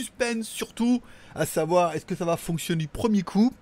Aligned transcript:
suspense 0.00 0.48
surtout, 0.48 1.02
à 1.34 1.46
savoir 1.46 1.94
est-ce 1.94 2.06
que 2.06 2.14
ça 2.14 2.24
va 2.24 2.36
fonctionner 2.36 2.80
du 2.80 2.88
premier 2.88 3.22
coup? 3.22 3.52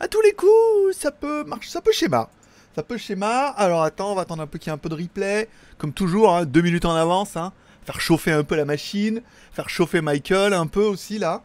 À 0.00 0.08
tous 0.08 0.20
les 0.20 0.32
coups, 0.32 0.96
ça 0.96 1.12
peut 1.12 1.44
marcher, 1.44 1.70
ça 1.70 1.80
peut 1.80 1.92
schéma. 1.92 2.28
Ça 2.74 2.82
peut 2.82 2.96
schéma. 2.96 3.48
Alors 3.48 3.82
attends, 3.82 4.12
on 4.12 4.14
va 4.14 4.22
attendre 4.22 4.42
un 4.42 4.46
peu 4.46 4.58
qu'il 4.58 4.68
y 4.68 4.70
ait 4.70 4.74
un 4.74 4.78
peu 4.78 4.88
de 4.88 4.96
replay. 4.96 5.48
Comme 5.78 5.92
toujours, 5.92 6.34
hein, 6.34 6.44
deux 6.44 6.62
minutes 6.62 6.86
en 6.86 6.94
avance. 6.94 7.36
Hein. 7.36 7.52
Faire 7.84 8.00
chauffer 8.00 8.32
un 8.32 8.42
peu 8.42 8.56
la 8.56 8.64
machine. 8.64 9.22
Faire 9.52 9.68
chauffer 9.68 10.00
Michael 10.00 10.54
un 10.54 10.66
peu 10.66 10.82
aussi 10.82 11.18
là. 11.18 11.42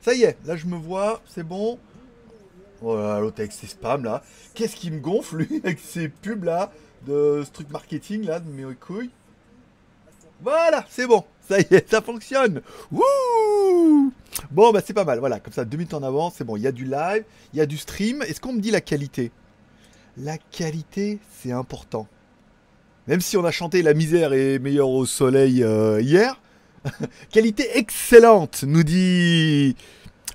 Ça 0.00 0.14
y 0.14 0.22
est, 0.22 0.38
là 0.46 0.56
je 0.56 0.66
me 0.66 0.76
vois, 0.76 1.20
c'est 1.26 1.46
bon. 1.46 1.78
Voilà, 2.80 3.20
l'autre 3.20 3.40
avec 3.40 3.52
ses 3.52 3.66
spams 3.66 4.04
là. 4.04 4.22
Qu'est-ce 4.54 4.74
qui 4.74 4.90
me 4.90 4.98
gonfle 4.98 5.36
lui 5.36 5.60
avec 5.64 5.78
ses 5.78 6.08
pubs 6.08 6.44
là 6.44 6.72
de 7.06 7.42
ce 7.44 7.50
truc 7.50 7.70
marketing 7.70 8.24
là 8.24 8.40
de 8.40 8.50
mes 8.50 8.74
couilles? 8.74 9.10
Voilà, 10.42 10.84
c'est 10.88 11.06
bon. 11.06 11.24
Ça 11.48 11.58
y 11.60 11.66
est, 11.70 11.88
ça 11.90 12.00
fonctionne. 12.00 12.62
Wouh 12.90 14.12
Bon, 14.50 14.72
bah 14.72 14.80
c'est 14.84 14.94
pas 14.94 15.04
mal. 15.04 15.18
Voilà, 15.18 15.40
comme 15.40 15.52
ça, 15.52 15.64
deux 15.64 15.76
minutes 15.76 15.94
en 15.94 16.02
avance, 16.02 16.34
c'est 16.38 16.44
bon. 16.44 16.56
Il 16.56 16.62
y 16.62 16.66
a 16.66 16.72
du 16.72 16.84
live, 16.84 17.24
il 17.52 17.58
y 17.58 17.62
a 17.62 17.66
du 17.66 17.76
stream. 17.76 18.22
Est-ce 18.22 18.40
qu'on 18.40 18.52
me 18.52 18.60
dit 18.60 18.70
la 18.70 18.80
qualité? 18.80 19.32
La 20.16 20.38
qualité, 20.38 21.18
c'est 21.40 21.52
important. 21.52 22.06
Même 23.06 23.20
si 23.20 23.36
on 23.36 23.44
a 23.44 23.50
chanté 23.50 23.82
La 23.82 23.94
misère 23.94 24.32
est 24.32 24.58
meilleure 24.58 24.88
au 24.88 25.06
soleil 25.06 25.62
euh, 25.62 26.00
hier. 26.00 26.40
qualité 27.30 27.78
excellente, 27.78 28.64
nous 28.66 28.84
dit 28.84 29.76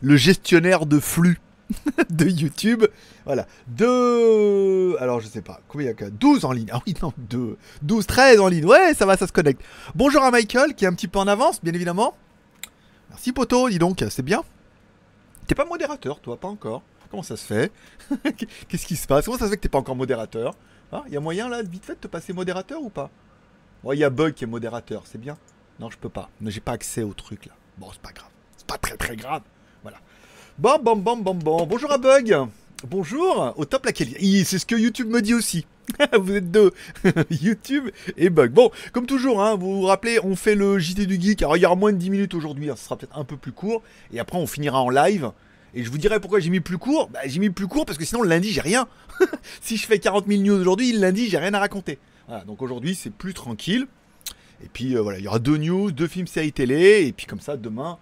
le 0.02 0.18
gestionnaire 0.18 0.86
de 0.86 1.00
flux 1.00 1.40
de 2.10 2.26
YouTube. 2.26 2.86
Voilà. 3.26 3.48
Deux. 3.68 4.96
Alors, 5.00 5.20
je 5.20 5.28
sais 5.28 5.42
pas. 5.42 5.62
Combien 5.68 5.92
il 5.92 6.02
y 6.02 6.04
a 6.04 6.10
12 6.10 6.46
en 6.46 6.52
ligne? 6.52 6.70
Ah 6.72 6.82
oui, 6.86 6.94
non, 7.02 7.14
2. 7.18 7.58
12, 7.82 8.06
13 8.06 8.40
en 8.40 8.48
ligne. 8.48 8.66
Ouais, 8.66 8.94
ça 8.94 9.06
va, 9.06 9.18
ça 9.18 9.28
se 9.28 9.32
connecte. 9.32 9.62
Bonjour 9.96 10.24
à 10.24 10.32
Michael, 10.32 10.76
qui 10.76 10.86
est 10.86 10.88
un 10.88 10.94
petit 10.94 11.08
peu 11.08 11.20
en 11.20 11.28
avance, 11.28 11.62
bien 11.64 11.74
évidemment. 11.74 12.16
Merci, 13.10 13.32
poto, 13.32 13.70
dis 13.70 13.80
donc, 13.80 14.04
c'est 14.10 14.24
bien. 14.24 14.44
T'es 15.48 15.56
pas 15.56 15.66
modérateur, 15.66 16.20
toi, 16.20 16.38
pas 16.38 16.48
encore. 16.48 16.82
Comment 17.10 17.24
ça 17.24 17.38
se 17.38 17.46
fait? 17.46 17.72
Qu'est-ce 18.68 18.86
qui 18.86 18.96
se 18.96 19.08
passe? 19.08 19.26
Comment 19.26 19.38
ça 19.38 19.46
se 19.46 19.52
fait 19.52 19.58
que 19.58 19.62
t'es 19.62 19.70
pas 19.70 19.78
encore 19.78 19.96
modérateur? 19.96 20.56
Il 20.92 20.96
hein 20.96 21.04
y 21.10 21.18
a 21.18 21.20
moyen, 21.20 21.48
là, 21.50 21.62
vite 21.62 21.86
fait, 21.86 21.94
de 21.94 22.00
te 22.00 22.08
passer 22.08 22.34
modérateur 22.34 22.82
ou 22.82 22.90
pas? 22.90 23.10
Il 23.94 24.00
y 24.00 24.04
a 24.04 24.10
Bug 24.10 24.34
qui 24.34 24.44
est 24.44 24.48
modérateur, 24.48 25.04
c'est 25.06 25.20
bien. 25.20 25.38
Non, 25.80 25.90
je 25.92 25.98
peux 25.98 26.10
pas. 26.10 26.30
J'ai 26.42 26.60
pas 26.60 26.72
accès 26.72 27.04
au 27.04 27.14
truc, 27.14 27.46
là. 27.46 27.54
Bon, 27.78 27.88
c'est 27.92 28.02
pas 28.02 28.12
grave. 28.12 28.30
C'est 28.58 28.66
pas 28.66 28.78
très, 28.78 28.98
très 28.98 29.16
grave. 29.16 29.42
Bon, 30.58 30.80
bon, 30.82 30.96
bon, 30.96 31.18
bon, 31.18 31.34
bon. 31.34 31.66
Bonjour 31.66 31.92
à 31.92 31.98
Bug. 31.98 32.34
Bonjour. 32.88 33.54
Au 33.58 33.66
top 33.66 33.86
la 33.86 33.92
qualité. 33.92 34.46
C'est 34.46 34.58
ce 34.58 34.66
que 34.66 34.78
YouTube 34.78 35.10
me 35.10 35.22
dit 35.22 35.34
aussi. 35.34 35.68
vous 36.18 36.34
êtes 36.34 36.50
deux. 36.50 36.72
YouTube 37.30 37.90
et 38.16 38.30
Bug. 38.30 38.54
Bon, 38.54 38.72
comme 38.94 39.06
toujours, 39.06 39.44
hein, 39.44 39.56
vous 39.56 39.82
vous 39.82 39.86
rappelez, 39.86 40.18
on 40.24 40.38
fait 40.38 40.56
le 40.56 40.80
JT 40.80 41.08
du 41.08 41.20
Geek. 41.20 41.42
Alors, 41.42 41.58
il 41.58 41.60
y 41.60 41.66
aura 41.66 41.76
moins 41.76 41.92
de 41.92 41.98
10 41.98 42.10
minutes 42.10 42.34
aujourd'hui. 42.36 42.70
Hein, 42.70 42.76
ce 42.78 42.86
sera 42.86 42.96
peut-être 42.96 43.18
un 43.18 43.26
peu 43.26 43.36
plus 43.36 43.52
court. 43.52 43.84
Et 44.14 44.20
après, 44.22 44.38
on 44.38 44.48
finira 44.48 44.82
en 44.82 44.90
live. 44.90 45.30
Et 45.74 45.84
je 45.84 45.92
vous 45.92 45.98
dirai 45.98 46.22
pourquoi 46.22 46.40
j'ai 46.40 46.50
mis 46.50 46.62
plus 46.62 46.78
court. 46.78 47.10
Bah, 47.10 47.20
j'ai 47.26 47.42
mis 47.42 47.50
plus 47.50 47.68
court 47.68 47.86
parce 47.86 47.98
que 47.98 48.06
sinon, 48.06 48.22
le 48.22 48.30
lundi, 48.30 48.52
j'ai 48.52 48.62
rien. 48.62 48.88
si 49.62 49.76
je 49.76 49.86
fais 49.86 50.00
40 50.00 50.26
000 50.26 50.42
news 50.42 50.58
aujourd'hui, 50.58 50.94
le 50.94 51.00
lundi, 51.00 51.28
j'ai 51.28 51.38
rien 51.38 51.54
à 51.54 51.60
raconter. 51.60 52.00
Donc 52.48 52.62
aujourd'hui, 52.62 52.96
c'est 52.96 53.12
plus 53.12 53.34
tranquille. 53.34 53.88
Et 54.64 54.70
puis, 54.72 54.96
euh, 54.96 55.02
voilà, 55.02 55.20
il 55.20 55.26
y 55.26 55.28
aura 55.28 55.40
deux 55.40 55.58
news, 55.58 55.92
deux 55.92 56.08
films 56.08 56.28
séries 56.28 56.54
télé. 56.54 57.08
Et 57.08 57.12
puis, 57.12 57.26
comme 57.26 57.42
ça, 57.42 57.58
demain, 57.58 57.98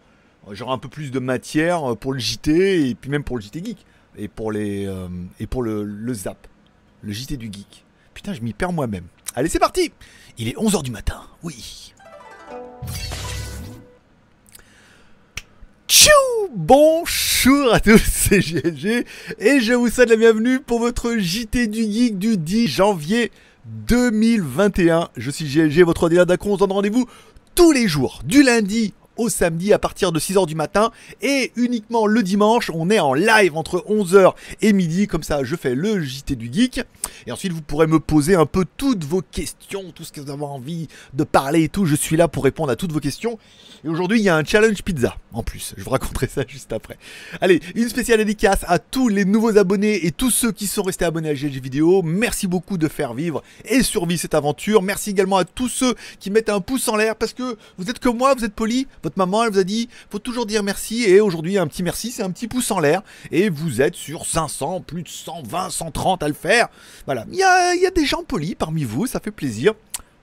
j'aurai 0.52 0.74
un 0.74 0.78
peu 0.78 0.90
plus 0.90 1.12
de 1.12 1.20
matière 1.20 1.96
pour 1.98 2.14
le 2.14 2.20
JT 2.20 2.90
et 2.90 2.96
puis 2.96 3.10
même 3.10 3.24
pour 3.24 3.38
le 3.38 3.42
JT 3.42 3.64
Geek 3.64 3.86
et 4.18 4.28
pour, 4.28 4.52
les, 4.52 4.86
euh, 4.86 5.08
et 5.40 5.48
pour 5.48 5.64
le, 5.64 5.84
le, 5.84 6.14
Zap, 6.14 6.48
le 7.02 7.12
JT 7.12 7.38
du 7.38 7.48
Geek. 7.52 7.86
Putain, 8.14 8.34
je 8.34 8.42
m'y 8.42 8.54
perds 8.54 8.74
moi-même. 8.74 9.06
Allez, 9.36 9.50
c'est 9.50 9.60
parti 9.60 9.92
Il 10.38 10.48
est 10.48 10.56
11h 10.56 10.84
du 10.84 10.92
matin, 10.92 11.22
oui. 11.42 11.94
Tchou 15.88 16.10
Bonjour 16.56 17.74
à 17.74 17.80
tous, 17.80 17.98
c'est 18.06 18.40
GLG 18.40 19.06
et 19.40 19.60
je 19.60 19.74
vous 19.74 19.90
souhaite 19.90 20.10
la 20.10 20.16
bienvenue 20.16 20.60
pour 20.60 20.80
votre 20.80 21.18
JT 21.18 21.68
du 21.68 21.84
Geek 21.84 22.20
du 22.20 22.38
10 22.38 22.68
janvier 22.68 23.32
2021. 23.66 25.10
Je 25.18 25.32
suis 25.32 25.46
GLG, 25.46 25.84
votre 25.84 26.04
ordinateur 26.04 26.28
d'accord, 26.28 26.52
on 26.52 26.56
se 26.56 26.60
donne 26.60 26.72
rendez-vous 26.72 27.08
tous 27.56 27.72
les 27.72 27.88
jours, 27.88 28.22
du 28.24 28.44
lundi 28.44 28.94
au 29.18 29.30
samedi 29.30 29.74
à 29.74 29.80
partir 29.80 30.12
de 30.12 30.20
6h 30.20 30.48
du 30.48 30.56
matin. 30.56 30.92
Et 31.22 31.52
uniquement 31.56 32.08
le 32.08 32.24
dimanche 32.24 32.72
on 32.74 32.90
est 32.90 33.00
en 33.00 33.14
live 33.14 33.56
entre 33.56 33.84
11h 33.88 34.34
et 34.62 34.74
midi. 34.74 35.08
Comme 35.08 35.24
ça 35.24 35.44
je 35.44 35.56
fais 35.56 35.76
le 35.76 36.02
JT 36.02 36.36
du 36.36 36.52
geek. 36.52 36.82
Et 37.28 37.32
ensuite 37.32 37.54
vous 37.54 37.62
pourrez 37.62 37.88
me 37.88 38.00
poser 38.00 38.36
un 38.36 38.46
peu 38.46 38.66
toutes 38.78 39.04
vos 39.04 39.22
questions 39.22 39.92
tout 39.96 40.04
ce 40.04 40.12
que 40.12 40.22
vous 40.22 40.30
avez 40.30 40.44
envie 40.44 40.88
de 41.14 41.24
parler 41.24 41.64
et 41.64 41.70
tout. 41.70 41.86
Je 41.86 41.96
suis 41.96 42.18
là 42.18 42.28
pour 42.28 42.44
répondre 42.44 42.72
à 42.72 42.76
toutes 42.76 42.92
vos 42.92 43.00
questions. 43.00 43.38
Et 43.84 43.90
aujourd'hui 43.90 44.20
il 44.20 44.24
y 44.24 44.30
a 44.30 44.36
un 44.36 44.44
challenge 44.44 44.82
pizza 44.84 45.18
en 45.34 45.44
plus. 45.44 45.74
Je 45.78 45.84
vous 45.84 45.90
raconterai 45.90 46.28
ça 46.28 46.44
juste 46.48 46.72
après. 46.74 46.98
Allez 47.42 47.62
une 47.76 47.90
spéciale 47.90 48.20
dédicace 48.20 48.66
à 48.68 48.80
tous 48.80 49.08
les 49.08 49.26
nouveaux 49.26 49.58
abonnés 49.58 50.06
et 50.06 50.12
tous 50.12 50.32
ceux 50.32 50.52
qui 50.52 50.68
sont 50.68 50.84
restés 50.84 51.06
abonnés 51.06 51.30
à 51.30 51.34
GLG 51.34 51.62
vidéo. 51.62 52.02
Merci 52.04 52.48
beaucoup 52.48 52.78
de 52.78 52.88
faire 52.88 53.14
vivre 53.14 53.44
et 53.66 53.84
survivre 53.84 54.22
cette 54.22 54.34
aventure. 54.34 54.82
Merci 54.82 55.12
également 55.12 55.38
à 55.38 55.46
tous 55.46 55.70
ceux 55.70 55.96
qui 56.20 56.32
mettent 56.32 56.50
un 56.50 56.62
pouce 56.62 56.88
en 56.88 56.96
l'air 56.96 57.16
parce 57.16 57.34
que 57.34 57.58
vous 57.78 57.90
êtes 57.90 58.00
comme 58.00 58.18
moi 58.18 58.34
vous 58.36 58.46
êtes 58.46 58.54
polis 58.54 58.88
votre 59.04 59.18
maman, 59.18 59.44
elle 59.44 59.52
vous 59.52 59.60
a 59.60 59.64
dit, 59.64 59.90
faut 60.10 60.20
toujours 60.20 60.46
dire 60.46 60.64
merci. 60.64 61.04
Et 61.04 61.20
aujourd'hui, 61.20 61.58
un 61.58 61.68
petit 61.68 61.84
merci, 61.84 62.12
c'est 62.12 62.24
un 62.24 62.32
petit 62.32 62.48
pouce 62.48 62.72
en 62.72 62.80
l'air. 62.80 63.02
Et 63.32 63.50
vous 63.50 63.82
êtes 63.82 63.96
sur 63.96 64.26
500, 64.26 64.82
plus 64.82 65.04
de 65.04 65.10
120, 65.10 65.70
130 65.70 66.24
à 66.24 66.28
le 66.28 66.34
faire. 66.34 66.70
Voilà. 67.06 67.26
Il 67.32 67.38
y 67.38 67.44
a, 67.44 67.92
des 67.92 68.06
gens 68.06 68.24
polis 68.24 68.56
parmi 68.56 68.86
vous, 68.86 69.06
ça 69.06 69.20
fait 69.20 69.32
plaisir. 69.32 69.74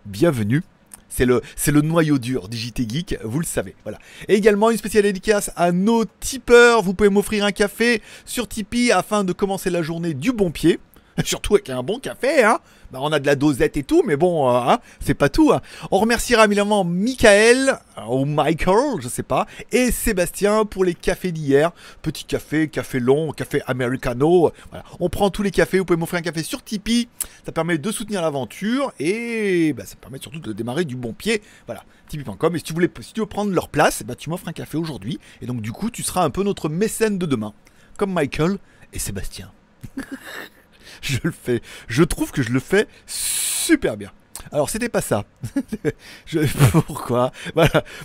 Bienvenue. 0.07 0.63
C'est 1.09 1.27
le, 1.27 1.43
c'est 1.57 1.73
le 1.73 1.83
noyau 1.83 2.19
dur 2.19 2.49
du 2.49 2.57
JT 2.57 2.89
Geek, 2.89 3.19
vous 3.25 3.41
le 3.41 3.45
savez. 3.45 3.75
Voilà. 3.83 3.99
Et 4.29 4.35
également 4.35 4.71
une 4.71 4.79
spéciale 4.79 5.03
dédicace 5.03 5.51
à 5.57 5.73
nos 5.73 6.05
tipeurs. 6.05 6.83
Vous 6.83 6.95
pouvez 6.95 7.11
m'offrir 7.11 7.45
un 7.45 7.51
café 7.51 8.01
sur 8.25 8.47
Tipeee 8.49 8.93
afin 8.93 9.25
de 9.25 9.33
commencer 9.33 9.71
la 9.71 9.83
journée 9.83 10.15
du 10.15 10.33
bon 10.33 10.53
pied. 10.53 10.79
Surtout 11.25 11.55
avec 11.55 11.69
un 11.69 11.83
bon 11.83 11.99
café, 11.99 12.45
hein. 12.45 12.61
Bah, 12.93 12.99
on 13.03 13.13
a 13.13 13.21
de 13.21 13.27
la 13.27 13.37
dosette 13.37 13.77
et 13.77 13.85
tout, 13.85 14.03
mais 14.05 14.17
bon, 14.17 14.49
euh, 14.49 14.59
hein, 14.59 14.81
c'est 14.99 15.15
pas 15.15 15.29
tout. 15.29 15.53
Hein. 15.53 15.61
On 15.93 15.99
remerciera 15.99 16.45
évidemment 16.45 16.83
Michael, 16.83 17.79
euh, 17.99 18.03
ou 18.09 18.25
Michael, 18.25 19.01
je 19.01 19.09
sais 19.09 19.23
pas, 19.23 19.47
et 19.71 19.93
Sébastien 19.93 20.65
pour 20.65 20.85
les 20.85 20.95
cafés 20.95 21.31
d'hier. 21.31 21.71
Petit 22.03 22.25
café, 22.25 22.69
café 22.69 22.99
long, 22.99 23.31
café 23.31 23.63
americano. 23.67 24.51
On 24.99 25.09
prend 25.09 25.31
tous 25.31 25.45
les 25.45 25.53
cafés, 25.53 25.79
vous 25.79 25.85
pouvez 25.85 25.99
m'offrir 25.99 26.19
un 26.19 26.23
café 26.23 26.43
sur 26.43 26.65
Tipeee. 26.65 27.09
Ça 27.47 27.53
permet 27.53 27.79
de 27.79 27.93
soutenir 27.93 28.23
l'aventure 28.23 28.93
et 28.99 29.73
bah, 29.73 29.85
ça 29.87 29.95
permet 29.95 30.19
surtout 30.19 30.41
de 30.41 30.53
démarrer 30.53 30.85
du 30.85 30.97
bon 30.97 31.13
pied. 31.13 31.43
Voilà, 31.67 31.85
Tipeee.com. 32.09 32.57
Et 32.57 32.59
si 32.59 32.65
tu, 32.65 32.73
voulais, 32.73 32.91
si 33.01 33.13
tu 33.13 33.21
veux 33.21 33.27
prendre 33.27 33.53
leur 33.53 33.69
place, 33.69 34.03
bah, 34.03 34.17
tu 34.17 34.31
m'offres 34.31 34.49
un 34.49 34.53
café 34.53 34.77
aujourd'hui. 34.77 35.21
Et 35.43 35.47
donc 35.47 35.61
du 35.61 35.71
coup, 35.71 35.91
tu 35.91 36.03
seras 36.03 36.25
un 36.25 36.31
peu 36.31 36.43
notre 36.43 36.69
mécène 36.69 37.19
de 37.19 37.27
demain. 37.27 37.55
Comme 37.97 38.13
Michael 38.13 38.59
et 38.93 38.99
Sébastien. 38.99 39.53
je 41.03 41.19
le 41.23 41.31
fais. 41.31 41.63
Je 41.89 42.03
trouve 42.03 42.31
que 42.31 42.43
je 42.43 42.51
le 42.51 42.61
fais 42.61 42.87
super 43.07 43.97
bien. 43.97 44.11
Alors 44.53 44.71
c'était 44.71 44.89
pas 44.89 45.01
ça. 45.01 45.25
pourquoi? 46.87 47.33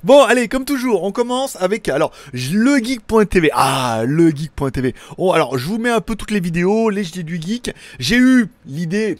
Bon, 0.03 0.23
allez, 0.23 0.47
comme 0.47 0.65
toujours, 0.65 1.03
on 1.03 1.11
commence 1.11 1.55
avec 1.57 1.89
alors 1.89 2.11
legeek.tv. 2.33 3.49
Ah, 3.53 4.03
legeek.tv. 4.05 4.93
Oh, 5.17 5.33
alors 5.33 5.57
je 5.57 5.65
vous 5.65 5.77
mets 5.77 5.89
un 5.89 6.01
peu 6.01 6.15
toutes 6.15 6.31
les 6.31 6.39
vidéos, 6.39 6.89
les 6.89 7.03
JT 7.03 7.23
du 7.23 7.41
geek. 7.41 7.73
J'ai 7.99 8.17
eu 8.17 8.49
l'idée 8.65 9.17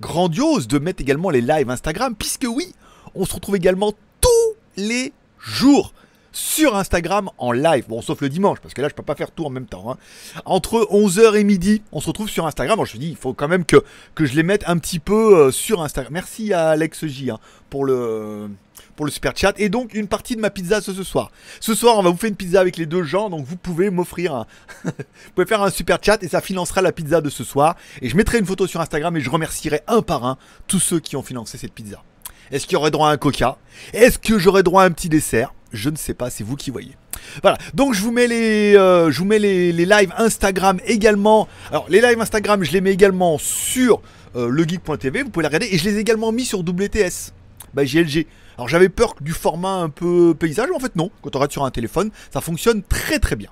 grandiose 0.00 0.66
de 0.66 0.78
mettre 0.78 1.02
également 1.02 1.30
les 1.30 1.40
lives 1.40 1.70
Instagram, 1.70 2.14
puisque 2.18 2.46
oui, 2.48 2.74
on 3.14 3.24
se 3.24 3.34
retrouve 3.34 3.56
également 3.56 3.92
tous 4.20 4.56
les 4.76 5.12
jours 5.38 5.92
sur 6.32 6.76
Instagram 6.76 7.30
en 7.38 7.52
live. 7.52 7.84
Bon, 7.88 8.02
sauf 8.02 8.20
le 8.20 8.28
dimanche, 8.28 8.58
parce 8.60 8.74
que 8.74 8.82
là, 8.82 8.88
je 8.88 8.94
peux 8.94 9.02
pas 9.02 9.14
faire 9.14 9.30
tout 9.30 9.44
en 9.44 9.50
même 9.50 9.66
temps. 9.66 9.90
Hein. 9.90 9.96
Entre 10.44 10.88
11h 10.90 11.36
et 11.36 11.44
midi, 11.44 11.82
on 11.92 12.00
se 12.00 12.06
retrouve 12.06 12.28
sur 12.28 12.46
Instagram. 12.46 12.80
Je 12.84 12.96
me 12.96 13.00
dis, 13.00 13.10
il 13.10 13.16
faut 13.16 13.34
quand 13.34 13.48
même 13.48 13.64
que, 13.64 13.76
que 14.14 14.26
je 14.26 14.34
les 14.34 14.42
mette 14.42 14.64
un 14.66 14.78
petit 14.78 14.98
peu 14.98 15.36
euh, 15.36 15.50
sur 15.50 15.82
Instagram. 15.82 16.12
Merci 16.12 16.52
à 16.52 16.70
Alex 16.70 17.06
J 17.06 17.30
hein, 17.30 17.38
pour 17.68 17.84
le 17.84 18.48
pour 18.96 19.06
le 19.06 19.12
super 19.12 19.32
chat 19.34 19.54
et 19.58 19.70
donc 19.70 19.94
une 19.94 20.08
partie 20.08 20.36
de 20.36 20.40
ma 20.40 20.50
pizza 20.50 20.80
ce, 20.80 20.92
ce 20.92 21.02
soir. 21.02 21.30
Ce 21.60 21.74
soir, 21.74 21.96
on 21.96 22.02
va 22.02 22.10
vous 22.10 22.16
faire 22.16 22.28
une 22.28 22.36
pizza 22.36 22.60
avec 22.60 22.76
les 22.76 22.86
deux 22.86 23.02
gens, 23.02 23.30
donc 23.30 23.46
vous 23.46 23.56
pouvez 23.56 23.88
m'offrir 23.88 24.34
un 24.34 24.46
vous 24.84 24.92
pouvez 25.34 25.46
faire 25.46 25.62
un 25.62 25.70
super 25.70 25.98
chat 26.02 26.22
et 26.22 26.28
ça 26.28 26.40
financera 26.40 26.82
la 26.82 26.92
pizza 26.92 27.20
de 27.20 27.30
ce 27.30 27.44
soir 27.44 27.76
et 28.02 28.08
je 28.08 28.16
mettrai 28.16 28.38
une 28.38 28.46
photo 28.46 28.66
sur 28.66 28.80
Instagram 28.80 29.16
et 29.16 29.20
je 29.20 29.30
remercierai 29.30 29.80
un 29.86 30.02
par 30.02 30.26
un 30.26 30.36
tous 30.66 30.80
ceux 30.80 31.00
qui 31.00 31.16
ont 31.16 31.22
financé 31.22 31.56
cette 31.56 31.72
pizza. 31.72 32.02
Est-ce 32.50 32.66
qu'il 32.66 32.74
y 32.74 32.76
aurait 32.76 32.90
droit 32.90 33.08
à 33.08 33.12
un 33.12 33.16
coca? 33.16 33.58
Est-ce 33.92 34.18
que 34.18 34.38
j'aurais 34.38 34.62
droit 34.62 34.82
à 34.82 34.86
un 34.86 34.90
petit 34.90 35.08
dessert? 35.08 35.54
Je 35.72 35.90
ne 35.90 35.96
sais 35.96 36.14
pas, 36.14 36.30
c'est 36.30 36.44
vous 36.44 36.56
qui 36.56 36.70
voyez. 36.70 36.96
Voilà, 37.42 37.58
donc 37.74 37.94
je 37.94 38.02
vous 38.02 38.10
mets 38.10 38.26
les, 38.26 38.76
euh, 38.76 39.10
je 39.10 39.18
vous 39.18 39.24
mets 39.24 39.38
les, 39.38 39.72
lives 39.72 40.12
Instagram 40.16 40.80
également. 40.86 41.48
Alors 41.70 41.86
les 41.88 42.00
lives 42.00 42.20
Instagram, 42.20 42.62
je 42.64 42.72
les 42.72 42.80
mets 42.80 42.92
également 42.92 43.38
sur 43.38 44.02
euh, 44.36 44.48
legeek.tv, 44.48 45.22
vous 45.22 45.30
pouvez 45.30 45.42
les 45.42 45.48
regarder, 45.48 45.68
et 45.70 45.78
je 45.78 45.84
les 45.84 45.96
ai 45.96 46.00
également 46.00 46.32
mis 46.32 46.44
sur 46.44 46.60
WTS, 46.60 47.32
bah 47.74 47.84
GLG. 47.84 48.26
Alors 48.56 48.68
j'avais 48.68 48.88
peur 48.88 49.14
du 49.20 49.32
format 49.32 49.76
un 49.76 49.88
peu 49.88 50.34
paysage, 50.34 50.68
mais 50.70 50.76
en 50.76 50.80
fait 50.80 50.96
non, 50.96 51.10
quand 51.22 51.34
on 51.34 51.38
regarde 51.38 51.52
sur 51.52 51.64
un 51.64 51.70
téléphone, 51.70 52.10
ça 52.32 52.40
fonctionne 52.40 52.82
très 52.82 53.18
très 53.18 53.36
bien. 53.36 53.50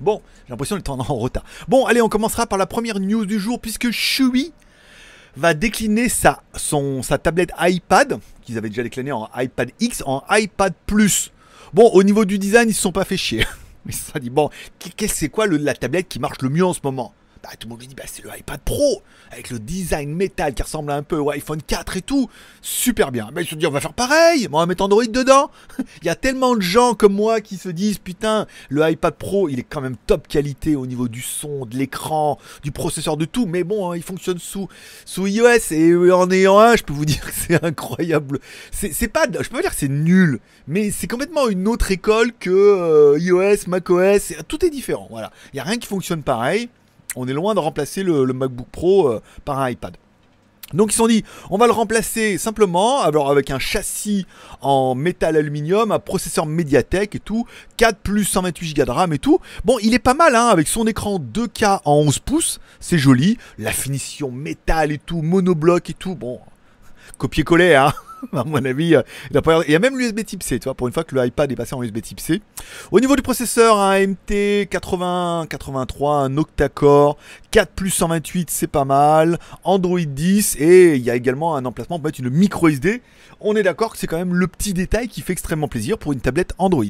Bon, 0.00 0.22
j'ai 0.46 0.52
l'impression 0.52 0.76
d'être 0.76 0.90
en 0.90 0.96
retard. 0.96 1.44
Bon, 1.68 1.84
allez, 1.84 2.00
on 2.00 2.08
commencera 2.08 2.46
par 2.46 2.58
la 2.58 2.66
première 2.66 3.00
news 3.00 3.26
du 3.26 3.38
jour, 3.38 3.60
puisque 3.60 3.90
Shui 3.90 4.52
va 5.36 5.54
décliner 5.54 6.08
sa, 6.08 6.42
tablette 7.22 7.52
iPad, 7.60 8.18
qu'ils 8.42 8.58
avaient 8.58 8.68
déjà 8.68 8.82
décliné 8.82 9.12
en 9.12 9.28
iPad 9.36 9.70
X, 9.80 10.02
en 10.06 10.22
iPad 10.30 10.74
Plus. 10.86 11.32
Bon, 11.72 11.88
au 11.92 12.02
niveau 12.02 12.24
du 12.24 12.38
design, 12.38 12.68
ils 12.68 12.74
se 12.74 12.82
sont 12.82 12.92
pas 12.92 13.04
fait 13.04 13.16
chier. 13.16 13.46
Ils 13.86 13.94
sont 13.94 14.18
dit, 14.20 14.28
bon, 14.28 14.50
qu'est-ce 14.78 15.14
c'est 15.14 15.28
quoi 15.30 15.46
la 15.46 15.72
tablette 15.72 16.06
qui 16.06 16.18
marche 16.18 16.42
le 16.42 16.50
mieux 16.50 16.66
en 16.66 16.74
ce 16.74 16.80
moment? 16.84 17.14
Bah, 17.42 17.50
tout 17.58 17.66
le 17.66 17.70
monde 17.70 17.80
lui 17.80 17.86
dit, 17.86 17.94
bah, 17.94 18.04
c'est 18.06 18.22
le 18.22 18.30
iPad 18.36 18.60
Pro, 18.60 19.02
avec 19.30 19.50
le 19.50 19.58
design 19.58 20.14
métal 20.14 20.52
qui 20.54 20.62
ressemble 20.62 20.92
un 20.92 21.02
peu 21.02 21.16
au 21.16 21.30
iPhone 21.30 21.60
4 21.62 21.96
et 21.96 22.02
tout. 22.02 22.28
Super 22.60 23.12
bien. 23.12 23.30
Bah, 23.32 23.40
ils 23.40 23.48
se 23.48 23.54
dit, 23.54 23.66
on 23.66 23.70
va 23.70 23.80
faire 23.80 23.94
pareil, 23.94 24.46
on 24.52 24.58
va 24.58 24.66
mettre 24.66 24.84
Android 24.84 25.06
dedans. 25.06 25.50
Il 26.02 26.06
y 26.06 26.10
a 26.10 26.14
tellement 26.14 26.54
de 26.54 26.60
gens 26.60 26.94
comme 26.94 27.14
moi 27.14 27.40
qui 27.40 27.56
se 27.56 27.68
disent, 27.68 27.98
putain, 27.98 28.46
le 28.68 28.88
iPad 28.88 29.14
Pro, 29.14 29.48
il 29.48 29.58
est 29.58 29.64
quand 29.64 29.80
même 29.80 29.96
top 30.06 30.28
qualité 30.28 30.76
au 30.76 30.86
niveau 30.86 31.08
du 31.08 31.22
son, 31.22 31.66
de 31.66 31.76
l'écran, 31.76 32.38
du 32.62 32.72
processeur, 32.72 33.16
de 33.16 33.24
tout. 33.24 33.46
Mais 33.46 33.64
bon, 33.64 33.90
hein, 33.90 33.96
il 33.96 34.02
fonctionne 34.02 34.38
sous, 34.38 34.68
sous 35.04 35.26
iOS 35.26 35.72
et 35.72 36.12
en 36.12 36.30
ayant 36.30 36.58
un, 36.58 36.76
je 36.76 36.82
peux 36.82 36.92
vous 36.92 37.04
dire 37.04 37.20
que 37.20 37.32
c'est 37.34 37.62
incroyable. 37.64 38.40
C'est 38.70 39.08
pas, 39.08 39.26
je 39.26 39.48
peux 39.48 39.56
pas 39.56 39.62
dire 39.62 39.70
que 39.70 39.76
c'est 39.76 39.88
nul, 39.88 40.40
mais 40.66 40.90
c'est 40.90 41.06
complètement 41.06 41.48
une 41.48 41.68
autre 41.68 41.90
école 41.90 42.32
que 42.38 42.50
euh, 42.50 43.18
iOS, 43.18 43.68
macOS. 43.68 44.34
Tout 44.48 44.64
est 44.64 44.70
différent. 44.70 45.08
Voilà. 45.10 45.30
Il 45.52 45.56
y 45.56 45.60
a 45.60 45.64
rien 45.64 45.78
qui 45.78 45.86
fonctionne 45.86 46.22
pareil 46.22 46.68
on 47.16 47.26
est 47.28 47.32
loin 47.32 47.54
de 47.54 47.60
remplacer 47.60 48.02
le, 48.02 48.26
MacBook 48.26 48.68
Pro 48.70 49.08
euh, 49.08 49.22
par 49.44 49.60
un 49.60 49.70
iPad. 49.70 49.96
Donc 50.72 50.90
ils 50.90 50.92
se 50.92 50.98
sont 50.98 51.08
dit, 51.08 51.24
on 51.50 51.58
va 51.58 51.66
le 51.66 51.72
remplacer 51.72 52.38
simplement, 52.38 53.00
alors 53.00 53.30
avec 53.30 53.50
un 53.50 53.58
châssis 53.58 54.26
en 54.60 54.94
métal 54.94 55.36
aluminium, 55.36 55.90
un 55.90 55.98
processeur 55.98 56.46
Mediatek 56.46 57.16
et 57.16 57.18
tout, 57.18 57.44
4 57.76 57.98
plus 57.98 58.24
128 58.24 58.76
Go 58.76 58.84
de 58.84 58.90
RAM 58.90 59.12
et 59.12 59.18
tout. 59.18 59.40
Bon, 59.64 59.78
il 59.82 59.94
est 59.94 59.98
pas 59.98 60.14
mal, 60.14 60.36
hein, 60.36 60.46
avec 60.46 60.68
son 60.68 60.86
écran 60.86 61.18
2K 61.18 61.80
en 61.84 61.94
11 61.94 62.20
pouces, 62.20 62.60
c'est 62.78 62.98
joli, 62.98 63.36
la 63.58 63.72
finition 63.72 64.30
métal 64.30 64.92
et 64.92 64.98
tout, 64.98 65.22
monobloc 65.22 65.90
et 65.90 65.94
tout, 65.94 66.14
bon, 66.14 66.38
copier-coller, 67.18 67.74
hein. 67.74 67.92
À 68.32 68.44
mon 68.44 68.64
avis, 68.64 68.94
euh, 68.94 69.02
il, 69.66 69.72
y 69.72 69.74
a 69.74 69.78
même 69.78 69.98
l'USB 69.98 70.24
Type 70.24 70.42
C, 70.42 70.58
tu 70.58 70.64
vois, 70.64 70.74
pour 70.74 70.86
une 70.86 70.92
fois 70.92 71.04
que 71.04 71.14
le 71.14 71.24
iPad 71.26 71.50
est 71.50 71.56
passé 71.56 71.74
en 71.74 71.82
USB 71.82 72.00
Type 72.00 72.20
C. 72.20 72.40
Au 72.90 73.00
niveau 73.00 73.16
du 73.16 73.22
processeur, 73.22 73.78
un 73.78 74.02
AMT 74.02 74.68
80, 74.68 75.46
83, 75.48 76.16
un 76.16 76.36
octa-core, 76.36 77.16
4 77.50 77.72
plus 77.72 77.90
128, 77.90 78.50
c'est 78.50 78.66
pas 78.66 78.84
mal. 78.84 79.38
Android 79.64 80.00
10 80.00 80.56
et 80.58 80.96
il 80.96 81.02
y 81.02 81.10
a 81.10 81.16
également 81.16 81.56
un 81.56 81.64
emplacement 81.64 81.98
pour 81.98 82.06
mettre 82.06 82.20
une 82.20 82.30
micro 82.30 82.68
SD. 82.68 83.02
On 83.40 83.56
est 83.56 83.62
d'accord 83.62 83.92
que 83.92 83.98
c'est 83.98 84.06
quand 84.06 84.18
même 84.18 84.34
le 84.34 84.46
petit 84.46 84.74
détail 84.74 85.08
qui 85.08 85.22
fait 85.22 85.32
extrêmement 85.32 85.68
plaisir 85.68 85.98
pour 85.98 86.12
une 86.12 86.20
tablette 86.20 86.52
Android. 86.58 86.84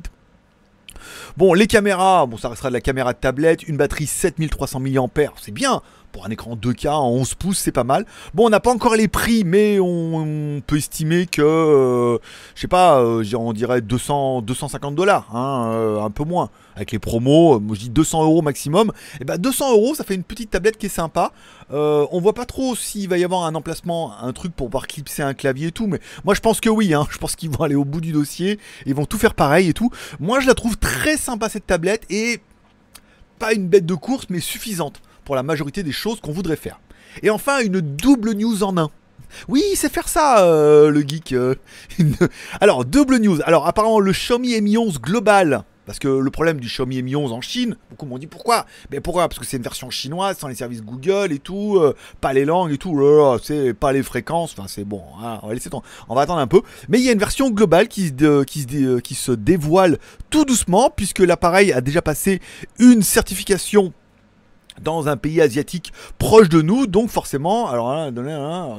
Bon, 1.37 1.55
les 1.55 1.67
caméras, 1.67 2.27
bon, 2.27 2.37
ça 2.37 2.49
restera 2.49 2.69
de 2.69 2.75
la 2.75 2.81
caméra 2.81 3.13
de 3.13 3.19
tablette, 3.19 3.67
une 3.67 3.77
batterie 3.77 4.07
7300 4.07 4.81
mAh, 4.81 5.09
c'est 5.41 5.53
bien. 5.53 5.83
Pour 6.13 6.27
un 6.27 6.31
écran 6.31 6.57
2K 6.57 6.89
en 6.89 7.09
11 7.09 7.35
pouces, 7.35 7.59
c'est 7.59 7.71
pas 7.71 7.85
mal. 7.85 8.05
Bon, 8.35 8.47
on 8.47 8.51
n'a 8.51 8.59
pas 8.59 8.73
encore 8.73 8.97
les 8.97 9.07
prix, 9.07 9.45
mais 9.45 9.79
on, 9.81 10.61
peut 10.67 10.77
estimer 10.77 11.27
que, 11.27 11.41
euh, 11.41 12.19
je 12.57 12.63
sais 12.63 12.69
pas, 12.69 13.01
euh, 13.01 13.25
on 13.35 13.53
dirait 13.53 13.81
200, 13.81 14.43
250 14.43 14.97
dollars, 14.97 15.29
hein, 15.35 15.71
euh, 15.73 16.03
un 16.03 16.11
peu 16.11 16.25
moins. 16.25 16.51
Avec 16.75 16.93
les 16.93 16.99
promos, 16.99 17.61
moi 17.61 17.77
je 17.77 17.83
dis 17.83 17.91
200 17.91 18.25
euros 18.25 18.43
maximum. 18.43 18.93
Et 19.21 19.25
ben 19.25 19.37
200 19.37 19.73
euros, 19.73 19.95
ça 19.95 20.03
fait 20.03 20.15
une 20.15 20.23
petite 20.25 20.51
tablette 20.51 20.79
qui 20.79 20.87
est 20.87 20.89
sympa. 20.89 21.33
On 21.71 22.21
voit 22.21 22.33
pas 22.33 22.47
trop 22.47 22.75
s'il 22.75 23.09
va 23.09 23.19
y 23.19 23.25
avoir 23.25 23.45
un 23.45 23.55
emplacement, 23.55 24.13
un 24.21 24.33
truc 24.33 24.55
pour 24.55 24.69
pouvoir 24.69 24.87
clipser 24.87 25.23
un 25.23 25.35
clavier 25.35 25.69
et 25.69 25.73
tout, 25.73 25.87
mais 25.87 26.01
moi 26.25 26.35
je 26.35 26.41
pense 26.41 26.61
que 26.61 26.71
oui, 26.71 26.95
hein. 26.95 27.07
je 27.11 27.19
pense 27.19 27.37
qu'ils 27.37 27.51
vont 27.51 27.65
aller 27.65 27.75
au 27.75 27.85
bout 27.85 28.01
du 28.01 28.13
dossier, 28.13 28.59
ils 28.87 28.95
vont 28.95 29.05
tout 29.05 29.19
faire 29.19 29.35
pareil 29.35 29.69
et 29.69 29.75
tout. 29.75 29.91
Moi 30.19 30.41
je 30.41 30.47
la 30.47 30.55
trouve 30.55 30.77
très 30.79 31.17
sympa 31.17 31.49
cette 31.49 31.67
tablette 31.67 32.05
et 32.11 32.41
pas 33.39 33.53
une 33.53 33.69
bête 33.69 33.87
de 33.87 33.95
course, 33.95 34.27
mais 34.31 34.41
suffisante 34.41 35.01
pour 35.25 35.35
la 35.35 35.43
majorité 35.43 35.83
des 35.83 35.93
choses 35.93 36.21
qu'on 36.21 36.33
voudrait 36.33 36.57
faire. 36.57 36.81
Et 37.23 37.31
enfin, 37.31 37.61
une 37.61 37.81
double 37.81 38.33
news 38.33 38.63
en 38.63 38.77
un. 38.79 38.91
Oui, 39.49 39.63
sait 39.75 39.89
faire 39.89 40.09
ça, 40.09 40.45
euh, 40.45 40.91
le 40.91 41.03
geek. 41.03 41.33
euh. 41.33 41.55
Alors, 42.61 42.85
double 42.85 43.19
news. 43.19 43.39
Alors, 43.45 43.67
apparemment, 43.67 44.01
le 44.01 44.13
Xiaomi 44.13 44.61
Mi 44.61 44.77
11 44.77 45.01
global. 45.01 45.65
Parce 45.87 45.99
que 45.99 46.09
le 46.09 46.31
problème 46.31 46.61
du 46.61 46.69
Xiaomi 46.69 47.03
Mi 47.03 47.17
11 47.17 47.33
en 47.33 47.41
Chine, 47.41 47.77
beaucoup 47.91 48.07
m'ont 48.07 48.19
dit 48.19 48.29
pourquoi 48.29 48.65
Mais 48.93 49.01
pourquoi? 49.01 49.29
Parce 49.29 49.41
que 49.41 49.47
c'est 49.47 49.57
une 49.57 49.63
version 49.63 49.91
chinoise, 49.91 50.39
sans 50.39 50.47
les 50.47 50.55
services 50.55 50.83
Google 50.83 51.33
et 51.33 51.41
tout, 51.41 51.79
euh, 51.79 51.97
pas 52.21 52.33
les 52.33 52.45
langues 52.45 52.71
et 52.73 52.79
tout, 52.79 52.97
là, 52.97 53.39
c'est 53.43 53.75
pas 53.75 53.93
les 53.93 54.05
fréquences, 54.05 54.55
enfin 54.57 54.69
c'est 54.69 54.85
bon, 54.85 55.03
hein, 55.21 55.41
on 56.09 56.15
va 56.15 56.21
attendre 56.21 56.39
un 56.39 56.47
peu. 56.47 56.63
Mais 56.89 57.01
il 57.01 57.05
y 57.05 57.09
a 57.09 57.13
une 57.13 57.19
version 57.19 57.51
globale 57.51 57.89
qui 57.89 58.09
se 58.11 59.33
dévoile 59.33 59.99
tout 60.29 60.45
doucement, 60.45 60.91
puisque 60.95 61.21
l'appareil 61.21 61.73
a 61.73 61.81
déjà 61.81 62.03
passé 62.03 62.41
une 62.79 63.03
certification 63.03 63.93
dans 64.81 65.09
un 65.09 65.17
pays 65.17 65.41
asiatique 65.41 65.93
proche 66.19 66.49
de 66.49 66.63
nous, 66.63 66.87
donc 66.87 67.11
forcément, 67.11 67.69
alors 67.69 67.91
hein, 67.91 68.13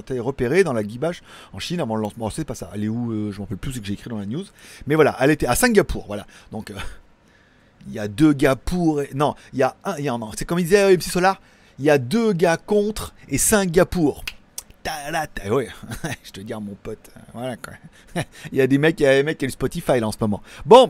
t'es 0.05 0.19
repéré 0.19 0.63
dans 0.63 0.73
la 0.73 0.83
guibache 0.83 1.21
en 1.53 1.59
Chine 1.59 1.79
avant 1.79 1.95
le 1.95 2.01
lancement. 2.01 2.29
c'est 2.29 2.45
pas 2.45 2.55
ça. 2.55 2.69
Elle 2.73 2.83
est 2.83 2.87
où 2.87 3.11
euh, 3.11 3.31
Je 3.31 3.37
m'en 3.37 3.43
rappelle 3.45 3.57
plus 3.57 3.73
ce 3.73 3.79
que 3.79 3.85
j'ai 3.85 3.93
écrit 3.93 4.09
dans 4.09 4.17
la 4.17 4.25
news. 4.25 4.45
Mais 4.87 4.95
voilà, 4.95 5.15
elle 5.19 5.31
était 5.31 5.47
à 5.47 5.55
Singapour, 5.55 6.05
voilà. 6.07 6.25
Donc 6.51 6.71
euh, 6.71 6.75
il 7.87 7.93
y 7.93 7.99
a 7.99 8.07
deux 8.07 8.33
gars 8.33 8.55
pour, 8.55 9.01
et- 9.01 9.09
non, 9.13 9.35
il 9.53 9.59
y 9.59 9.63
a 9.63 9.75
un, 9.85 9.95
c'est 10.37 10.45
comme 10.45 10.59
il 10.59 10.63
disait 10.63 10.83
euh, 10.83 10.95
MC 10.97 11.03
Solar, 11.03 11.41
il 11.79 11.85
y 11.85 11.89
a 11.89 11.97
deux 11.97 12.33
gars 12.33 12.57
contre 12.57 13.13
et 13.29 13.37
cinq 13.37 13.71
ouais, 15.51 15.67
je 16.23 16.31
te 16.31 16.41
dis 16.41 16.53
mon 16.53 16.75
pote, 16.81 17.09
voilà 17.33 17.55
quoi. 17.55 17.73
il 18.51 18.57
y 18.57 18.61
a 18.61 18.67
des 18.67 18.77
mecs, 18.77 18.99
il 18.99 19.03
y 19.03 19.05
a 19.07 19.13
des 19.15 19.23
mecs 19.23 19.37
qui 19.37 19.45
ont 19.45 19.47
le 19.47 19.51
Spotify 19.51 19.99
là 19.99 20.07
en 20.07 20.11
ce 20.11 20.17
moment. 20.19 20.41
Bon, 20.65 20.89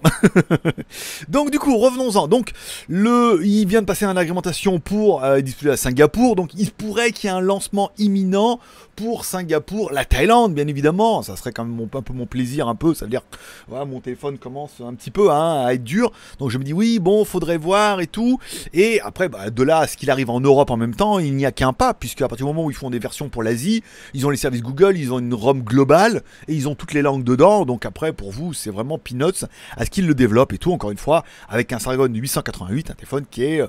donc 1.27 1.51
du 1.51 1.59
coup 1.59 1.77
revenons-en. 1.77 2.27
Donc 2.27 2.51
le, 2.87 3.41
il 3.43 3.65
vient 3.67 3.81
de 3.81 3.85
passer 3.85 4.05
une 4.05 4.17
agrémentation 4.17 4.79
pour 4.79 5.23
euh, 5.23 5.41
à 5.69 5.77
Singapour, 5.77 6.35
donc 6.35 6.51
il 6.55 6.71
pourrait 6.71 7.11
qu'il 7.11 7.29
y 7.29 7.33
ait 7.33 7.35
un 7.35 7.41
lancement 7.41 7.91
imminent 7.97 8.59
pour 8.95 9.25
Singapour, 9.25 9.91
la 9.91 10.05
Thaïlande 10.05 10.53
bien 10.53 10.67
évidemment. 10.67 11.21
Ça 11.21 11.35
serait 11.35 11.51
quand 11.51 11.63
même 11.63 11.73
mon- 11.75 11.89
un 11.93 12.01
peu 12.01 12.13
mon 12.13 12.25
plaisir 12.25 12.67
un 12.67 12.75
peu. 12.75 12.93
Ça 12.93 13.05
veut 13.05 13.11
dire, 13.11 13.23
voilà, 13.67 13.85
mon 13.85 13.99
téléphone 13.99 14.37
commence 14.37 14.71
un 14.85 14.93
petit 14.93 15.11
peu 15.11 15.31
hein, 15.31 15.65
à 15.65 15.73
être 15.73 15.83
dur. 15.83 16.11
Donc 16.39 16.49
je 16.49 16.57
me 16.57 16.63
dis 16.63 16.73
oui, 16.73 16.99
bon, 16.99 17.25
faudrait 17.25 17.57
voir 17.57 18.01
et 18.01 18.07
tout. 18.07 18.39
Et 18.73 19.01
après, 19.01 19.29
bah, 19.29 19.49
de 19.49 19.63
là 19.63 19.79
à 19.79 19.87
ce 19.87 19.97
qu'il 19.97 20.09
arrive 20.11 20.29
en 20.29 20.39
Europe 20.39 20.69
en 20.71 20.77
même 20.77 20.95
temps, 20.95 21.19
il 21.19 21.35
n'y 21.35 21.45
a 21.45 21.51
qu'un 21.51 21.73
pas, 21.73 21.93
puisque 21.93 22.21
à 22.21 22.27
partir 22.27 22.45
du 22.45 22.53
moment 22.53 22.65
où 22.65 22.71
ils 22.71 22.77
font 22.77 22.89
des 22.89 22.99
versions 22.99 23.29
pour 23.29 23.43
l'Asie, 23.43 23.80
ils 24.13 24.25
ont 24.25 24.29
les 24.29 24.37
services 24.37 24.61
Google, 24.61 24.97
ils 24.97 25.13
ont 25.13 25.19
une 25.19 25.33
ROM 25.33 25.61
globale 25.61 26.23
et 26.47 26.53
ils 26.53 26.67
ont 26.67 26.75
toutes 26.75 26.93
les 26.93 27.01
langues 27.01 27.23
dedans. 27.23 27.65
Donc 27.65 27.85
après, 27.85 28.13
pour 28.13 28.31
vous, 28.31 28.53
c'est 28.53 28.69
vraiment 28.69 28.97
peanuts 28.97 29.45
à 29.77 29.85
ce 29.85 29.89
qu'ils 29.89 30.07
le 30.07 30.15
développent 30.15 30.53
et 30.53 30.57
tout. 30.57 30.71
Encore 30.71 30.91
une 30.91 30.97
fois, 30.97 31.23
avec 31.49 31.73
un 31.73 31.79
Snapdragon 31.79 32.13
888, 32.13 32.91
un 32.91 32.93
téléphone 32.93 33.25
qui 33.29 33.43
est 33.43 33.61
euh, 33.61 33.67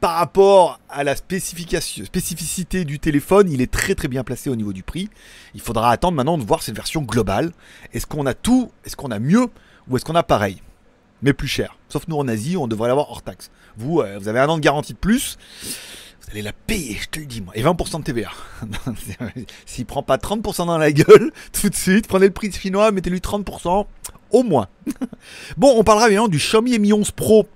par 0.00 0.14
rapport 0.16 0.80
à 0.88 1.04
la 1.04 1.14
spécificité 1.14 2.84
du 2.84 2.98
téléphone, 2.98 3.48
il 3.48 3.62
est 3.62 3.70
très 3.70 3.94
très 3.94 4.08
bien 4.08 4.24
placé 4.24 4.50
au 4.50 4.56
niveau 4.56 4.72
du 4.72 4.82
prix. 4.82 5.08
Il 5.54 5.60
faudra 5.60 5.92
attendre 5.92 6.16
maintenant 6.16 6.38
de 6.38 6.42
voir 6.42 6.60
cette 6.62 6.74
version 6.74 7.02
globale. 7.02 7.52
Est-ce 7.92 8.06
qu'on 8.06 8.26
a 8.26 8.34
tout? 8.34 8.72
Est-ce 8.84 8.96
qu'on 8.96 9.12
a 9.12 9.20
mieux? 9.20 9.46
Ou 9.88 9.96
est-ce 9.96 10.04
qu'on 10.04 10.16
a 10.16 10.24
pareil? 10.24 10.60
Mais 11.22 11.32
plus 11.32 11.46
cher. 11.46 11.76
Sauf 11.88 12.08
nous 12.08 12.16
en 12.16 12.26
Asie, 12.26 12.56
on 12.56 12.66
devrait 12.66 12.88
l'avoir 12.88 13.10
hors 13.10 13.22
taxe. 13.22 13.52
Vous, 13.76 14.00
euh, 14.00 14.18
vous 14.18 14.26
avez 14.26 14.40
un 14.40 14.48
an 14.48 14.56
de 14.56 14.60
garantie 14.60 14.92
de 14.92 14.98
plus. 14.98 15.38
Allez 16.32 16.40
la 16.40 16.54
payer, 16.54 16.96
je 16.98 17.08
te 17.10 17.20
le 17.20 17.26
dis 17.26 17.42
moi. 17.42 17.52
Et 17.54 17.62
20% 17.62 17.98
de 17.98 18.04
TVA. 18.04 18.30
S'il 19.66 19.84
prend 19.84 20.02
pas 20.02 20.16
30% 20.16 20.64
dans 20.64 20.78
la 20.78 20.90
gueule, 20.90 21.30
tout 21.52 21.68
de 21.68 21.74
suite, 21.74 22.06
prenez 22.08 22.24
le 22.24 22.32
prix 22.32 22.50
chinois, 22.50 22.90
mettez-lui 22.90 23.18
30%, 23.18 23.84
au 24.30 24.42
moins. 24.42 24.68
bon, 25.58 25.74
on 25.76 25.84
parlera 25.84 26.06
évidemment 26.06 26.28
du 26.28 26.38
Xiaomi 26.38 26.78
Mi 26.78 26.94
11 26.94 27.10
Pro. 27.10 27.46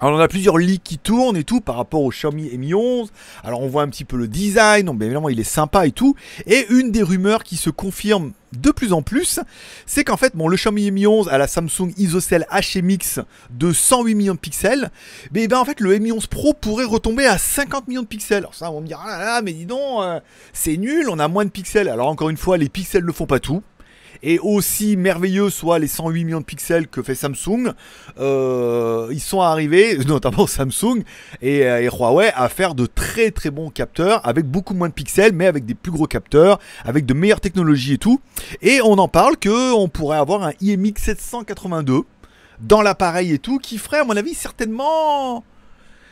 Alors 0.00 0.18
on 0.18 0.20
a 0.20 0.28
plusieurs 0.28 0.58
leaks 0.58 0.82
qui 0.84 0.98
tournent 0.98 1.38
et 1.38 1.44
tout 1.44 1.62
par 1.62 1.76
rapport 1.76 2.02
au 2.02 2.10
Xiaomi 2.10 2.54
Mi 2.58 2.74
11. 2.74 3.10
Alors 3.42 3.62
on 3.62 3.68
voit 3.68 3.80
un 3.80 3.88
petit 3.88 4.04
peu 4.04 4.18
le 4.18 4.28
design, 4.28 4.84
donc 4.84 5.00
évidemment 5.00 5.30
il 5.30 5.40
est 5.40 5.44
sympa 5.44 5.86
et 5.86 5.92
tout. 5.92 6.14
Et 6.46 6.66
une 6.68 6.90
des 6.90 7.02
rumeurs 7.02 7.42
qui 7.42 7.56
se 7.56 7.70
confirme 7.70 8.32
de 8.60 8.70
plus 8.70 8.92
en 8.92 9.02
plus, 9.02 9.40
c'est 9.86 10.04
qu'en 10.04 10.16
fait 10.16 10.34
bon 10.34 10.48
le 10.48 10.56
Xiaomi 10.56 10.90
Mi 10.90 11.06
11 11.06 11.28
a 11.28 11.38
la 11.38 11.46
Samsung 11.46 11.92
ISOCELL 11.96 12.46
HMX 12.50 13.20
de 13.50 13.72
108 13.72 14.14
millions 14.14 14.34
de 14.34 14.38
pixels. 14.38 14.90
Mais 15.32 15.48
ben 15.48 15.58
en 15.58 15.64
fait 15.64 15.80
le 15.80 15.98
Mi 15.98 16.12
11 16.12 16.26
Pro 16.26 16.54
pourrait 16.54 16.84
retomber 16.84 17.26
à 17.26 17.38
50 17.38 17.88
millions 17.88 18.02
de 18.02 18.06
pixels. 18.06 18.38
Alors 18.38 18.54
ça 18.54 18.70
on 18.70 18.80
me 18.80 18.86
dire 18.86 19.00
ah 19.04 19.18
là 19.18 19.24
là 19.24 19.42
mais 19.42 19.52
dis 19.52 19.66
donc 19.66 20.02
euh, 20.02 20.20
c'est 20.52 20.76
nul, 20.76 21.08
on 21.08 21.18
a 21.18 21.28
moins 21.28 21.44
de 21.44 21.50
pixels. 21.50 21.88
Alors 21.88 22.08
encore 22.08 22.30
une 22.30 22.36
fois 22.36 22.56
les 22.56 22.68
pixels 22.68 23.04
ne 23.04 23.12
font 23.12 23.26
pas 23.26 23.40
tout. 23.40 23.62
Et 24.26 24.38
aussi 24.38 24.96
merveilleux 24.96 25.50
soit 25.50 25.78
les 25.78 25.86
108 25.86 26.24
millions 26.24 26.40
de 26.40 26.44
pixels 26.44 26.88
que 26.88 27.02
fait 27.02 27.14
Samsung, 27.14 27.74
euh, 28.18 29.08
ils 29.12 29.20
sont 29.20 29.42
arrivés, 29.42 29.98
notamment 30.06 30.46
Samsung 30.46 31.02
et, 31.42 31.66
euh, 31.66 31.82
et 31.82 31.88
Huawei, 31.88 32.32
à 32.34 32.48
faire 32.48 32.74
de 32.74 32.86
très 32.86 33.30
très 33.30 33.50
bons 33.50 33.68
capteurs 33.68 34.26
avec 34.26 34.46
beaucoup 34.46 34.72
moins 34.72 34.88
de 34.88 34.94
pixels, 34.94 35.34
mais 35.34 35.46
avec 35.46 35.66
des 35.66 35.74
plus 35.74 35.92
gros 35.92 36.06
capteurs, 36.06 36.58
avec 36.86 37.04
de 37.04 37.12
meilleures 37.12 37.42
technologies 37.42 37.92
et 37.92 37.98
tout. 37.98 38.18
Et 38.62 38.80
on 38.82 38.94
en 38.94 39.08
parle 39.08 39.36
que 39.36 39.74
on 39.74 39.88
pourrait 39.88 40.18
avoir 40.18 40.42
un 40.42 40.52
IMX 40.62 40.94
782 40.96 42.00
dans 42.60 42.80
l'appareil 42.80 43.32
et 43.32 43.38
tout, 43.38 43.58
qui 43.58 43.76
ferait 43.76 43.98
à 43.98 44.04
mon 44.04 44.16
avis 44.16 44.32
certainement 44.32 45.44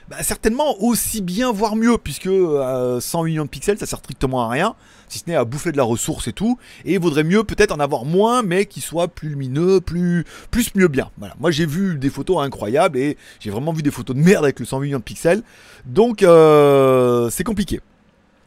bah, 0.09 0.23
certainement 0.23 0.83
aussi 0.83 1.23
bien, 1.23 1.53
voire 1.53 1.75
mieux, 1.75 1.97
puisque 1.97 2.27
euh, 2.27 3.01
100 3.01 3.23
millions 3.23 3.45
de 3.45 3.49
pixels, 3.49 3.79
ça 3.79 3.87
sert 3.87 4.01
strictement 4.01 4.45
à 4.45 4.49
rien, 4.49 4.75
si 5.13 5.19
ce 5.19 5.25
n'est 5.29 5.37
à 5.37 5.45
bouffer 5.45 5.73
de 5.73 5.77
la 5.77 5.83
ressource 5.83 6.29
et 6.29 6.33
tout. 6.33 6.59
Et 6.85 6.95
il 6.95 7.01
vaudrait 7.01 7.25
mieux 7.25 7.45
peut-être 7.45 7.73
en 7.73 7.81
avoir 7.81 8.05
moins, 8.05 8.43
mais 8.43 8.67
qui 8.67 8.81
soit 8.81 9.09
plus 9.09 9.29
lumineux, 9.29 9.81
plus, 9.81 10.25
plus 10.51 10.75
mieux 10.75 10.89
bien. 10.89 11.11
Voilà. 11.19 11.35
Moi 11.39 11.51
j'ai 11.51 11.67
vu 11.67 11.99
des 11.99 12.11
photos 12.11 12.43
incroyables 12.43 12.99
et 12.99 13.17
j'ai 13.41 13.51
vraiment 13.51 13.73
vu 13.73 13.83
des 13.83 13.91
photos 13.91 14.17
de 14.17 14.23
merde 14.23 14.45
avec 14.45 14.59
le 14.59 14.67
100 14.67 14.81
millions 14.81 14.99
de 14.99 15.05
pixels. 15.05 15.43
Donc 15.85 16.23
euh, 16.23 17.29
c'est 17.31 17.45
compliqué. 17.45 17.81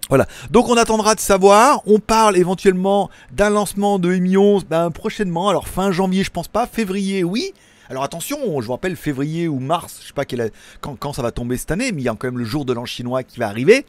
Voilà, 0.10 0.28
donc 0.52 0.70
on 0.70 0.78
attendra 0.78 1.16
de 1.16 1.20
savoir. 1.20 1.82
On 1.88 2.00
parle 2.00 2.38
éventuellement 2.38 3.10
d'un 3.32 3.50
lancement 3.50 3.98
de 3.98 4.10
Mi 4.16 4.38
11 4.38 4.66
ben, 4.66 4.92
prochainement. 4.92 5.50
Alors 5.50 5.68
fin 5.68 5.92
janvier, 5.92 6.24
je 6.24 6.30
pense 6.32 6.48
pas. 6.48 6.68
Février, 6.68 7.24
oui. 7.24 7.54
Alors 7.90 8.04
attention, 8.04 8.62
je 8.62 8.66
vous 8.66 8.72
rappelle 8.72 8.96
février 8.96 9.48
ou 9.48 9.60
mars, 9.60 10.00
je 10.02 10.08
sais 10.08 10.14
pas 10.14 10.26
quand, 10.82 11.14
ça 11.14 11.22
va 11.22 11.32
tomber 11.32 11.56
cette 11.56 11.70
année, 11.70 11.92
mais 11.92 12.02
il 12.02 12.06
y 12.06 12.10
a 12.10 12.16
quand 12.16 12.28
même 12.28 12.40
le 12.40 12.46
jour 12.46 12.66
de 12.66 12.74
l'an 12.74 12.86
chinois 12.86 13.22
qui 13.22 13.40
va 13.40 13.48
arriver. 13.48 13.86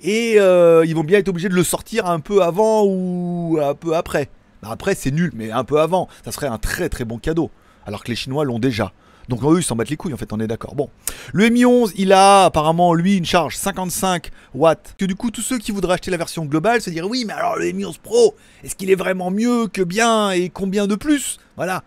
Et 0.00 0.36
euh, 0.38 0.84
ils 0.86 0.94
vont 0.94 1.02
bien 1.02 1.18
être 1.18 1.28
obligés 1.28 1.48
de 1.48 1.54
le 1.54 1.64
sortir 1.64 2.06
un 2.06 2.20
peu 2.20 2.42
avant 2.42 2.84
ou 2.84 3.58
un 3.60 3.74
peu 3.74 3.96
après. 3.96 4.28
Bah, 4.62 4.68
après 4.70 4.94
c'est 4.94 5.10
nul, 5.10 5.32
mais 5.34 5.50
un 5.50 5.64
peu 5.64 5.80
avant, 5.80 6.08
ça 6.24 6.30
serait 6.30 6.46
un 6.46 6.58
très 6.58 6.88
très 6.88 7.04
bon 7.04 7.18
cadeau. 7.18 7.50
Alors 7.84 8.04
que 8.04 8.10
les 8.10 8.14
Chinois 8.14 8.44
l'ont 8.44 8.60
déjà. 8.60 8.92
Donc 9.28 9.42
eux 9.42 9.58
ils 9.58 9.64
s'en 9.64 9.74
battent 9.74 9.90
les 9.90 9.96
couilles 9.96 10.14
en 10.14 10.16
fait, 10.16 10.32
on 10.32 10.38
est 10.38 10.46
d'accord. 10.46 10.76
Bon, 10.76 10.90
le 11.32 11.48
Mi 11.48 11.64
11, 11.64 11.94
il 11.96 12.12
a 12.12 12.44
apparemment 12.44 12.94
lui 12.94 13.16
une 13.16 13.24
charge 13.24 13.56
55 13.56 14.30
watts. 14.54 14.94
Que 14.98 15.04
du 15.04 15.16
coup 15.16 15.32
tous 15.32 15.42
ceux 15.42 15.58
qui 15.58 15.72
voudraient 15.72 15.94
acheter 15.94 16.12
la 16.12 16.16
version 16.16 16.44
globale 16.44 16.80
se 16.80 16.90
diraient 16.90 17.08
oui 17.08 17.24
mais 17.26 17.32
alors 17.32 17.56
le 17.56 17.72
Mi 17.72 17.84
11 17.84 17.98
Pro, 17.98 18.36
est-ce 18.62 18.76
qu'il 18.76 18.90
est 18.90 18.96
vraiment 18.96 19.32
mieux 19.32 19.66
que 19.66 19.82
bien 19.82 20.30
et 20.30 20.48
combien 20.48 20.86
de 20.86 20.94
plus? 20.94 21.38
Voilà. 21.56 21.82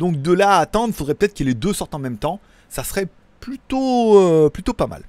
Donc 0.00 0.22
de 0.22 0.32
là 0.32 0.56
à 0.56 0.60
attendre, 0.60 0.88
il 0.88 0.94
faudrait 0.94 1.14
peut-être 1.14 1.34
que 1.34 1.44
les 1.44 1.52
deux 1.52 1.74
sortent 1.74 1.94
en 1.94 1.98
même 1.98 2.16
temps. 2.16 2.40
Ça 2.70 2.82
serait 2.84 3.06
plutôt, 3.38 4.18
euh, 4.18 4.48
plutôt 4.48 4.72
pas 4.72 4.86
mal. 4.86 5.02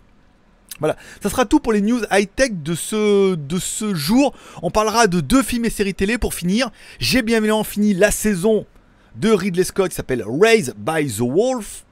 Voilà, 0.79 0.97
ça 1.23 1.29
sera 1.29 1.45
tout 1.45 1.61
pour 1.61 1.71
les 1.71 1.79
news 1.81 2.01
high-tech 2.11 2.51
de 2.55 2.75
ce, 2.75 3.35
de 3.35 3.57
ce 3.57 3.95
jour. 3.95 4.33
On 4.61 4.69
parlera 4.69 5.07
de 5.07 5.21
deux 5.21 5.43
films 5.43 5.63
et 5.63 5.69
séries 5.69 5.93
télé 5.93 6.17
pour 6.17 6.33
finir. 6.33 6.71
J'ai 6.99 7.21
bien 7.21 7.37
évidemment 7.37 7.63
fini 7.63 7.93
la 7.93 8.11
saison 8.11 8.65
de 9.15 9.31
Ridley 9.31 9.63
Scott 9.63 9.91
qui 9.91 9.95
s'appelle 9.95 10.25
Raised 10.27 10.75
by 10.75 11.07
the 11.07 11.21
Wolf. 11.21 11.85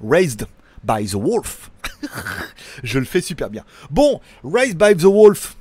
Raised 0.00 0.46
by 0.84 1.04
the 1.04 1.14
Wolf. 1.14 1.72
Je 2.84 3.00
le 3.00 3.06
fais 3.06 3.22
super 3.22 3.50
bien. 3.50 3.64
Bon, 3.90 4.20
Raised 4.44 4.78
by 4.78 4.94
the 4.94 5.06
Wolf 5.06 5.56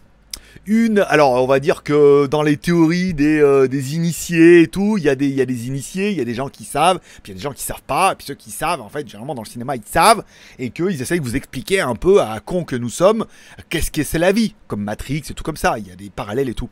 une. 0.67 0.99
Alors, 1.07 1.31
on 1.43 1.47
va 1.47 1.59
dire 1.59 1.83
que 1.83 2.27
dans 2.27 2.43
les 2.43 2.57
théories 2.57 3.13
des, 3.13 3.39
euh, 3.39 3.67
des 3.67 3.95
initiés 3.95 4.61
et 4.61 4.67
tout, 4.67 4.97
il 4.97 5.03
y, 5.03 5.09
a 5.09 5.15
des, 5.15 5.27
y 5.29 5.41
a 5.41 5.45
des 5.45 5.67
initiés, 5.67 6.11
il 6.11 6.17
y 6.17 6.21
a 6.21 6.25
des 6.25 6.33
gens 6.33 6.49
qui 6.49 6.65
savent, 6.65 6.99
puis 7.23 7.27
il 7.27 7.29
y 7.29 7.31
a 7.31 7.35
des 7.35 7.41
gens 7.43 7.53
qui 7.53 7.63
savent 7.63 7.81
pas, 7.85 8.13
puis 8.15 8.27
ceux 8.27 8.35
qui 8.35 8.51
savent, 8.51 8.81
en 8.81 8.89
fait, 8.89 9.07
généralement 9.07 9.35
dans 9.35 9.43
le 9.43 9.47
cinéma, 9.47 9.75
ils 9.75 9.81
savent, 9.85 10.23
et 10.59 10.69
qu'ils 10.69 11.01
essayent 11.01 11.19
de 11.19 11.25
vous 11.25 11.35
expliquer 11.35 11.81
un 11.81 11.95
peu 11.95 12.21
à 12.21 12.39
con 12.39 12.63
que 12.63 12.75
nous 12.75 12.89
sommes, 12.89 13.25
qu'est-ce 13.69 13.91
que 13.91 14.03
c'est 14.03 14.19
la 14.19 14.31
vie, 14.31 14.55
comme 14.67 14.83
Matrix 14.83 15.23
et 15.29 15.33
tout 15.33 15.43
comme 15.43 15.57
ça, 15.57 15.79
il 15.79 15.87
y 15.87 15.91
a 15.91 15.95
des 15.95 16.09
parallèles 16.09 16.49
et 16.49 16.53
tout. 16.53 16.69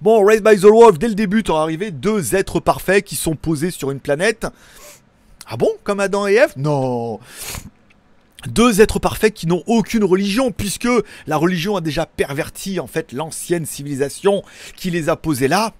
Bon, 0.00 0.24
Raised 0.24 0.44
by 0.44 0.56
the 0.56 0.64
Wolf, 0.64 0.98
dès 0.98 1.08
le 1.08 1.14
début, 1.14 1.42
tu 1.42 1.52
arrivé 1.52 1.90
deux 1.90 2.34
êtres 2.34 2.60
parfaits 2.60 3.04
qui 3.04 3.16
sont 3.16 3.36
posés 3.36 3.70
sur 3.70 3.90
une 3.90 4.00
planète. 4.00 4.46
Ah 5.46 5.56
bon 5.56 5.70
Comme 5.82 6.00
Adam 6.00 6.26
et 6.26 6.34
Ève? 6.34 6.54
Non 6.56 7.20
deux 8.48 8.80
êtres 8.80 8.98
parfaits 8.98 9.32
qui 9.32 9.46
n'ont 9.46 9.62
aucune 9.66 10.04
religion, 10.04 10.50
puisque 10.50 10.88
la 11.26 11.36
religion 11.36 11.76
a 11.76 11.80
déjà 11.80 12.06
perverti 12.06 12.80
en 12.80 12.86
fait 12.86 13.12
l'ancienne 13.12 13.66
civilisation 13.66 14.42
qui 14.76 14.90
les 14.90 15.08
a 15.08 15.16
posés 15.16 15.48
là. 15.48 15.74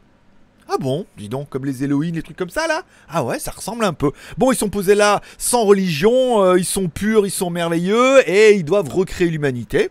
Ah 0.69 0.79
bon, 0.81 1.05
dis 1.19 1.29
donc, 1.29 1.51
comme 1.51 1.67
les 1.67 1.85
Elohim, 1.85 2.15
les 2.15 2.23
trucs 2.23 2.39
comme 2.39 2.51
ça 2.51 2.67
là 2.67 2.83
Ah 3.09 3.23
ouais, 3.23 3.39
ça 3.39 3.51
ressemble 3.51 3.85
un 3.85 3.93
peu. 3.93 4.13
Bon, 4.39 4.51
ils 4.51 4.57
sont 4.57 4.71
posés 4.71 4.95
là 4.95 5.21
sans 5.37 5.65
religion, 5.65 6.43
euh, 6.43 6.59
ils 6.59 6.65
sont 6.65 6.89
purs, 6.89 7.27
ils 7.27 7.31
sont 7.31 7.51
merveilleux, 7.51 8.29
et 8.29 8.55
ils 8.55 8.65
doivent 8.65 8.89
recréer 8.89 9.29
l'humanité 9.29 9.91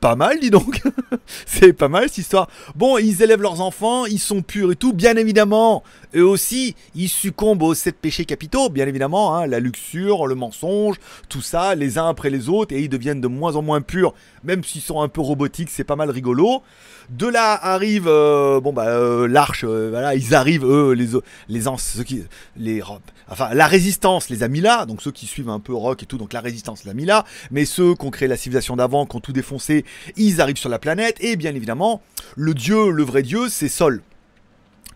pas 0.00 0.16
mal, 0.16 0.38
dis 0.40 0.50
donc. 0.50 0.82
c'est 1.46 1.72
pas 1.72 1.88
mal 1.88 2.04
cette 2.04 2.18
histoire. 2.18 2.48
Bon, 2.74 2.98
ils 2.98 3.22
élèvent 3.22 3.42
leurs 3.42 3.60
enfants, 3.60 4.06
ils 4.06 4.18
sont 4.18 4.42
purs 4.42 4.72
et 4.72 4.76
tout. 4.76 4.92
Bien 4.92 5.16
évidemment, 5.16 5.82
eux 6.14 6.26
aussi, 6.26 6.74
ils 6.94 7.08
succombent 7.08 7.62
aux 7.62 7.74
sept 7.74 7.96
péchés 7.96 8.24
capitaux. 8.24 8.68
Bien 8.68 8.86
évidemment, 8.86 9.36
hein, 9.36 9.46
la 9.46 9.60
luxure, 9.60 10.26
le 10.26 10.34
mensonge, 10.34 10.96
tout 11.28 11.40
ça, 11.40 11.74
les 11.74 11.98
uns 11.98 12.08
après 12.08 12.30
les 12.30 12.48
autres, 12.48 12.74
et 12.74 12.80
ils 12.80 12.88
deviennent 12.88 13.20
de 13.20 13.28
moins 13.28 13.56
en 13.56 13.62
moins 13.62 13.80
purs, 13.80 14.14
même 14.44 14.64
s'ils 14.64 14.82
sont 14.82 15.00
un 15.00 15.08
peu 15.08 15.20
robotiques. 15.20 15.70
C'est 15.70 15.84
pas 15.84 15.96
mal 15.96 16.10
rigolo. 16.10 16.62
De 17.10 17.26
là 17.26 17.58
arrive, 17.62 18.08
euh, 18.08 18.60
bah 18.60 18.88
euh, 18.88 19.28
l'arche, 19.28 19.64
euh, 19.64 19.90
voilà, 19.90 20.14
ils 20.16 20.34
arrivent 20.34 20.64
eux, 20.64 20.92
les 20.92 21.06
les 21.48 21.62
ceux 21.78 22.02
qui, 22.02 22.24
les, 22.56 22.82
enfin 23.28 23.50
la 23.54 23.66
résistance 23.66 24.28
les 24.28 24.42
a 24.42 24.48
mis 24.48 24.60
là, 24.60 24.86
donc 24.86 25.02
ceux 25.02 25.12
qui 25.12 25.26
suivent 25.26 25.48
un 25.48 25.60
peu 25.60 25.74
rock 25.74 26.02
et 26.02 26.06
tout, 26.06 26.18
donc 26.18 26.32
la 26.32 26.40
résistance 26.40 26.84
l'a 26.84 26.94
mis 26.94 27.04
là, 27.04 27.24
mais 27.50 27.64
ceux 27.64 27.94
qui 27.94 28.04
ont 28.04 28.10
créé 28.10 28.28
la 28.28 28.36
civilisation 28.36 28.76
d'avant, 28.76 29.06
qui 29.06 29.16
ont 29.16 29.20
tout 29.20 29.32
défoncé, 29.32 29.84
ils 30.16 30.40
arrivent 30.40 30.58
sur 30.58 30.68
la 30.68 30.78
planète 30.78 31.16
et 31.20 31.36
bien 31.36 31.54
évidemment 31.54 32.02
le 32.36 32.54
dieu, 32.54 32.90
le 32.90 33.02
vrai 33.02 33.22
dieu, 33.22 33.48
c'est 33.48 33.68
Sol, 33.68 34.02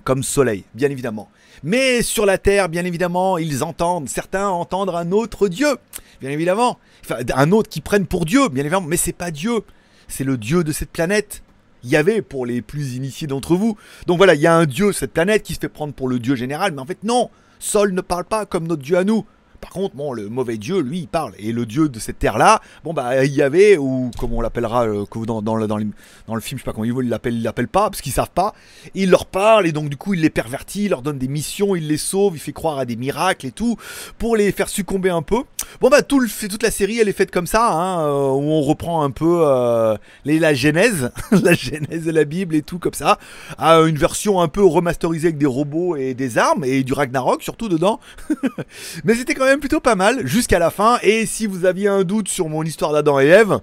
comme 0.05 0.23
soleil, 0.23 0.65
bien 0.75 0.91
évidemment. 0.91 1.29
Mais 1.63 2.03
sur 2.03 2.25
la 2.25 2.39
Terre, 2.39 2.69
bien 2.69 2.85
évidemment, 2.85 3.37
ils 3.37 3.63
entendent, 3.63 4.09
certains 4.09 4.49
entendent 4.49 4.91
un 4.91 5.13
autre 5.13 5.49
dieu, 5.49 5.77
bien 6.21 6.31
évidemment, 6.31 6.79
enfin, 7.05 7.17
un 7.35 7.51
autre 7.53 7.69
qui 7.69 7.81
prennent 7.81 8.07
pour 8.07 8.25
dieu, 8.25 8.49
bien 8.49 8.65
évidemment, 8.65 8.87
mais 8.87 8.97
c'est 8.97 9.13
pas 9.13 9.31
Dieu, 9.31 9.61
c'est 10.09 10.25
le 10.25 10.39
dieu 10.39 10.65
de 10.65 10.73
cette 10.73 10.91
planète. 10.91 11.43
Il 11.83 11.89
y 11.89 11.97
avait 11.97 12.21
pour 12.21 12.45
les 12.45 12.61
plus 12.61 12.95
initiés 12.95 13.27
d'entre 13.27 13.57
vous. 13.57 13.79
Donc 14.07 14.19
voilà, 14.19 14.35
il 14.35 14.41
y 14.41 14.47
a 14.47 14.55
un 14.55 14.67
dieu, 14.67 14.93
cette 14.93 15.13
planète, 15.13 15.43
qui 15.43 15.55
se 15.55 15.61
fait 15.61 15.69
prendre 15.71 15.95
pour 15.95 16.09
le 16.09 16.19
dieu 16.19 16.35
général, 16.35 16.73
mais 16.73 16.81
en 16.81 16.87
fait 16.87 17.03
non, 17.05 17.31
Sol 17.61 17.93
ne 17.93 18.01
parle 18.01 18.25
pas 18.25 18.47
comme 18.47 18.67
notre 18.67 18.83
dieu 18.83 18.97
à 18.97 19.05
nous. 19.05 19.25
Par 19.61 19.71
contre, 19.71 19.95
bon, 19.95 20.13
le 20.13 20.29
mauvais 20.29 20.57
dieu, 20.57 20.81
lui, 20.81 21.01
il 21.01 21.09
parle. 21.09 21.35
Et 21.39 21.53
le 21.53 21.67
dieu 21.67 21.89
de 21.89 21.99
cette 21.99 22.19
terre-là, 22.19 22.61
bon, 22.85 22.95
bah, 22.95 23.25
il 23.25 23.33
y 23.33 23.43
avait, 23.43 23.77
ou 23.77 24.11
comme 24.19 24.33
on 24.33 24.41
l'appellera 24.41 24.87
euh, 24.87 25.05
dans, 25.27 25.43
dans, 25.43 25.57
le, 25.57 25.67
dans, 25.67 25.77
le 25.77 26.41
film, 26.41 26.59
je 26.59 26.63
sais 26.63 26.65
pas 26.65 26.73
comment 26.73 26.85
il 26.85 27.09
l'appelle, 27.09 27.35
il 27.35 27.43
l'appelle 27.43 27.69
pas, 27.69 27.91
parce 27.91 28.01
qu'ils 28.01 28.13
savent 28.13 28.31
pas. 28.31 28.55
Il 28.95 29.11
leur 29.11 29.27
parle, 29.27 29.67
et 29.67 29.73
donc, 29.73 29.91
du 29.91 29.97
coup, 29.97 30.15
il 30.15 30.21
les 30.21 30.31
pervertit, 30.31 30.85
il 30.85 30.91
leur 30.91 31.03
donne 31.03 31.19
des 31.19 31.29
missions, 31.29 31.77
il 31.77 31.89
les 31.89 31.99
sauve, 31.99 32.37
il 32.37 32.41
fait 32.41 32.53
croire 32.53 32.79
à 32.79 32.85
des 32.85 32.97
miracles 32.97 33.47
et 33.47 33.53
tout, 33.53 33.77
pour 34.19 34.37
les 34.37 34.51
faire 34.53 34.69
succomber 34.69 35.11
un 35.11 35.23
peu. 35.23 35.43
Bon, 35.81 35.89
bah, 35.89 36.03
tout 36.03 36.21
le, 36.21 36.29
toute 36.49 36.63
la 36.63 36.71
série, 36.71 36.99
elle 36.99 37.09
est 37.09 37.13
faite 37.13 37.31
comme 37.31 37.47
ça, 37.47 37.71
hein, 37.71 38.01
euh, 38.07 38.31
où 38.31 38.51
on 38.51 38.63
reprend 38.63 39.03
un 39.03 39.11
peu 39.11 39.43
euh, 39.43 39.97
les, 40.25 40.39
la 40.39 40.55
genèse, 40.55 41.11
la 41.31 41.53
genèse 41.53 42.05
de 42.05 42.11
la 42.11 42.25
Bible 42.25 42.55
et 42.55 42.63
tout, 42.63 42.79
comme 42.79 42.95
ça, 42.95 43.19
à 43.59 43.77
une 43.81 43.99
version 43.99 44.41
un 44.41 44.49
peu 44.49 44.65
remasterisée 44.65 45.29
avec 45.29 45.39
des 45.39 45.47
robots 45.47 45.97
et 45.97 46.15
des 46.15 46.39
armes, 46.39 46.65
et 46.65 46.83
du 46.83 46.93
Ragnarok, 46.93 47.43
surtout 47.43 47.69
dedans. 47.69 48.01
Mais 49.05 49.15
c'était 49.15 49.35
quand 49.35 49.45
même 49.45 49.50
plutôt 49.59 49.81
pas 49.81 49.95
mal 49.95 50.27
jusqu'à 50.27 50.59
la 50.59 50.71
fin. 50.71 50.99
Et 51.03 51.27
si 51.27 51.47
vous 51.47 51.65
aviez 51.65 51.89
un 51.89 52.05
doute 52.05 52.29
sur 52.29 52.49
mon 52.49 52.63
histoire 52.63 52.93
d'Adam 52.93 53.19
et 53.21 53.27
Ève, 53.27 53.61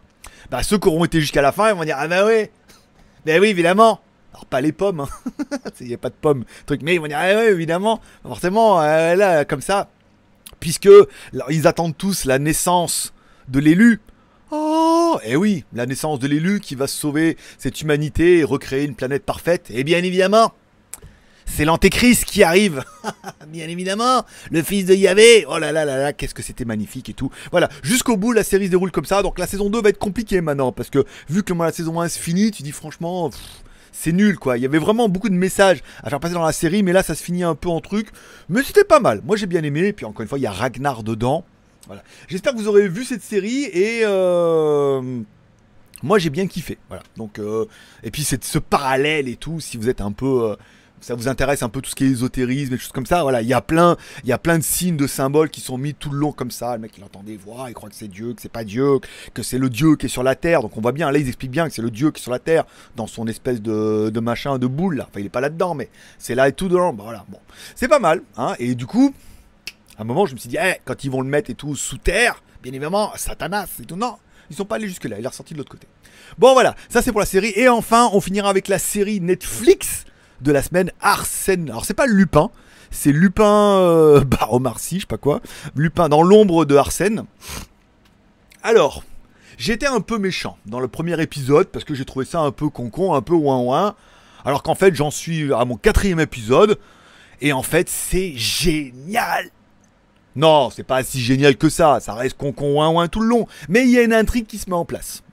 bah 0.51 0.63
ceux 0.63 0.77
qui 0.77 0.87
auront 0.87 1.05
été 1.05 1.21
jusqu'à 1.21 1.41
la 1.41 1.51
fin, 1.51 1.69
ils 1.69 1.75
vont 1.75 1.83
dire 1.83 1.97
Ah 1.99 2.07
bah 2.07 2.25
oui, 2.25 2.47
bah 3.25 3.33
oui, 3.39 3.47
évidemment. 3.47 3.99
Alors 4.33 4.45
pas 4.45 4.61
les 4.61 4.71
pommes, 4.71 5.05
il 5.39 5.55
hein. 5.55 5.71
n'y 5.81 5.93
a 5.93 5.97
pas 5.97 6.09
de 6.09 6.15
pommes, 6.19 6.43
truc, 6.65 6.81
mais 6.83 6.95
ils 6.95 7.01
vont 7.01 7.07
dire 7.07 7.17
Ah 7.19 7.45
évidemment, 7.45 8.01
forcément, 8.23 8.81
euh, 8.81 9.15
là, 9.15 9.45
comme 9.45 9.61
ça. 9.61 9.89
Puisque 10.59 10.89
ils 11.49 11.67
attendent 11.67 11.97
tous 11.97 12.25
la 12.25 12.39
naissance 12.39 13.13
de 13.47 13.59
l'élu. 13.59 14.01
Oh, 14.51 15.19
et 15.23 15.31
eh 15.31 15.35
oui, 15.35 15.65
la 15.73 15.85
naissance 15.85 16.19
de 16.19 16.27
l'élu 16.27 16.59
qui 16.59 16.75
va 16.75 16.87
sauver 16.87 17.37
cette 17.57 17.81
humanité 17.81 18.39
et 18.39 18.43
recréer 18.43 18.85
une 18.85 18.95
planète 18.95 19.23
parfaite. 19.23 19.69
Et 19.69 19.83
bien 19.83 20.03
évidemment, 20.03 20.53
c'est 21.47 21.65
l'antéchrist 21.65 22.25
qui 22.25 22.43
arrive. 22.43 22.83
Bien 23.47 23.67
évidemment, 23.67 24.23
le 24.51 24.61
fils 24.61 24.85
de 24.85 24.93
Yahvé. 24.93 25.45
Oh 25.49 25.57
là 25.57 25.71
là 25.71 25.85
là 25.85 25.97
là, 25.97 26.13
qu'est-ce 26.13 26.35
que 26.35 26.43
c'était 26.43 26.65
magnifique 26.65 27.09
et 27.09 27.13
tout. 27.13 27.31
Voilà, 27.51 27.69
jusqu'au 27.81 28.17
bout, 28.17 28.33
la 28.33 28.43
série 28.43 28.65
se 28.65 28.71
déroule 28.71 28.91
comme 28.91 29.05
ça. 29.05 29.23
Donc 29.23 29.39
la 29.39 29.47
saison 29.47 29.69
2 29.69 29.81
va 29.81 29.89
être 29.89 29.97
compliquée 29.97 30.41
maintenant. 30.41 30.71
Parce 30.71 30.89
que 30.89 31.03
vu 31.29 31.43
que 31.43 31.53
la 31.53 31.71
saison 31.71 31.99
1 31.99 32.09
se 32.09 32.19
finit, 32.19 32.51
tu 32.51 32.61
dis 32.61 32.71
franchement, 32.71 33.31
c'est 33.91 34.11
nul 34.11 34.37
quoi. 34.37 34.57
Il 34.57 34.61
y 34.61 34.65
avait 34.65 34.77
vraiment 34.77 35.09
beaucoup 35.09 35.29
de 35.29 35.35
messages 35.35 35.81
à 36.03 36.09
faire 36.09 36.19
passer 36.19 36.35
dans 36.35 36.45
la 36.45 36.51
série. 36.51 36.83
Mais 36.83 36.93
là, 36.93 37.01
ça 37.01 37.15
se 37.15 37.23
finit 37.23 37.43
un 37.43 37.55
peu 37.55 37.69
en 37.69 37.81
truc. 37.81 38.09
Mais 38.49 38.61
c'était 38.61 38.83
pas 38.83 38.99
mal. 38.99 39.21
Moi, 39.25 39.37
j'ai 39.37 39.47
bien 39.47 39.63
aimé. 39.63 39.87
Et 39.87 39.93
puis 39.93 40.05
encore 40.05 40.21
une 40.21 40.27
fois, 40.27 40.37
il 40.37 40.43
y 40.43 40.47
a 40.47 40.51
Ragnar 40.51 41.01
dedans. 41.01 41.45
Voilà. 41.87 42.03
J'espère 42.27 42.53
que 42.53 42.57
vous 42.57 42.67
aurez 42.67 42.87
vu 42.87 43.03
cette 43.03 43.23
série 43.23 43.63
et. 43.63 44.01
Euh... 44.03 45.21
Moi 46.03 46.19
j'ai 46.19 46.29
bien 46.29 46.45
kiffé, 46.45 46.77
voilà. 46.89 47.01
Donc 47.15 47.39
euh, 47.39 47.65
et 48.03 48.11
puis 48.11 48.23
c'est 48.23 48.43
ce 48.43 48.59
parallèle 48.59 49.27
et 49.27 49.35
tout. 49.35 49.59
Si 49.59 49.77
vous 49.77 49.89
êtes 49.89 49.99
un 49.99 50.11
peu 50.11 50.51
euh, 50.51 50.55
ça 51.07 51.15
vous 51.15 51.29
intéresse 51.29 51.63
un 51.63 51.69
peu 51.69 51.79
tout 51.79 51.89
ce 51.89 51.95
qui 51.95 52.03
est 52.03 52.09
ésotérisme 52.09 52.73
et 52.73 52.77
choses 52.77 52.91
comme 52.91 53.05
ça, 53.05 53.21
voilà, 53.21 53.41
il 53.41 53.47
y 53.47 53.53
a 53.53 53.61
plein, 53.61 53.95
il 54.23 54.29
y 54.29 54.33
a 54.33 54.37
plein 54.37 54.57
de 54.57 54.63
signes, 54.63 54.97
de 54.97 55.07
symboles 55.07 55.49
qui 55.49 55.61
sont 55.61 55.77
mis 55.77 55.93
tout 55.93 56.09
le 56.09 56.17
long 56.17 56.33
comme 56.33 56.51
ça. 56.51 56.75
Le 56.75 56.81
mec 56.81 56.97
il 56.97 57.03
entend 57.05 57.23
des 57.23 57.37
voix, 57.37 57.67
il 57.69 57.73
croit 57.73 57.87
que 57.87 57.95
c'est 57.95 58.09
Dieu, 58.09 58.33
que 58.33 58.41
c'est 58.41 58.51
pas 58.51 58.65
Dieu, 58.65 58.99
que 59.33 59.41
c'est 59.41 59.57
le 59.57 59.69
Dieu 59.69 59.95
qui 59.95 60.07
est 60.07 60.09
sur 60.09 60.21
la 60.21 60.35
terre. 60.35 60.61
Donc 60.61 60.75
on 60.75 60.81
voit 60.81 60.91
bien, 60.91 61.09
là 61.09 61.17
ils 61.17 61.27
expliquent 61.29 61.51
bien 61.51 61.69
que 61.69 61.73
c'est 61.73 61.81
le 61.81 61.91
Dieu 61.91 62.11
qui 62.11 62.19
est 62.19 62.21
sur 62.21 62.33
la 62.33 62.39
terre 62.39 62.65
dans 62.97 63.07
son 63.07 63.25
espèce 63.25 63.61
de, 63.61 64.19
machin, 64.19 64.57
de 64.57 64.67
boule 64.67 64.97
là. 64.97 65.07
Enfin 65.09 65.21
il 65.21 65.25
est 65.25 65.29
pas 65.29 65.39
là-dedans, 65.39 65.75
mais 65.75 65.89
c'est 66.17 66.35
là 66.35 66.49
et 66.49 66.51
tout 66.51 66.67
dedans. 66.67 66.91
Bah, 66.91 67.03
voilà, 67.05 67.25
bon, 67.29 67.39
c'est 67.73 67.87
pas 67.87 67.99
mal, 67.99 68.21
hein. 68.35 68.55
Et 68.59 68.75
du 68.75 68.85
coup, 68.85 69.13
à 69.97 70.01
un 70.01 70.03
moment 70.03 70.25
je 70.25 70.33
me 70.33 70.39
suis 70.39 70.49
dit, 70.49 70.57
eh, 70.61 70.73
quand 70.83 71.05
ils 71.05 71.09
vont 71.09 71.21
le 71.21 71.29
mettre 71.29 71.49
et 71.49 71.55
tout 71.55 71.77
sous 71.77 71.99
terre, 71.99 72.43
bien 72.61 72.73
évidemment, 72.73 73.13
Satanas 73.15 73.69
et 73.81 73.85
tout, 73.85 73.95
non. 73.95 74.17
Ils 74.49 74.57
sont 74.57 74.65
pas 74.65 74.75
allés 74.75 74.89
jusque 74.89 75.05
là, 75.05 75.17
il 75.17 75.23
est 75.23 75.27
ressorti 75.29 75.53
de 75.53 75.59
l'autre 75.59 75.71
côté. 75.71 75.87
Bon 76.37 76.51
voilà, 76.51 76.75
ça 76.89 77.01
c'est 77.01 77.11
pour 77.11 77.21
la 77.21 77.25
série. 77.25 77.53
Et 77.55 77.69
enfin, 77.69 78.09
on 78.11 78.19
finira 78.19 78.49
avec 78.49 78.67
la 78.67 78.79
série 78.79 79.21
Netflix 79.21 80.03
de 80.41 80.51
la 80.51 80.61
semaine, 80.61 80.91
Arsène. 81.01 81.69
Alors 81.69 81.85
c'est 81.85 81.93
pas 81.93 82.07
Lupin, 82.07 82.49
c'est 82.91 83.11
Lupin 83.11 83.77
euh, 83.79 84.23
Omar 84.49 84.77
je 84.79 84.99
sais 84.99 85.05
pas 85.05 85.17
quoi. 85.17 85.41
Lupin 85.75 86.09
dans 86.09 86.23
l'ombre 86.23 86.65
de 86.65 86.75
Arsène. 86.75 87.25
Alors, 88.63 89.03
j'étais 89.57 89.87
un 89.87 90.01
peu 90.01 90.17
méchant 90.17 90.57
dans 90.65 90.79
le 90.79 90.87
premier 90.87 91.21
épisode 91.21 91.67
parce 91.67 91.85
que 91.85 91.95
j'ai 91.95 92.05
trouvé 92.05 92.25
ça 92.25 92.39
un 92.41 92.51
peu 92.51 92.69
concon, 92.69 93.13
un 93.13 93.21
peu 93.21 93.33
ouin 93.33 93.59
ouin. 93.59 93.95
Alors 94.45 94.63
qu'en 94.63 94.75
fait, 94.75 94.95
j'en 94.95 95.11
suis 95.11 95.53
à 95.53 95.65
mon 95.65 95.75
quatrième 95.75 96.19
épisode. 96.19 96.79
Et 97.41 97.53
en 97.53 97.63
fait, 97.63 97.89
c'est 97.89 98.33
génial. 98.35 99.49
Non, 100.35 100.69
c'est 100.69 100.83
pas 100.83 101.03
si 101.03 101.19
génial 101.19 101.57
que 101.57 101.69
ça. 101.69 101.99
Ça 101.99 102.13
reste 102.13 102.37
concon 102.37 102.75
ouin 102.75 102.89
ouin 102.89 103.07
tout 103.07 103.19
le 103.19 103.27
long. 103.27 103.47
Mais 103.69 103.83
il 103.83 103.89
y 103.89 103.97
a 103.97 104.03
une 104.03 104.13
intrigue 104.13 104.45
qui 104.45 104.57
se 104.57 104.69
met 104.69 104.75
en 104.75 104.85
place 104.85 105.23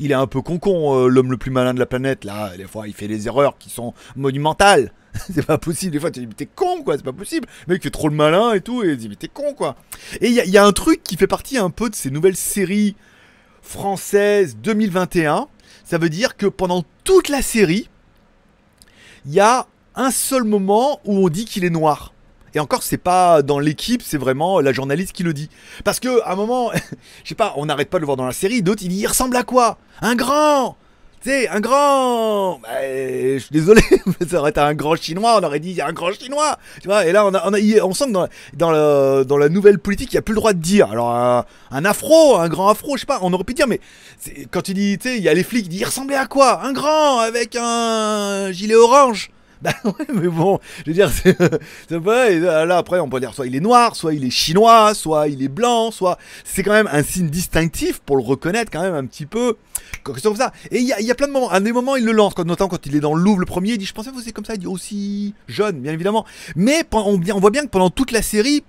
il 0.00 0.10
est 0.10 0.14
un 0.14 0.26
peu 0.26 0.42
concon, 0.42 0.96
euh, 0.96 1.08
l'homme 1.08 1.30
le 1.30 1.36
plus 1.36 1.50
malin 1.50 1.74
de 1.74 1.78
la 1.78 1.86
planète, 1.86 2.24
là, 2.24 2.56
des 2.56 2.64
fois 2.64 2.88
il 2.88 2.94
fait 2.94 3.06
des 3.06 3.26
erreurs 3.28 3.56
qui 3.58 3.70
sont 3.70 3.94
monumentales. 4.16 4.92
c'est 5.32 5.44
pas 5.44 5.58
possible. 5.58 5.92
Des 5.92 6.00
fois, 6.00 6.10
tu 6.10 6.20
dis, 6.20 6.26
mais 6.26 6.34
t'es 6.34 6.46
con, 6.46 6.82
quoi, 6.82 6.96
c'est 6.96 7.04
pas 7.04 7.12
possible. 7.12 7.46
Le 7.66 7.74
mec 7.74 7.82
fait 7.82 7.90
trop 7.90 8.08
le 8.08 8.14
malin 8.14 8.52
et 8.52 8.60
tout, 8.60 8.82
et 8.82 8.90
il 8.90 8.96
dit, 8.96 9.08
mais 9.08 9.16
t'es 9.16 9.28
con, 9.28 9.54
quoi. 9.54 9.76
Et 10.20 10.28
il 10.28 10.50
y 10.50 10.58
a 10.58 10.64
un 10.64 10.72
truc 10.72 11.02
qui 11.02 11.16
fait 11.16 11.26
partie 11.26 11.58
un 11.58 11.70
peu 11.70 11.90
de 11.90 11.94
ces 11.94 12.10
nouvelles 12.10 12.36
séries 12.36 12.96
françaises 13.62 14.56
2021. 14.56 15.48
Ça 15.84 15.98
veut 15.98 16.08
dire 16.08 16.36
que 16.36 16.46
pendant 16.46 16.84
toute 17.04 17.28
la 17.28 17.42
série, 17.42 17.88
il 19.26 19.32
y 19.32 19.40
a 19.40 19.66
un 19.94 20.10
seul 20.10 20.44
moment 20.44 21.00
où 21.04 21.16
on 21.24 21.28
dit 21.28 21.44
qu'il 21.44 21.64
est 21.64 21.70
noir. 21.70 22.14
Et 22.54 22.60
encore, 22.60 22.82
c'est 22.82 22.98
pas 22.98 23.42
dans 23.42 23.58
l'équipe, 23.58 24.02
c'est 24.04 24.18
vraiment 24.18 24.60
la 24.60 24.72
journaliste 24.72 25.12
qui 25.12 25.22
le 25.22 25.32
dit. 25.32 25.48
Parce 25.84 26.00
que 26.00 26.20
à 26.22 26.32
un 26.32 26.36
moment, 26.36 26.70
je 27.24 27.28
sais 27.28 27.34
pas, 27.34 27.54
on 27.56 27.66
n'arrête 27.66 27.90
pas 27.90 27.98
de 27.98 28.02
le 28.02 28.06
voir 28.06 28.16
dans 28.16 28.26
la 28.26 28.32
série. 28.32 28.62
D'autres, 28.62 28.82
il 28.82 28.88
dit, 28.88 29.00
il 29.00 29.06
ressemble 29.06 29.36
à 29.36 29.42
quoi? 29.42 29.78
Un 30.02 30.14
grand 30.14 30.76
tu 31.22 31.28
sais, 31.28 31.48
un 31.48 31.60
grand. 31.60 32.60
Bah, 32.60 32.68
je 32.80 33.38
suis 33.38 33.50
désolé, 33.50 33.82
mais 34.06 34.26
ça 34.26 34.38
aurait 34.38 34.52
été 34.52 34.60
un 34.60 34.72
grand 34.72 34.96
chinois, 34.96 35.38
on 35.38 35.44
aurait 35.44 35.60
dit 35.60 35.78
un 35.82 35.92
grand 35.92 36.12
chinois. 36.12 36.56
Tu 36.80 36.88
vois, 36.88 37.04
et 37.04 37.12
là, 37.12 37.26
on, 37.26 37.34
a, 37.34 37.38
a- 37.40 37.58
il- 37.58 37.78
sent 37.92 38.06
que 38.06 38.56
dans, 38.56 39.36
la 39.36 39.48
nouvelle 39.50 39.78
politique, 39.78 40.10
il 40.12 40.14
n'y 40.14 40.18
a 40.18 40.22
plus 40.22 40.32
le 40.32 40.40
droit 40.40 40.54
de 40.54 40.60
dire. 40.60 40.90
Alors, 40.90 41.10
un, 41.10 41.84
afro, 41.84 42.36
un 42.36 42.48
grand 42.48 42.70
afro, 42.70 42.96
je 42.96 43.00
sais 43.00 43.06
pas, 43.06 43.18
on 43.20 43.34
aurait 43.34 43.44
pu 43.44 43.52
dire, 43.52 43.66
mais 43.66 43.80
quand 44.50 44.62
tu 44.62 44.72
dis, 44.72 44.96
tu 44.96 45.10
sais, 45.10 45.16
il 45.18 45.22
y 45.22 45.28
a 45.28 45.34
les 45.34 45.42
flics, 45.42 45.66
il 45.66 45.68
dit, 45.68 45.78
il 45.80 45.84
ressemblait 45.84 46.16
à 46.16 46.24
quoi? 46.24 46.62
Un 46.64 46.72
grand 46.72 47.18
avec 47.18 47.54
un 47.54 48.50
gilet 48.50 48.74
orange. 48.74 49.30
Bah 49.62 49.74
ouais, 49.84 50.06
mais 50.14 50.28
bon, 50.28 50.58
je 50.78 50.90
veux 50.90 50.94
dire, 50.94 51.10
c'est 51.10 52.00
pas. 52.00 52.30
Là, 52.30 52.78
après, 52.78 52.98
on 52.98 53.10
peut 53.10 53.20
dire 53.20 53.34
soit 53.34 53.46
il 53.46 53.54
est 53.54 53.60
noir, 53.60 53.94
soit 53.94 54.14
il 54.14 54.24
est 54.24 54.30
chinois, 54.30 54.94
soit 54.94 55.28
il 55.28 55.42
est 55.42 55.48
blanc, 55.48 55.90
soit. 55.90 56.16
C'est 56.44 56.62
quand 56.62 56.72
même 56.72 56.88
un 56.90 57.02
signe 57.02 57.28
distinctif 57.28 58.00
pour 58.00 58.16
le 58.16 58.22
reconnaître, 58.22 58.70
quand 58.70 58.80
même, 58.80 58.94
un 58.94 59.04
petit 59.04 59.26
peu. 59.26 59.56
Quelque 60.02 60.22
comme 60.22 60.36
ça. 60.36 60.52
Et 60.70 60.78
il 60.78 60.84
y, 60.84 61.04
y 61.04 61.10
a 61.10 61.14
plein 61.14 61.26
de 61.26 61.32
moments. 61.32 61.50
À 61.50 61.60
des 61.60 61.72
moments, 61.72 61.96
il 61.96 62.04
le 62.06 62.12
lance, 62.12 62.36
notamment 62.38 62.68
quand 62.68 62.86
il 62.86 62.96
est 62.96 63.00
dans 63.00 63.14
le 63.14 63.22
Louvre 63.22 63.40
le 63.40 63.46
premier, 63.46 63.72
il 63.72 63.78
dit 63.78 63.84
Je 63.84 63.92
pensais 63.92 64.10
que 64.10 64.14
vous 64.14 64.32
comme 64.32 64.46
ça, 64.46 64.54
il 64.54 64.60
dit 64.60 64.66
aussi 64.66 65.34
jeune, 65.46 65.80
bien 65.80 65.92
évidemment. 65.92 66.24
Mais 66.56 66.84
on 66.92 67.18
voit 67.18 67.50
bien 67.50 67.62
que 67.62 67.68
pendant 67.68 67.90
toute 67.90 68.12
la 68.12 68.22
série, 68.22 68.64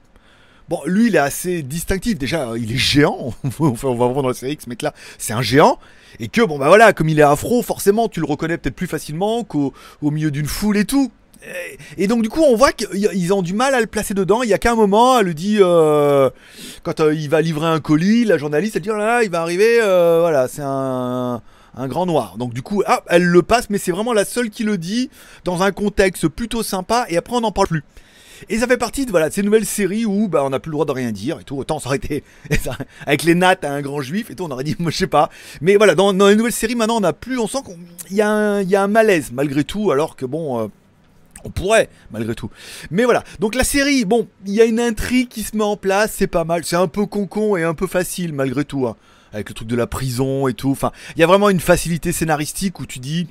Bon, 0.69 0.79
lui, 0.85 1.07
il 1.07 1.15
est 1.15 1.19
assez 1.19 1.63
distinctif. 1.63 2.17
Déjà, 2.17 2.49
il 2.57 2.71
est 2.71 2.77
géant. 2.77 3.33
Enfin, 3.59 3.87
on 3.87 3.95
va 3.95 4.07
voir 4.07 4.21
dans 4.21 4.27
la 4.29 4.33
série 4.33 4.57
que 4.57 4.63
ce 4.63 4.69
mec-là, 4.69 4.93
c'est 5.17 5.33
un 5.33 5.41
géant. 5.41 5.79
Et 6.19 6.27
que, 6.27 6.41
bon, 6.41 6.57
bah 6.57 6.67
voilà, 6.67 6.93
comme 6.93 7.09
il 7.09 7.19
est 7.19 7.23
afro, 7.23 7.61
forcément, 7.61 8.07
tu 8.07 8.19
le 8.19 8.25
reconnais 8.25 8.57
peut-être 8.57 8.75
plus 8.75 8.87
facilement 8.87 9.43
qu'au 9.43 9.73
au 10.01 10.11
milieu 10.11 10.31
d'une 10.31 10.45
foule 10.45 10.77
et 10.77 10.85
tout. 10.85 11.11
Et, 11.97 12.07
donc, 12.07 12.21
du 12.21 12.29
coup, 12.29 12.41
on 12.41 12.55
voit 12.55 12.71
qu'ils 12.71 13.33
ont 13.33 13.41
du 13.41 13.53
mal 13.53 13.73
à 13.73 13.81
le 13.81 13.87
placer 13.87 14.13
dedans. 14.13 14.43
Il 14.43 14.49
y 14.49 14.53
a 14.53 14.59
qu'un 14.59 14.75
moment, 14.75 15.19
elle 15.19 15.25
lui 15.25 15.35
dit, 15.35 15.57
euh, 15.59 16.29
quand 16.83 16.99
euh, 16.99 17.13
il 17.13 17.29
va 17.29 17.41
livrer 17.41 17.65
un 17.65 17.79
colis, 17.79 18.25
la 18.25 18.37
journaliste, 18.37 18.75
elle 18.75 18.83
dit, 18.83 18.91
oh 18.91 18.97
là 18.97 19.05
là, 19.05 19.23
il 19.23 19.31
va 19.31 19.41
arriver, 19.41 19.79
euh, 19.81 20.19
voilà, 20.21 20.47
c'est 20.47 20.61
un 20.63 21.41
un 21.75 21.87
grand 21.87 22.05
noir. 22.05 22.35
Donc 22.37 22.53
du 22.53 22.61
coup, 22.61 22.83
ah, 22.85 23.01
elle 23.07 23.23
le 23.23 23.41
passe, 23.41 23.69
mais 23.69 23.77
c'est 23.77 23.91
vraiment 23.91 24.13
la 24.13 24.25
seule 24.25 24.49
qui 24.49 24.63
le 24.63 24.77
dit 24.77 25.09
dans 25.43 25.63
un 25.63 25.71
contexte 25.71 26.27
plutôt 26.27 26.63
sympa. 26.63 27.05
Et 27.09 27.17
après, 27.17 27.35
on 27.35 27.41
n'en 27.41 27.51
parle 27.51 27.67
plus. 27.67 27.83
Et 28.49 28.57
ça 28.57 28.67
fait 28.67 28.77
partie 28.77 29.05
de 29.05 29.11
voilà, 29.11 29.29
ces 29.31 29.43
nouvelles 29.43 29.65
séries 29.65 30.05
où 30.05 30.27
bah, 30.27 30.43
on 30.43 30.49
n'a 30.49 30.59
plus 30.59 30.69
le 30.69 30.73
droit 30.73 30.85
de 30.85 30.91
rien 30.91 31.11
dire 31.11 31.39
et 31.39 31.43
tout. 31.43 31.57
Autant 31.57 31.79
été 31.93 32.23
avec 33.05 33.23
les 33.23 33.35
nattes 33.35 33.63
à 33.63 33.71
un 33.73 33.81
grand 33.81 34.01
juif 34.01 34.29
et 34.31 34.35
tout, 34.35 34.43
on 34.43 34.51
aurait 34.51 34.63
dit, 34.63 34.75
moi 34.79 34.91
je 34.91 34.97
sais 34.97 35.07
pas. 35.07 35.29
Mais 35.61 35.75
voilà, 35.75 35.95
dans, 35.95 36.11
les 36.11 36.35
nouvelles 36.35 36.51
séries 36.51 36.75
maintenant, 36.75 36.97
on 36.97 37.01
n'a 37.01 37.13
plus, 37.13 37.37
on 37.37 37.47
sent 37.47 37.59
qu'il 38.07 38.17
y, 38.17 38.21
a 38.21 38.29
un- 38.29 38.61
y 38.61 38.75
a 38.75 38.83
un 38.83 38.87
malaise 38.87 39.31
malgré 39.31 39.63
tout, 39.63 39.91
alors 39.91 40.15
que 40.15 40.25
bon. 40.25 40.59
euh, 40.61 40.67
on 41.43 41.49
pourrait, 41.49 41.89
malgré 42.11 42.35
tout. 42.35 42.51
Mais 42.91 43.03
voilà. 43.03 43.23
Donc 43.39 43.55
la 43.55 43.63
série, 43.63 44.05
bon, 44.05 44.27
il 44.45 44.53
y 44.53 44.61
a 44.61 44.65
une 44.65 44.79
intrigue 44.79 45.27
qui 45.27 45.41
se 45.41 45.57
met 45.57 45.63
en 45.63 45.75
place, 45.75 46.13
c'est 46.15 46.27
pas 46.27 46.43
mal. 46.43 46.63
C'est 46.65 46.75
un 46.75 46.87
peu 46.87 47.07
concon 47.07 47.55
et 47.57 47.63
un 47.63 47.73
peu 47.73 47.87
facile, 47.87 48.31
malgré 48.33 48.63
tout. 48.63 48.85
hein. 48.87 48.95
Avec 49.33 49.49
le 49.49 49.55
truc 49.55 49.67
de 49.67 49.75
la 49.75 49.87
prison 49.87 50.47
et 50.47 50.53
tout. 50.53 50.77
Il 51.15 51.19
y 51.19 51.23
a 51.23 51.27
vraiment 51.27 51.49
une 51.49 51.59
facilité 51.61 52.11
scénaristique 52.11 52.79
où 52.79 52.85
tu 52.85 52.99
dis. 52.99 53.27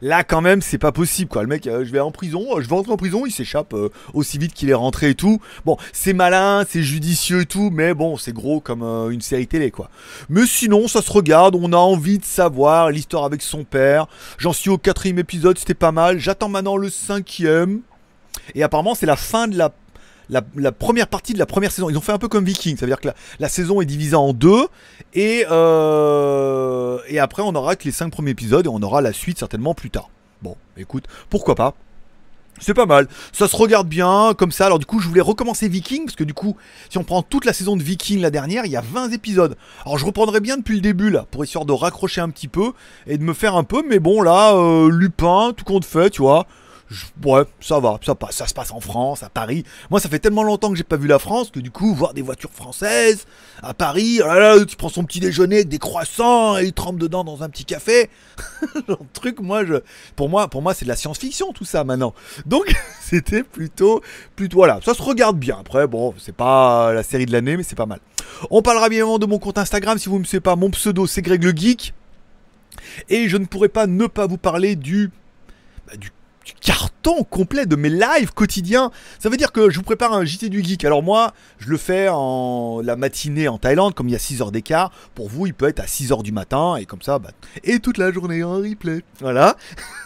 Là, 0.00 0.24
quand 0.24 0.40
même, 0.40 0.62
c'est 0.62 0.78
pas 0.78 0.92
possible, 0.92 1.28
quoi. 1.28 1.42
Le 1.42 1.48
mec, 1.48 1.66
euh, 1.66 1.84
je 1.84 1.92
vais 1.92 2.00
en 2.00 2.10
prison, 2.10 2.44
euh, 2.56 2.60
je 2.60 2.68
vais 2.68 2.74
rentrer 2.74 2.92
en 2.92 2.96
prison, 2.96 3.26
il 3.26 3.32
s'échappe 3.32 3.74
euh, 3.74 3.88
aussi 4.14 4.38
vite 4.38 4.54
qu'il 4.54 4.70
est 4.70 4.74
rentré 4.74 5.10
et 5.10 5.14
tout. 5.14 5.40
Bon, 5.64 5.76
c'est 5.92 6.12
malin, 6.12 6.64
c'est 6.68 6.82
judicieux 6.82 7.42
et 7.42 7.46
tout, 7.46 7.70
mais 7.72 7.94
bon, 7.94 8.16
c'est 8.16 8.32
gros 8.32 8.60
comme 8.60 8.82
une 9.10 9.20
série 9.20 9.46
télé, 9.46 9.70
quoi. 9.70 9.90
Mais 10.28 10.46
sinon, 10.46 10.88
ça 10.88 11.02
se 11.02 11.10
regarde, 11.10 11.56
on 11.56 11.72
a 11.72 11.76
envie 11.76 12.18
de 12.18 12.24
savoir 12.24 12.90
l'histoire 12.90 13.24
avec 13.24 13.42
son 13.42 13.64
père. 13.64 14.06
J'en 14.38 14.52
suis 14.52 14.70
au 14.70 14.78
quatrième 14.78 15.18
épisode, 15.18 15.58
c'était 15.58 15.74
pas 15.74 15.92
mal. 15.92 16.18
J'attends 16.18 16.48
maintenant 16.48 16.76
le 16.76 16.90
cinquième. 16.90 17.80
Et 18.54 18.62
apparemment, 18.62 18.94
c'est 18.94 19.06
la 19.06 19.16
fin 19.16 19.48
de 19.48 19.56
la, 19.56 19.72
la, 20.30 20.72
première 20.72 21.08
partie 21.08 21.32
de 21.32 21.38
la 21.38 21.46
première 21.46 21.72
saison. 21.72 21.90
Ils 21.90 21.96
ont 21.96 22.02
fait 22.02 22.12
un 22.12 22.18
peu 22.18 22.28
comme 22.28 22.44
Viking, 22.44 22.76
ça 22.76 22.86
veut 22.86 22.90
dire 22.90 23.00
que 23.00 23.08
la, 23.08 23.14
la 23.38 23.48
saison 23.48 23.80
est 23.80 23.86
divisée 23.86 24.16
en 24.16 24.32
deux. 24.32 24.66
Et, 25.14 25.44
euh, 25.50 26.98
et 27.08 27.18
après, 27.18 27.42
on 27.42 27.54
aura 27.54 27.76
que 27.76 27.84
les 27.84 27.92
cinq 27.92 28.10
premiers 28.10 28.30
épisodes 28.32 28.66
et 28.66 28.68
on 28.68 28.82
aura 28.82 29.00
la 29.00 29.12
suite 29.12 29.38
certainement 29.38 29.74
plus 29.74 29.90
tard. 29.90 30.10
Bon, 30.42 30.56
écoute, 30.76 31.04
pourquoi 31.30 31.54
pas? 31.54 31.74
C'est 32.60 32.74
pas 32.74 32.86
mal, 32.86 33.06
ça 33.32 33.46
se 33.46 33.56
regarde 33.56 33.88
bien 33.88 34.34
comme 34.36 34.50
ça. 34.50 34.66
Alors 34.66 34.78
du 34.78 34.86
coup, 34.86 34.98
je 35.00 35.08
voulais 35.08 35.20
recommencer 35.20 35.68
Viking 35.68 36.06
parce 36.06 36.16
que 36.16 36.24
du 36.24 36.34
coup, 36.34 36.56
si 36.90 36.98
on 36.98 37.04
prend 37.04 37.22
toute 37.22 37.44
la 37.44 37.52
saison 37.52 37.76
de 37.76 37.82
Viking 37.82 38.20
la 38.20 38.30
dernière, 38.30 38.64
il 38.64 38.72
y 38.72 38.76
a 38.76 38.80
20 38.80 39.10
épisodes. 39.10 39.56
Alors 39.84 39.98
je 39.98 40.04
reprendrai 40.04 40.40
bien 40.40 40.56
depuis 40.56 40.74
le 40.74 40.80
début 40.80 41.10
là 41.10 41.24
pour 41.30 41.44
histoire 41.44 41.64
de 41.64 41.72
raccrocher 41.72 42.20
un 42.20 42.30
petit 42.30 42.48
peu 42.48 42.72
et 43.06 43.16
de 43.16 43.22
me 43.22 43.32
faire 43.32 43.54
un 43.54 43.64
peu. 43.64 43.84
Mais 43.88 44.00
bon 44.00 44.22
là, 44.22 44.54
euh, 44.54 44.90
Lupin, 44.90 45.52
tout 45.56 45.64
compte 45.64 45.84
fait, 45.84 46.10
tu 46.10 46.22
vois. 46.22 46.46
Je- 46.90 47.04
ouais, 47.24 47.44
ça 47.60 47.78
va, 47.80 47.98
ça 48.04 48.14
passe, 48.14 48.36
ça 48.36 48.46
se 48.46 48.54
passe 48.54 48.70
en 48.72 48.80
France, 48.80 49.22
à 49.22 49.28
Paris. 49.28 49.64
Moi, 49.90 50.00
ça 50.00 50.08
fait 50.08 50.18
tellement 50.18 50.42
longtemps 50.42 50.70
que 50.70 50.76
j'ai 50.76 50.84
pas 50.84 50.96
vu 50.96 51.06
la 51.06 51.18
France 51.18 51.50
que 51.50 51.60
du 51.60 51.70
coup, 51.70 51.94
voir 51.94 52.14
des 52.14 52.22
voitures 52.22 52.50
françaises 52.50 53.26
à 53.62 53.74
Paris, 53.74 54.20
oh 54.22 54.26
là 54.26 54.56
là, 54.56 54.64
tu 54.64 54.76
prends 54.76 54.88
son 54.88 55.04
petit 55.04 55.20
déjeuner 55.20 55.56
avec 55.56 55.68
des 55.68 55.78
croissants 55.78 56.56
et 56.56 56.64
il 56.64 56.72
trempe 56.72 56.98
dedans 56.98 57.24
dans 57.24 57.42
un 57.42 57.48
petit 57.50 57.64
café. 57.64 58.08
Genre 58.88 58.98
truc, 59.12 59.40
moi, 59.40 59.64
je, 59.66 59.74
pour 60.16 60.28
moi, 60.28 60.48
pour 60.48 60.62
moi, 60.62 60.72
c'est 60.74 60.84
de 60.84 60.90
la 60.90 60.96
science-fiction 60.96 61.52
tout 61.52 61.64
ça 61.64 61.84
maintenant. 61.84 62.14
Donc, 62.46 62.74
c'était 63.02 63.42
plutôt, 63.42 64.00
plutôt, 64.34 64.56
voilà, 64.58 64.80
ça 64.82 64.94
se 64.94 65.02
regarde 65.02 65.38
bien. 65.38 65.58
Après, 65.60 65.86
bon, 65.86 66.14
c'est 66.18 66.34
pas 66.34 66.92
la 66.92 67.02
série 67.02 67.26
de 67.26 67.32
l'année, 67.32 67.56
mais 67.56 67.62
c'est 67.64 67.76
pas 67.76 67.86
mal. 67.86 68.00
On 68.50 68.62
parlera 68.62 68.88
bien 68.88 68.98
évidemment 68.98 69.18
de 69.18 69.26
mon 69.26 69.38
compte 69.38 69.58
Instagram. 69.58 69.98
Si 69.98 70.08
vous 70.08 70.14
ne 70.16 70.20
me 70.20 70.24
savez 70.24 70.40
pas, 70.40 70.56
mon 70.56 70.70
pseudo, 70.70 71.06
c'est 71.06 71.22
Greg 71.22 71.42
le 71.42 71.50
Geek. 71.54 71.92
Et 73.08 73.28
je 73.28 73.36
ne 73.36 73.44
pourrais 73.44 73.68
pas 73.68 73.86
ne 73.86 74.06
pas 74.06 74.26
vous 74.26 74.38
parler 74.38 74.76
du, 74.76 75.10
bah, 75.86 75.96
du 75.96 76.10
carton 76.60 77.24
complet 77.24 77.66
de 77.66 77.76
mes 77.76 77.90
lives 77.90 78.32
quotidiens. 78.34 78.90
Ça 79.18 79.28
veut 79.28 79.36
dire 79.36 79.52
que 79.52 79.70
je 79.70 79.76
vous 79.76 79.82
prépare 79.82 80.12
un 80.12 80.24
JT 80.24 80.48
du 80.48 80.62
geek. 80.62 80.84
Alors 80.84 81.02
moi, 81.02 81.32
je 81.58 81.68
le 81.68 81.76
fais 81.76 82.08
en 82.10 82.80
la 82.82 82.96
matinée 82.96 83.48
en 83.48 83.58
Thaïlande, 83.58 83.94
comme 83.94 84.08
il 84.08 84.12
y 84.12 84.16
a 84.16 84.18
6 84.18 84.42
heures 84.42 84.52
d'écart. 84.52 84.90
Pour 85.14 85.28
vous, 85.28 85.46
il 85.46 85.54
peut 85.54 85.68
être 85.68 85.80
à 85.80 85.86
6 85.86 86.12
heures 86.12 86.22
du 86.22 86.32
matin, 86.32 86.76
et 86.76 86.86
comme 86.86 87.02
ça, 87.02 87.18
bah, 87.18 87.30
et 87.64 87.80
toute 87.80 87.98
la 87.98 88.12
journée 88.12 88.42
en 88.42 88.56
replay. 88.56 89.02
Voilà. 89.20 89.56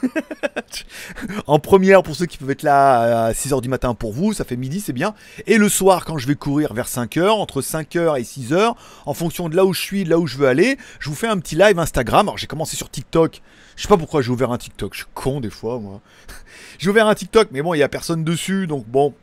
en 1.47 1.59
première, 1.59 2.03
pour 2.03 2.17
ceux 2.17 2.27
qui 2.27 2.39
peuvent 2.39 2.51
être 2.51 2.63
là 2.63 3.27
à 3.27 3.35
6 3.35 3.53
heures 3.53 3.61
du 3.61 3.69
matin 3.69 3.95
pour 3.95 4.13
vous, 4.13 4.33
ça 4.33 4.45
fait 4.45 4.57
midi, 4.57 4.81
c'est 4.81 4.93
bien. 4.93 5.15
Et 5.47 5.59
le 5.59 5.69
soir, 5.69 6.05
quand 6.05 6.19
je 6.19 6.27
vais 6.27 6.35
courir 6.35 6.75
vers 6.75 6.89
5 6.89 7.17
heures, 7.17 7.37
entre 7.37 7.63
5 7.63 7.97
heures 7.97 8.17
et 8.17 8.25
6 8.25 8.53
heures, 8.53 8.77
en 9.07 9.15
fonction 9.15 9.49
de 9.49 9.57
là 9.57 9.65
où 9.65 9.73
je 9.73 9.81
suis, 9.81 10.05
de 10.05 10.11
là 10.11 10.19
où 10.19 10.27
je 10.27 10.37
veux 10.37 10.49
aller, 10.49 10.79
je 10.99 11.09
vous 11.09 11.17
fais 11.17 11.29
un 11.29 11.39
petit 11.39 11.57
live 11.57 11.79
Instagram. 11.79 12.29
Alors 12.29 12.39
j'ai 12.39 12.47
commencé 12.47 12.77
sur 12.77 12.91
TikTok. 12.91 13.41
Je 13.77 13.83
sais 13.83 13.89
pas 13.89 13.97
pourquoi 13.97 14.23
j'ai 14.23 14.31
ouvert 14.31 14.53
un 14.53 14.59
TikTok. 14.59 14.93
Je 14.95 14.99
suis 14.99 15.07
con 15.15 15.41
des 15.41 15.51
fois, 15.51 15.79
moi. 15.79 16.01
J'ai 16.79 16.91
ouvert 16.91 17.07
un 17.07 17.15
TikTok, 17.15 17.49
mais 17.53 17.63
bon, 17.63 17.75
il 17.75 17.79
y 17.79 17.83
a 17.83 17.89
personne 17.89 18.25
dessus, 18.25 18.67
donc 18.67 18.87
bon. 18.87 19.15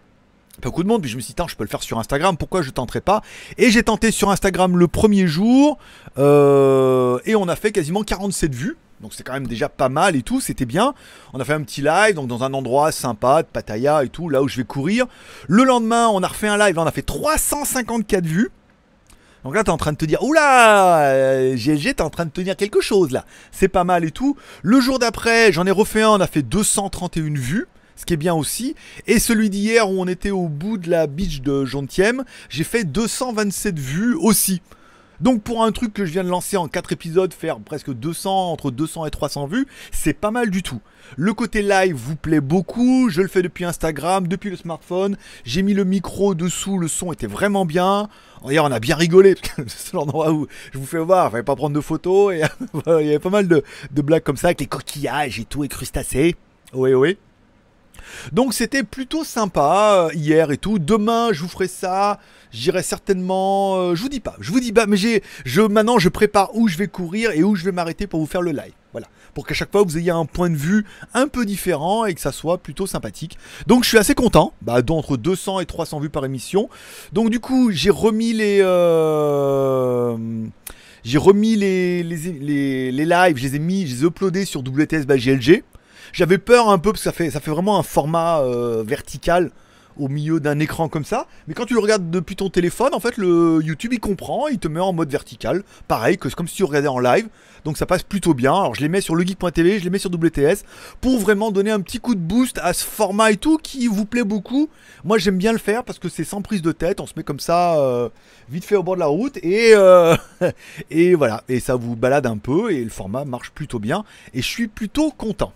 Pas 0.61 0.67
beaucoup 0.67 0.83
de 0.83 0.89
monde, 0.89 1.01
puis 1.01 1.09
je 1.09 1.15
me 1.15 1.21
suis 1.21 1.33
dit, 1.33 1.43
je 1.47 1.55
peux 1.55 1.63
le 1.63 1.69
faire 1.69 1.81
sur 1.81 1.99
Instagram, 1.99 2.35
pourquoi 2.35 2.61
je 2.61 2.71
tenterai 2.71 2.99
pas? 2.99 3.21
Et 3.57 3.71
j'ai 3.71 3.81
tenté 3.81 4.11
sur 4.11 4.29
Instagram 4.29 4.77
le 4.77 4.87
premier 4.89 5.25
jour, 5.25 5.77
euh, 6.17 7.17
et 7.23 7.35
on 7.35 7.47
a 7.47 7.55
fait 7.55 7.71
quasiment 7.71 8.03
47 8.03 8.53
vues. 8.53 8.77
Donc 9.01 9.13
c'est 9.13 9.23
quand 9.23 9.33
même 9.33 9.47
déjà 9.47 9.69
pas 9.69 9.87
mal 9.87 10.17
et 10.17 10.21
tout, 10.21 10.41
c'était 10.41 10.65
bien. 10.65 10.93
On 11.33 11.39
a 11.39 11.45
fait 11.45 11.53
un 11.53 11.63
petit 11.63 11.81
live, 11.81 12.15
donc 12.15 12.27
dans 12.27 12.43
un 12.43 12.53
endroit 12.53 12.91
sympa, 12.91 13.43
de 13.43 13.47
Pattaya 13.47 14.03
et 14.03 14.09
tout, 14.09 14.27
là 14.27 14.41
où 14.43 14.49
je 14.49 14.57
vais 14.57 14.65
courir. 14.65 15.05
Le 15.47 15.63
lendemain, 15.63 16.09
on 16.09 16.21
a 16.21 16.27
refait 16.27 16.49
un 16.49 16.57
live, 16.57 16.77
on 16.77 16.85
a 16.85 16.91
fait 16.91 17.03
354 17.03 18.25
vues. 18.25 18.51
Donc 19.43 19.55
là, 19.55 19.63
t'es 19.63 19.69
en 19.69 19.77
train 19.77 19.93
de 19.93 19.97
te 19.97 20.05
dire, 20.05 20.21
oula, 20.23 21.01
euh, 21.01 21.55
GLG, 21.55 21.95
t'es 21.95 22.01
en 22.01 22.09
train 22.09 22.25
de 22.25 22.31
tenir 22.31 22.55
quelque 22.55 22.81
chose 22.81 23.11
là. 23.11 23.25
C'est 23.51 23.69
pas 23.69 23.83
mal 23.83 24.03
et 24.03 24.11
tout. 24.11 24.35
Le 24.63 24.81
jour 24.81 24.99
d'après, 24.99 25.51
j'en 25.51 25.65
ai 25.65 25.71
refait 25.71 26.01
un, 26.01 26.09
on 26.09 26.19
a 26.19 26.27
fait 26.27 26.41
231 26.41 27.33
vues. 27.35 27.67
Ce 27.95 28.05
qui 28.05 28.13
est 28.13 28.17
bien 28.17 28.33
aussi. 28.33 28.75
Et 29.07 29.19
celui 29.19 29.49
d'hier 29.49 29.89
où 29.89 30.01
on 30.01 30.07
était 30.07 30.31
au 30.31 30.47
bout 30.47 30.77
de 30.77 30.89
la 30.89 31.05
beach 31.05 31.41
de 31.41 31.65
Jontième, 31.65 32.23
j'ai 32.47 32.63
fait 32.63 32.85
227 32.85 33.77
vues 33.77 34.15
aussi. 34.15 34.61
Donc 35.21 35.41
pour 35.43 35.63
un 35.63 35.71
truc 35.71 35.93
que 35.93 36.05
je 36.05 36.11
viens 36.11 36.23
de 36.23 36.29
lancer 36.29 36.57
en 36.57 36.67
4 36.67 36.93
épisodes, 36.93 37.33
faire 37.33 37.59
presque 37.59 37.93
200, 37.93 38.51
entre 38.51 38.71
200 38.71 39.05
et 39.05 39.11
300 39.11 39.47
vues, 39.47 39.67
c'est 39.91 40.13
pas 40.13 40.31
mal 40.31 40.49
du 40.49 40.63
tout. 40.63 40.79
Le 41.17 41.33
côté 41.33 41.61
live 41.61 41.95
vous 41.95 42.15
plaît 42.15 42.41
beaucoup, 42.41 43.09
je 43.09 43.21
le 43.21 43.27
fais 43.27 43.41
depuis 43.41 43.65
Instagram, 43.65 44.27
depuis 44.27 44.49
le 44.49 44.55
smartphone, 44.55 45.17
j'ai 45.43 45.61
mis 45.61 45.73
le 45.73 45.83
micro 45.83 46.35
dessous, 46.35 46.77
le 46.77 46.87
son 46.87 47.11
était 47.11 47.27
vraiment 47.27 47.65
bien. 47.65 48.09
D'ailleurs 48.45 48.65
on 48.65 48.71
a 48.71 48.79
bien 48.79 48.95
rigolé, 48.95 49.35
c'est 49.67 49.93
l'endroit 49.93 50.31
où 50.31 50.47
je 50.71 50.77
vous 50.77 50.85
fais 50.85 50.99
voir, 50.99 51.31
fallait 51.31 51.43
pas 51.43 51.55
prendre 51.55 51.75
de 51.75 51.81
photos, 51.81 52.33
il 52.87 53.05
y 53.05 53.09
avait 53.09 53.19
pas 53.19 53.29
mal 53.29 53.47
de, 53.47 53.63
de 53.91 54.01
blagues 54.01 54.23
comme 54.23 54.37
ça, 54.37 54.47
avec 54.47 54.61
les 54.61 54.67
coquillages 54.67 55.39
et 55.39 55.45
tout, 55.45 55.63
et 55.63 55.67
crustacés. 55.67 56.35
Oui, 56.73 56.93
oui. 56.93 57.17
Donc 58.31 58.53
c'était 58.53 58.83
plutôt 58.83 59.23
sympa 59.23 60.09
euh, 60.09 60.15
hier 60.15 60.51
et 60.51 60.57
tout. 60.57 60.79
Demain, 60.79 61.29
je 61.31 61.41
vous 61.41 61.47
ferai 61.47 61.67
ça. 61.67 62.19
J'irai 62.51 62.81
certainement. 62.83 63.75
euh, 63.77 63.95
je 63.95 64.01
vous 64.01 64.09
dis 64.09 64.19
pas. 64.19 64.35
Je 64.39 64.51
vous 64.51 64.59
dis 64.59 64.71
pas. 64.73 64.85
Mais 64.87 64.97
j'ai. 64.97 65.23
Je 65.45 65.61
maintenant, 65.61 65.99
je 65.99 66.09
prépare 66.09 66.55
où 66.55 66.67
je 66.67 66.77
vais 66.77 66.87
courir 66.87 67.31
et 67.31 67.43
où 67.43 67.55
je 67.55 67.63
vais 67.65 67.71
m'arrêter 67.71 68.07
pour 68.07 68.19
vous 68.19 68.25
faire 68.25 68.41
le 68.41 68.51
live. 68.51 68.73
Voilà. 68.91 69.07
Pour 69.35 69.45
qu'à 69.45 69.53
chaque 69.53 69.71
fois 69.71 69.83
vous 69.83 69.97
ayez 69.99 70.09
un 70.09 70.25
point 70.25 70.49
de 70.49 70.55
vue 70.55 70.83
un 71.13 71.27
peu 71.27 71.45
différent 71.45 72.05
et 72.05 72.15
que 72.15 72.21
ça 72.21 72.31
soit 72.31 72.57
plutôt 72.57 72.87
sympathique. 72.87 73.37
Donc 73.67 73.83
je 73.83 73.89
suis 73.89 73.97
assez 73.99 74.15
content. 74.15 74.53
Bah, 74.63 74.81
d'entre 74.81 75.15
200 75.17 75.59
et 75.59 75.65
300 75.67 75.99
vues 75.99 76.09
par 76.09 76.25
émission. 76.25 76.69
Donc 77.13 77.29
du 77.29 77.39
coup, 77.39 77.69
j'ai 77.71 77.91
remis 77.91 78.33
les. 78.33 78.59
euh, 78.63 80.17
J'ai 81.03 81.17
remis 81.17 81.55
les, 81.55 82.03
les, 82.03 82.17
les, 82.17 82.91
les 82.91 83.05
lives, 83.05 83.37
je 83.37 83.43
les 83.43 83.55
ai 83.55 83.59
mis, 83.59 83.87
je 83.87 83.95
les 83.95 84.03
ai 84.03 84.07
uploadés 84.07 84.45
sur 84.45 84.61
WTS 84.61 85.05
by 85.05 85.17
GLG. 85.17 85.63
J'avais 86.11 86.39
peur 86.39 86.69
un 86.69 86.79
peu 86.79 86.91
parce 86.91 87.03
que 87.03 87.11
ça 87.29 87.39
fait, 87.39 87.51
vraiment 87.51 87.77
un 87.77 87.83
format 87.83 88.39
euh, 88.41 88.83
vertical 88.85 89.51
au 89.99 90.07
milieu 90.07 90.39
d'un 90.39 90.59
écran 90.59 90.89
comme 90.89 91.05
ça. 91.05 91.27
Mais 91.47 91.53
quand 91.53 91.65
tu 91.65 91.73
le 91.73 91.79
regardes 91.79 92.09
depuis 92.09 92.35
ton 92.35 92.49
téléphone, 92.49 92.93
en 92.93 92.99
fait, 92.99 93.17
le 93.17 93.59
YouTube 93.63 93.93
il 93.93 93.99
comprend, 93.99 94.47
il 94.47 94.57
te 94.57 94.67
met 94.67 94.79
en 94.79 94.93
mode 94.93 95.11
vertical. 95.11 95.63
Pareil, 95.87 96.17
que 96.17 96.29
comme 96.29 96.47
si 96.47 96.55
tu 96.55 96.63
regardais 96.63 96.87
en 96.87 96.99
live. 96.99 97.27
Donc 97.65 97.77
ça 97.77 97.85
passe 97.85 98.03
plutôt 98.03 98.33
bien. 98.33 98.53
Alors 98.53 98.75
je 98.75 98.81
les 98.81 98.89
mets 98.89 99.01
sur 99.01 99.15
legeek.tv, 99.15 99.79
je 99.79 99.83
les 99.83 99.89
mets 99.89 99.99
sur 99.99 100.09
WTS 100.11 100.63
pour 101.01 101.19
vraiment 101.19 101.51
donner 101.51 101.71
un 101.71 101.81
petit 101.81 101.99
coup 101.99 102.15
de 102.15 102.19
boost 102.19 102.57
à 102.63 102.73
ce 102.73 102.83
format 102.85 103.31
et 103.31 103.37
tout 103.37 103.57
qui 103.57 103.87
vous 103.87 104.05
plaît 104.05 104.23
beaucoup. 104.23 104.69
Moi 105.03 105.17
j'aime 105.17 105.37
bien 105.37 105.51
le 105.51 105.57
faire 105.57 105.83
parce 105.83 105.99
que 105.99 106.09
c'est 106.09 106.23
sans 106.23 106.41
prise 106.41 106.61
de 106.61 106.71
tête. 106.71 106.99
On 106.99 107.07
se 107.07 107.13
met 107.17 107.23
comme 107.23 107.39
ça 107.39 107.77
euh, 107.79 108.09
vite 108.49 108.65
fait 108.65 108.75
au 108.75 108.83
bord 108.83 108.95
de 108.95 109.01
la 109.01 109.07
route 109.07 109.37
euh, 109.43 110.15
et 110.91 111.15
voilà. 111.15 111.43
Et 111.49 111.59
ça 111.59 111.75
vous 111.75 111.95
balade 111.95 112.25
un 112.25 112.37
peu 112.37 112.71
et 112.71 112.83
le 112.83 112.89
format 112.89 113.25
marche 113.25 113.51
plutôt 113.51 113.79
bien. 113.79 114.05
Et 114.33 114.41
je 114.41 114.47
suis 114.47 114.67
plutôt 114.67 115.11
content. 115.11 115.53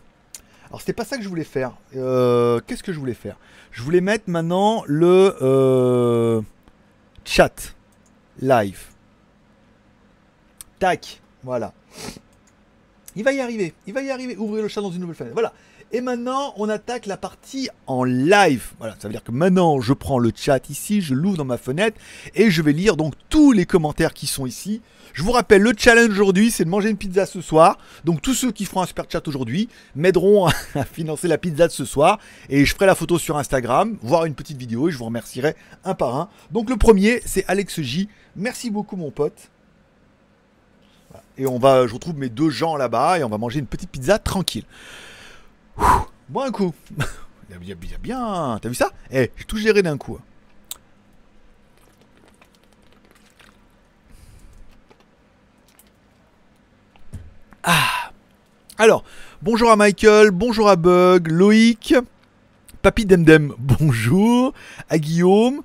Alors 0.74 0.82
c'était 0.82 0.94
pas 0.94 1.06
ça 1.06 1.18
que 1.18 1.24
je 1.24 1.30
voulais 1.30 1.44
faire. 1.44 1.74
Euh, 1.96 2.60
Qu'est-ce 2.66 2.82
que 2.82 2.92
je 2.92 2.98
voulais 2.98 3.14
faire? 3.14 3.38
Je 3.70 3.84
voulais 3.84 4.02
mettre 4.02 4.24
maintenant 4.28 4.84
le 4.88 5.38
euh, 5.44 6.42
chat 7.26 7.76
live. 8.40 8.82
Tac, 10.80 11.22
voilà. 11.44 11.74
Il 13.16 13.24
va 13.24 13.34
y 13.34 13.40
arriver, 13.40 13.76
il 13.86 13.94
va 13.94 14.02
y 14.02 14.10
arriver. 14.10 14.36
Ouvrir 14.36 14.64
le 14.64 14.68
chat 14.68 14.82
dans 14.82 14.90
une 14.90 15.02
nouvelle 15.02 15.16
fenêtre. 15.16 15.36
Voilà. 15.36 15.54
Et 15.96 16.02
maintenant, 16.02 16.56
on 16.58 16.70
attaque 16.70 17.06
la 17.06 17.18
partie 17.18 17.70
en 17.86 18.04
live. 18.04 18.72
Voilà, 18.80 18.96
ça 18.98 19.08
veut 19.08 19.12
dire 19.12 19.24
que 19.24 19.32
maintenant, 19.32 19.80
je 19.80 19.94
prends 19.94 20.18
le 20.18 20.32
chat 20.36 20.68
ici, 20.72 21.02
je 21.02 21.14
l'ouvre 21.14 21.38
dans 21.38 21.46
ma 21.46 21.60
fenêtre 21.60 22.00
et 22.34 22.50
je 22.50 22.64
vais 22.64 22.74
lire 22.74 22.98
donc 22.98 23.14
tous 23.30 23.52
les 23.52 23.68
commentaires 23.68 24.16
qui 24.16 24.26
sont 24.26 24.48
ici. 24.48 24.82
Je 25.14 25.22
vous 25.22 25.32
rappelle, 25.32 25.62
le 25.62 25.72
challenge 25.78 26.10
aujourd'hui, 26.10 26.50
c'est 26.50 26.66
de 26.66 26.70
manger 26.72 26.90
une 26.90 26.98
pizza 26.98 27.28
ce 27.28 27.42
soir. 27.42 27.78
Donc 28.06 28.24
tous 28.24 28.34
ceux 28.34 28.52
qui 28.52 28.66
feront 28.66 28.82
un 28.82 28.88
super 28.88 29.06
chat 29.08 29.28
aujourd'hui 29.28 29.70
m'aideront 29.96 30.48
à 30.74 30.84
financer 30.84 31.28
la 31.28 31.38
pizza 31.38 31.68
de 31.68 31.72
ce 31.72 31.86
soir. 31.86 32.18
Et 32.50 32.66
je 32.66 32.74
ferai 32.74 32.88
la 32.88 32.96
photo 32.96 33.20
sur 33.20 33.38
Instagram, 33.38 33.96
voire 34.02 34.26
une 34.26 34.34
petite 34.34 34.58
vidéo 34.58 34.90
et 34.90 34.92
je 34.92 34.98
vous 34.98 35.06
remercierai 35.06 35.56
un 35.86 35.94
par 35.94 36.16
un. 36.16 36.30
Donc 36.50 36.72
le 36.72 36.76
premier, 36.76 37.22
c'est 37.24 37.46
Alex 37.48 37.82
J. 37.82 38.10
Merci 38.36 38.72
beaucoup 38.72 38.96
mon 38.96 39.12
pote. 39.12 39.52
Et 41.38 41.46
on 41.46 41.60
va, 41.60 41.86
je 41.86 41.94
retrouve 41.94 42.18
mes 42.18 42.30
deux 42.30 42.50
gens 42.50 42.78
là-bas 42.78 43.20
et 43.20 43.24
on 43.24 43.30
va 43.30 43.38
manger 43.38 43.60
une 43.60 43.68
petite 43.68 43.92
pizza 43.92 44.18
tranquille. 44.18 44.66
Bois 46.30 46.48
un 46.48 46.52
coup. 46.52 46.74
Il 47.62 47.68
y 47.70 47.72
a 47.72 47.98
bien. 47.98 48.60
T'as 48.62 48.70
vu 48.70 48.76
ça? 48.76 48.90
Eh, 49.12 49.32
j'ai 49.38 49.44
tout 49.46 49.58
géré 49.58 49.84
d'un 49.84 49.98
coup. 49.98 50.20
Ah 57.64 58.12
Alors, 58.78 59.04
bonjour 59.42 59.72
à 59.72 59.76
Michael, 59.76 60.32
bonjour 60.32 60.70
à 60.70 60.76
Bug, 60.76 61.28
Loïc, 61.30 61.96
Papy 62.82 63.06
Demdem, 63.06 63.54
bonjour, 63.58 64.54
à 64.90 64.98
Guillaume, 64.98 65.62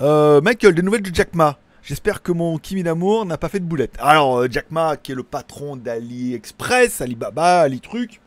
Euh, 0.00 0.42
Michael, 0.42 0.74
des 0.74 0.82
nouvelles 0.82 1.02
de 1.02 1.14
Jack 1.14 1.34
Ma. 1.34 1.56
J'espère 1.82 2.22
que 2.22 2.30
mon 2.30 2.58
Kimi 2.58 2.82
d'amour 2.82 3.24
n'a 3.24 3.38
pas 3.38 3.48
fait 3.48 3.60
de 3.60 3.64
boulette. 3.64 3.94
Alors, 3.98 4.40
euh, 4.40 4.48
Jack 4.50 4.70
Ma, 4.70 4.96
qui 4.98 5.12
est 5.12 5.14
le 5.14 5.22
patron 5.22 5.76
d'AliExpress, 5.76 7.00
Alibaba, 7.00 7.60
AliTruc, 7.60 8.20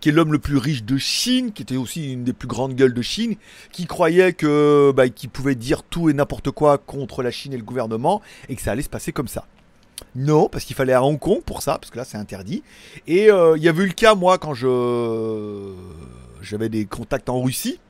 qui 0.00 0.08
est 0.08 0.12
l'homme 0.12 0.32
le 0.32 0.38
plus 0.38 0.56
riche 0.56 0.84
de 0.84 0.96
Chine, 0.96 1.52
qui 1.52 1.62
était 1.62 1.76
aussi 1.76 2.12
une 2.12 2.24
des 2.24 2.32
plus 2.32 2.48
grandes 2.48 2.74
gueules 2.74 2.94
de 2.94 3.02
Chine, 3.02 3.36
qui 3.72 3.86
croyait 3.86 4.32
que 4.32 4.92
bah, 4.94 5.08
qu'il 5.08 5.30
pouvait 5.30 5.54
dire 5.54 5.82
tout 5.82 6.10
et 6.10 6.12
n'importe 6.12 6.50
quoi 6.50 6.78
contre 6.78 7.22
la 7.22 7.30
Chine 7.30 7.52
et 7.52 7.56
le 7.56 7.64
gouvernement, 7.64 8.22
et 8.48 8.56
que 8.56 8.62
ça 8.62 8.72
allait 8.72 8.82
se 8.82 8.88
passer 8.88 9.12
comme 9.12 9.28
ça. 9.28 9.46
Non, 10.16 10.48
parce 10.48 10.64
qu'il 10.64 10.76
fallait 10.76 10.92
à 10.92 11.02
Hong 11.02 11.18
Kong 11.18 11.42
pour 11.44 11.62
ça, 11.62 11.78
parce 11.78 11.90
que 11.90 11.96
là 11.96 12.04
c'est 12.04 12.18
interdit. 12.18 12.62
Et 13.06 13.30
euh, 13.30 13.56
il 13.56 13.62
y 13.62 13.68
avait 13.68 13.84
eu 13.84 13.88
le 13.88 13.92
cas, 13.92 14.14
moi, 14.14 14.38
quand 14.38 14.54
je 14.54 15.72
j'avais 16.42 16.68
des 16.68 16.84
contacts 16.84 17.28
en 17.28 17.40
Russie. 17.40 17.80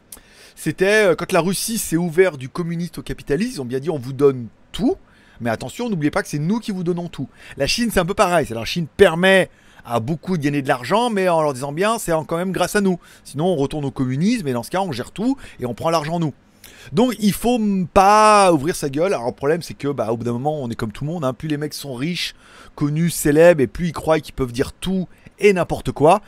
C'était 0.54 1.08
euh, 1.08 1.14
quand 1.14 1.32
la 1.32 1.40
Russie 1.40 1.78
s'est 1.78 1.96
ouverte 1.96 2.38
du 2.38 2.48
communiste 2.48 2.98
au 2.98 3.02
capitalisme, 3.02 3.52
ils 3.54 3.60
ont 3.60 3.64
bien 3.64 3.80
dit 3.80 3.90
on 3.90 3.98
vous 3.98 4.12
donne 4.12 4.46
tout, 4.72 4.96
mais 5.40 5.50
attention, 5.50 5.90
n'oubliez 5.90 6.10
pas 6.10 6.22
que 6.22 6.28
c'est 6.28 6.38
nous 6.38 6.60
qui 6.60 6.70
vous 6.70 6.84
donnons 6.84 7.08
tout. 7.08 7.28
La 7.56 7.66
Chine, 7.66 7.90
c'est 7.92 8.00
un 8.00 8.06
peu 8.06 8.14
pareil. 8.14 8.46
C'est 8.46 8.54
la 8.54 8.64
Chine 8.64 8.86
permet 8.96 9.50
à 9.84 10.00
beaucoup 10.00 10.36
de 10.36 10.42
gagner 10.42 10.62
de 10.62 10.68
l'argent, 10.68 11.10
mais 11.10 11.28
en 11.28 11.42
leur 11.42 11.52
disant 11.52 11.72
bien, 11.72 11.98
c'est 11.98 12.12
quand 12.26 12.36
même 12.36 12.52
grâce 12.52 12.76
à 12.76 12.80
nous. 12.80 12.98
Sinon, 13.24 13.46
on 13.46 13.56
retourne 13.56 13.84
au 13.84 13.90
communisme, 13.90 14.48
et 14.48 14.52
dans 14.52 14.62
ce 14.62 14.70
cas, 14.70 14.80
on 14.80 14.92
gère 14.92 15.10
tout 15.10 15.36
et 15.60 15.66
on 15.66 15.74
prend 15.74 15.90
l'argent 15.90 16.18
nous. 16.18 16.32
Donc, 16.92 17.14
il 17.18 17.32
faut 17.32 17.60
pas 17.92 18.52
ouvrir 18.52 18.76
sa 18.76 18.88
gueule. 18.88 19.14
Alors, 19.14 19.26
le 19.26 19.32
problème, 19.32 19.62
c'est 19.62 19.74
que, 19.74 19.88
bah, 19.88 20.12
au 20.12 20.16
bout 20.16 20.24
d'un 20.24 20.32
moment, 20.32 20.62
on 20.62 20.68
est 20.70 20.74
comme 20.74 20.92
tout 20.92 21.04
le 21.04 21.10
monde. 21.10 21.24
hein. 21.24 21.32
Plus 21.32 21.48
les 21.48 21.56
mecs 21.56 21.74
sont 21.74 21.94
riches, 21.94 22.34
connus, 22.74 23.10
célèbres, 23.10 23.60
et 23.60 23.66
plus 23.66 23.88
ils 23.88 23.92
croient 23.92 24.20
qu'ils 24.20 24.34
peuvent 24.34 24.52
dire 24.52 24.72
tout 24.72 25.08
et 25.38 25.52
n'importe 25.52 25.92
quoi. 25.92 26.20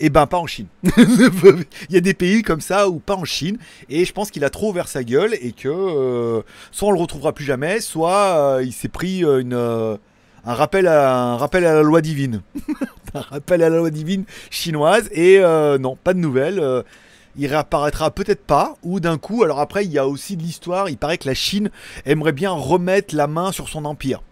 Et 0.00 0.10
ben, 0.10 0.26
pas 0.26 0.38
en 0.38 0.46
Chine. 0.46 0.66
il 0.96 1.64
y 1.90 1.96
a 1.96 2.00
des 2.00 2.14
pays 2.14 2.42
comme 2.42 2.60
ça 2.60 2.88
ou 2.88 2.98
pas 2.98 3.14
en 3.14 3.24
Chine. 3.24 3.58
Et 3.88 4.04
je 4.04 4.12
pense 4.12 4.30
qu'il 4.30 4.42
a 4.44 4.50
trop 4.50 4.70
ouvert 4.70 4.88
sa 4.88 5.04
gueule 5.04 5.34
et 5.40 5.52
que 5.52 5.68
euh, 5.68 6.42
soit 6.72 6.88
on 6.88 6.92
le 6.92 6.98
retrouvera 6.98 7.32
plus 7.32 7.44
jamais, 7.44 7.80
soit 7.80 8.56
euh, 8.56 8.64
il 8.64 8.72
s'est 8.72 8.88
pris 8.88 9.24
euh, 9.24 9.40
une, 9.40 9.98
un, 10.44 10.54
rappel 10.54 10.86
à, 10.86 11.32
un 11.32 11.36
rappel 11.36 11.64
à 11.66 11.74
la 11.74 11.82
loi 11.82 12.00
divine. 12.00 12.42
un 13.14 13.20
rappel 13.20 13.62
à 13.62 13.68
la 13.68 13.76
loi 13.78 13.90
divine 13.90 14.24
chinoise. 14.50 15.08
Et 15.12 15.38
euh, 15.38 15.78
non, 15.78 15.96
pas 15.96 16.14
de 16.14 16.18
nouvelles. 16.18 16.58
euh, 16.60 16.82
il 17.36 17.46
réapparaîtra 17.46 18.10
peut-être 18.10 18.44
pas, 18.44 18.76
ou 18.82 19.00
d'un 19.00 19.18
coup, 19.18 19.42
alors 19.42 19.60
après, 19.60 19.84
il 19.84 19.90
y 19.90 19.98
a 19.98 20.06
aussi 20.06 20.36
de 20.36 20.42
l'histoire, 20.42 20.88
il 20.88 20.98
paraît 20.98 21.18
que 21.18 21.26
la 21.26 21.34
Chine 21.34 21.70
aimerait 22.04 22.32
bien 22.32 22.50
remettre 22.50 23.14
la 23.14 23.26
main 23.26 23.52
sur 23.52 23.68
son 23.68 23.84
empire. 23.84 24.22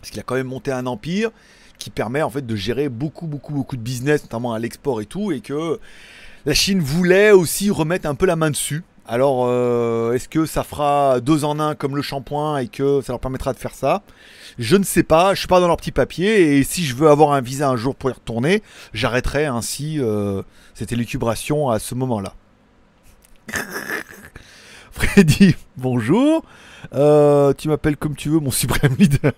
Parce 0.00 0.10
qu'il 0.10 0.20
a 0.20 0.24
quand 0.24 0.34
même 0.34 0.48
monté 0.48 0.72
un 0.72 0.86
empire 0.86 1.30
qui 1.78 1.90
permet 1.90 2.22
en 2.22 2.30
fait 2.30 2.44
de 2.44 2.56
gérer 2.56 2.88
beaucoup, 2.88 3.26
beaucoup, 3.26 3.52
beaucoup 3.52 3.76
de 3.76 3.82
business, 3.82 4.22
notamment 4.22 4.52
à 4.52 4.58
l'export 4.58 5.00
et 5.00 5.06
tout, 5.06 5.32
et 5.32 5.40
que 5.40 5.78
la 6.44 6.54
Chine 6.54 6.80
voulait 6.80 7.30
aussi 7.30 7.70
remettre 7.70 8.08
un 8.08 8.14
peu 8.14 8.26
la 8.26 8.36
main 8.36 8.50
dessus. 8.50 8.82
Alors, 9.06 9.44
euh, 9.46 10.12
est-ce 10.12 10.28
que 10.28 10.46
ça 10.46 10.64
fera 10.64 11.20
deux 11.20 11.44
en 11.44 11.60
un 11.60 11.74
comme 11.74 11.94
le 11.94 12.00
shampoing 12.00 12.58
et 12.58 12.68
que 12.68 13.02
ça 13.02 13.12
leur 13.12 13.20
permettra 13.20 13.52
de 13.52 13.58
faire 13.58 13.74
ça? 13.74 14.02
Je 14.58 14.76
ne 14.76 14.84
sais 14.84 15.02
pas, 15.02 15.34
je 15.34 15.40
suis 15.40 15.48
pas 15.48 15.60
dans 15.60 15.66
leur 15.68 15.76
petit 15.76 15.92
papier, 15.92 16.56
et 16.56 16.62
si 16.62 16.84
je 16.84 16.94
veux 16.94 17.08
avoir 17.10 17.32
un 17.32 17.42
visa 17.42 17.68
un 17.68 17.76
jour 17.76 17.94
pour 17.96 18.08
y 18.08 18.12
retourner, 18.14 18.62
j'arrêterai 18.94 19.44
ainsi 19.44 20.00
euh, 20.00 20.42
cette 20.74 20.92
élucubration 20.92 21.68
à 21.68 21.78
ce 21.78 21.94
moment-là. 21.94 22.34
Freddy, 24.92 25.54
bonjour. 25.76 26.42
Euh, 26.92 27.52
tu 27.54 27.68
m'appelles 27.68 27.96
comme 27.96 28.14
tu 28.16 28.28
veux, 28.28 28.40
mon 28.40 28.50
suprême 28.50 28.94
leader. 28.98 29.32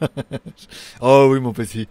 oh 1.00 1.28
oui, 1.30 1.40
mon 1.40 1.52
petit. 1.52 1.88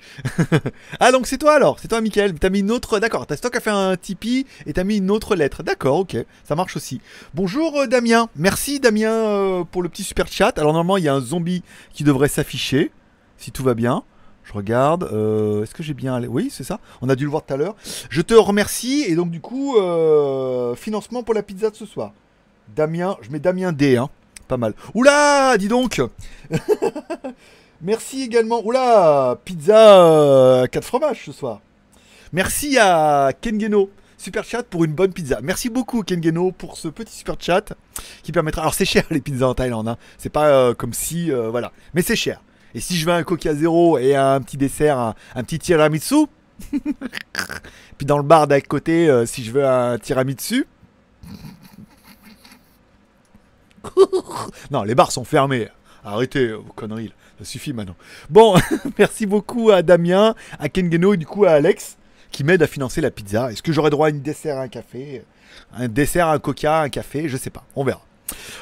ah, 1.00 1.12
donc 1.12 1.28
c'est 1.28 1.38
toi 1.38 1.54
alors, 1.54 1.80
c'est 1.80 1.88
toi, 1.88 2.02
Michael. 2.02 2.34
T'as 2.36 2.50
mis 2.50 2.60
une 2.60 2.72
autre. 2.72 3.00
D'accord, 3.00 3.26
t'as 3.28 3.38
stock 3.38 3.60
fait 3.60 3.70
un 3.70 3.96
Tipeee 3.96 4.46
et 4.66 4.74
t'as 4.74 4.84
mis 4.84 4.98
une 4.98 5.12
autre 5.12 5.36
lettre. 5.36 5.64
D'accord, 5.64 6.00
ok, 6.00 6.18
ça 6.44 6.56
marche 6.56 6.76
aussi. 6.76 7.02
Bonjour, 7.34 7.80
euh, 7.80 7.88
Damien. 7.88 8.30
Merci, 8.36 8.80
Damien, 8.80 9.12
euh, 9.12 9.64
pour 9.64 9.82
le 9.84 9.90
petit 9.90 10.04
super 10.04 10.28
chat. 10.28 10.58
Alors, 10.58 10.74
normalement, 10.74 10.98
il 10.98 11.04
y 11.04 11.08
a 11.08 11.14
un 11.14 11.22
zombie 11.22 11.64
qui 11.94 12.04
devrait 12.04 12.28
s'afficher, 12.30 12.92
si 13.38 13.52
tout 13.52 13.64
va 13.64 13.74
bien. 13.74 14.04
Je 14.44 14.54
regarde. 14.54 15.04
Est-ce 15.64 15.74
que 15.74 15.82
j'ai 15.82 15.96
bien. 15.96 16.14
allé- 16.16 16.28
Oui, 16.28 16.50
c'est 16.52 16.64
ça. 16.64 16.80
On 17.02 17.10
a 17.10 17.16
dû 17.16 17.24
le 17.24 17.32
voir 17.32 17.44
tout 17.44 17.54
à 17.54 17.58
l'heure. 17.58 17.76
Je 18.10 18.22
te 18.22 18.36
remercie. 18.36 19.04
Et 19.08 19.16
donc, 19.16 19.32
du 19.32 19.42
coup, 19.42 19.76
financement 20.76 21.24
pour 21.24 21.34
la 21.34 21.42
pizza 21.42 21.72
de 21.72 21.76
ce 21.76 21.88
soir. 21.88 22.12
Damien, 22.76 23.18
je 23.22 23.32
mets 23.32 23.40
Damien 23.40 23.72
D, 23.72 23.98
hein. 23.98 24.10
Pas 24.48 24.58
mal. 24.58 24.74
Oula, 24.94 25.58
dis 25.58 25.68
donc 25.68 26.02
Merci 27.82 28.24
également. 28.24 28.62
Oula, 28.66 29.38
pizza 29.44 30.64
4 30.72 30.84
fromages 30.84 31.26
ce 31.26 31.32
soir. 31.32 31.62
Merci 32.32 32.78
à 32.78 33.32
Kengeno. 33.40 33.90
Super 34.18 34.44
chat 34.44 34.64
pour 34.64 34.84
une 34.86 34.94
bonne 34.94 35.14
pizza. 35.14 35.40
Merci 35.44 35.70
beaucoup 35.70 36.04
Kengeno 36.04 36.52
pour 36.52 36.78
ce 36.78 36.88
petit 36.88 37.16
super 37.16 37.36
chat 37.40 37.74
qui 38.24 38.32
permettra. 38.32 38.62
Alors 38.62 38.74
c'est 38.74 38.86
cher 38.86 39.04
les 39.10 39.22
pizzas 39.22 39.48
en 39.48 39.54
Thaïlande. 39.54 39.88
Hein. 39.88 39.98
C'est 40.18 40.30
pas 40.30 40.48
euh, 40.48 40.74
comme 40.74 40.94
si 40.94 41.32
euh, 41.32 41.50
voilà, 41.50 41.72
mais 41.94 42.02
c'est 42.02 42.16
cher. 42.16 42.42
Et 42.74 42.80
si 42.80 42.98
je 42.98 43.06
veux 43.06 43.14
un 43.14 43.24
Coca 43.24 43.54
zéro 43.54 43.98
et 43.98 44.16
un 44.16 44.42
petit 44.42 44.58
dessert, 44.58 45.00
un, 45.00 45.44
petit 45.44 45.60
tiramisu, 45.60 46.26
puis 47.98 48.06
dans 48.06 48.18
le 48.18 48.24
bar 48.24 48.48
d'à 48.48 48.60
côté, 48.62 49.10
euh, 49.10 49.26
si 49.26 49.44
je 49.44 49.52
veux 49.52 49.66
un 49.66 49.98
tiramisu. 49.98 50.68
Non, 54.72 54.84
les 54.84 54.96
bars 54.96 55.12
sont 55.12 55.24
fermés. 55.24 55.68
Arrêtez 56.04 56.54
vos 56.54 56.74
conneries, 56.76 57.12
ça 57.40 57.46
suffit 57.46 57.74
maintenant. 57.74 57.96
Bon, 58.30 58.56
merci 59.00 59.26
beaucoup 59.26 59.72
à 59.72 59.82
Damien, 59.82 60.36
à 60.60 60.70
Kengeno 60.70 61.16
et 61.16 61.18
du 61.18 61.26
coup 61.26 61.46
à 61.46 61.52
Alex 61.52 61.98
qui 62.32 62.44
m'aide 62.44 62.62
à 62.62 62.68
financer 62.68 63.02
la 63.02 63.12
pizza. 63.12 63.52
Est-ce 63.52 63.64
que 63.64 63.72
j'aurai 63.72 63.90
droit 63.90 64.08
à 64.08 64.10
une 64.10 64.22
dessert, 64.22 64.58
à 64.58 64.64
un 64.64 64.68
café 64.68 65.24
Un 65.74 65.88
dessert, 65.88 66.28
un 66.28 66.38
coca, 66.38 66.82
un 66.82 66.90
café? 66.90 67.30
Je 67.30 67.38
sais 67.38 67.50
pas, 67.50 67.64
on 67.76 67.84
verra. 67.84 68.02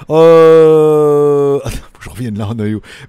Euh... 0.10 1.60
Je 2.00 2.10
reviens 2.10 2.32
là 2.32 2.48
en. 2.48 2.56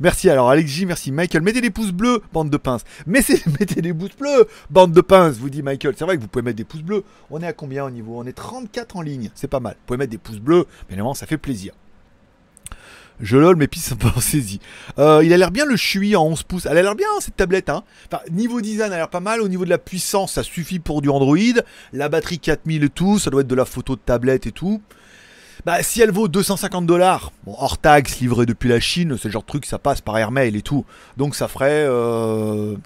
Merci 0.00 0.30
alors 0.30 0.50
Alex 0.50 0.70
J, 0.70 0.86
merci 0.86 1.10
Michael. 1.10 1.42
Mettez 1.42 1.60
des 1.60 1.70
pouces 1.70 1.92
bleus, 1.92 2.22
bande 2.32 2.50
de 2.50 2.56
pinces. 2.56 2.84
Mettez, 3.06 3.42
mettez 3.58 3.82
des 3.82 3.92
pouces 3.92 4.16
bleus, 4.16 4.46
bande 4.70 4.92
de 4.92 5.00
pinces, 5.00 5.36
vous 5.36 5.50
dit 5.50 5.62
Michael. 5.62 5.94
C'est 5.96 6.04
vrai 6.04 6.16
que 6.16 6.22
vous 6.22 6.28
pouvez 6.28 6.44
mettre 6.44 6.56
des 6.56 6.64
pouces 6.64 6.82
bleus. 6.82 7.04
On 7.30 7.42
est 7.42 7.46
à 7.46 7.52
combien 7.52 7.84
au 7.84 7.90
niveau? 7.90 8.14
On 8.16 8.24
est 8.24 8.32
34 8.32 8.96
en 8.96 9.02
ligne. 9.02 9.30
C'est 9.34 9.48
pas 9.48 9.60
mal. 9.60 9.74
Vous 9.74 9.86
pouvez 9.86 9.98
mettre 9.98 10.12
des 10.12 10.18
pouces 10.18 10.38
bleus. 10.38 10.66
Bien 10.88 10.92
évidemment, 10.92 11.14
ça 11.14 11.26
fait 11.26 11.38
plaisir. 11.38 11.72
Je 13.20 13.36
lol, 13.36 13.56
mais 13.56 13.68
puis 13.68 13.80
ça 13.80 13.96
pas 13.96 14.12
en 14.14 14.20
saisie. 14.20 14.60
Euh, 14.98 15.22
il 15.24 15.32
a 15.32 15.36
l'air 15.36 15.50
bien 15.50 15.64
le 15.64 15.76
Chui 15.76 16.16
en 16.16 16.24
11 16.26 16.42
pouces. 16.44 16.66
Elle 16.66 16.78
a 16.78 16.82
l'air 16.82 16.94
bien 16.94 17.08
cette 17.20 17.36
tablette. 17.36 17.68
Hein. 17.68 17.84
Enfin, 18.06 18.22
niveau 18.30 18.60
design, 18.60 18.88
elle 18.88 18.94
a 18.94 18.96
l'air 18.98 19.10
pas 19.10 19.20
mal. 19.20 19.40
Au 19.40 19.48
niveau 19.48 19.64
de 19.64 19.70
la 19.70 19.78
puissance, 19.78 20.32
ça 20.32 20.42
suffit 20.42 20.78
pour 20.78 21.02
du 21.02 21.08
Android. 21.08 21.36
La 21.92 22.08
batterie 22.08 22.38
4000 22.38 22.84
et 22.84 22.88
tout, 22.88 23.18
ça 23.18 23.30
doit 23.30 23.42
être 23.42 23.48
de 23.48 23.54
la 23.54 23.64
photo 23.64 23.96
de 23.96 24.00
tablette 24.00 24.46
et 24.46 24.52
tout. 24.52 24.82
Bah, 25.64 25.82
si 25.82 26.02
elle 26.02 26.10
vaut 26.10 26.28
250 26.28 26.84
dollars, 26.84 27.32
bon, 27.44 27.54
hors 27.58 27.78
taxe, 27.78 28.20
livré 28.20 28.44
depuis 28.44 28.68
la 28.68 28.80
Chine, 28.80 29.16
c'est 29.16 29.28
le 29.28 29.32
genre 29.32 29.42
de 29.42 29.46
truc, 29.46 29.64
ça 29.64 29.78
passe 29.78 30.00
par 30.00 30.18
airmail 30.18 30.54
et 30.56 30.62
tout. 30.62 30.84
Donc 31.16 31.34
ça 31.34 31.48
ferait. 31.48 31.86
Euh... 31.86 32.76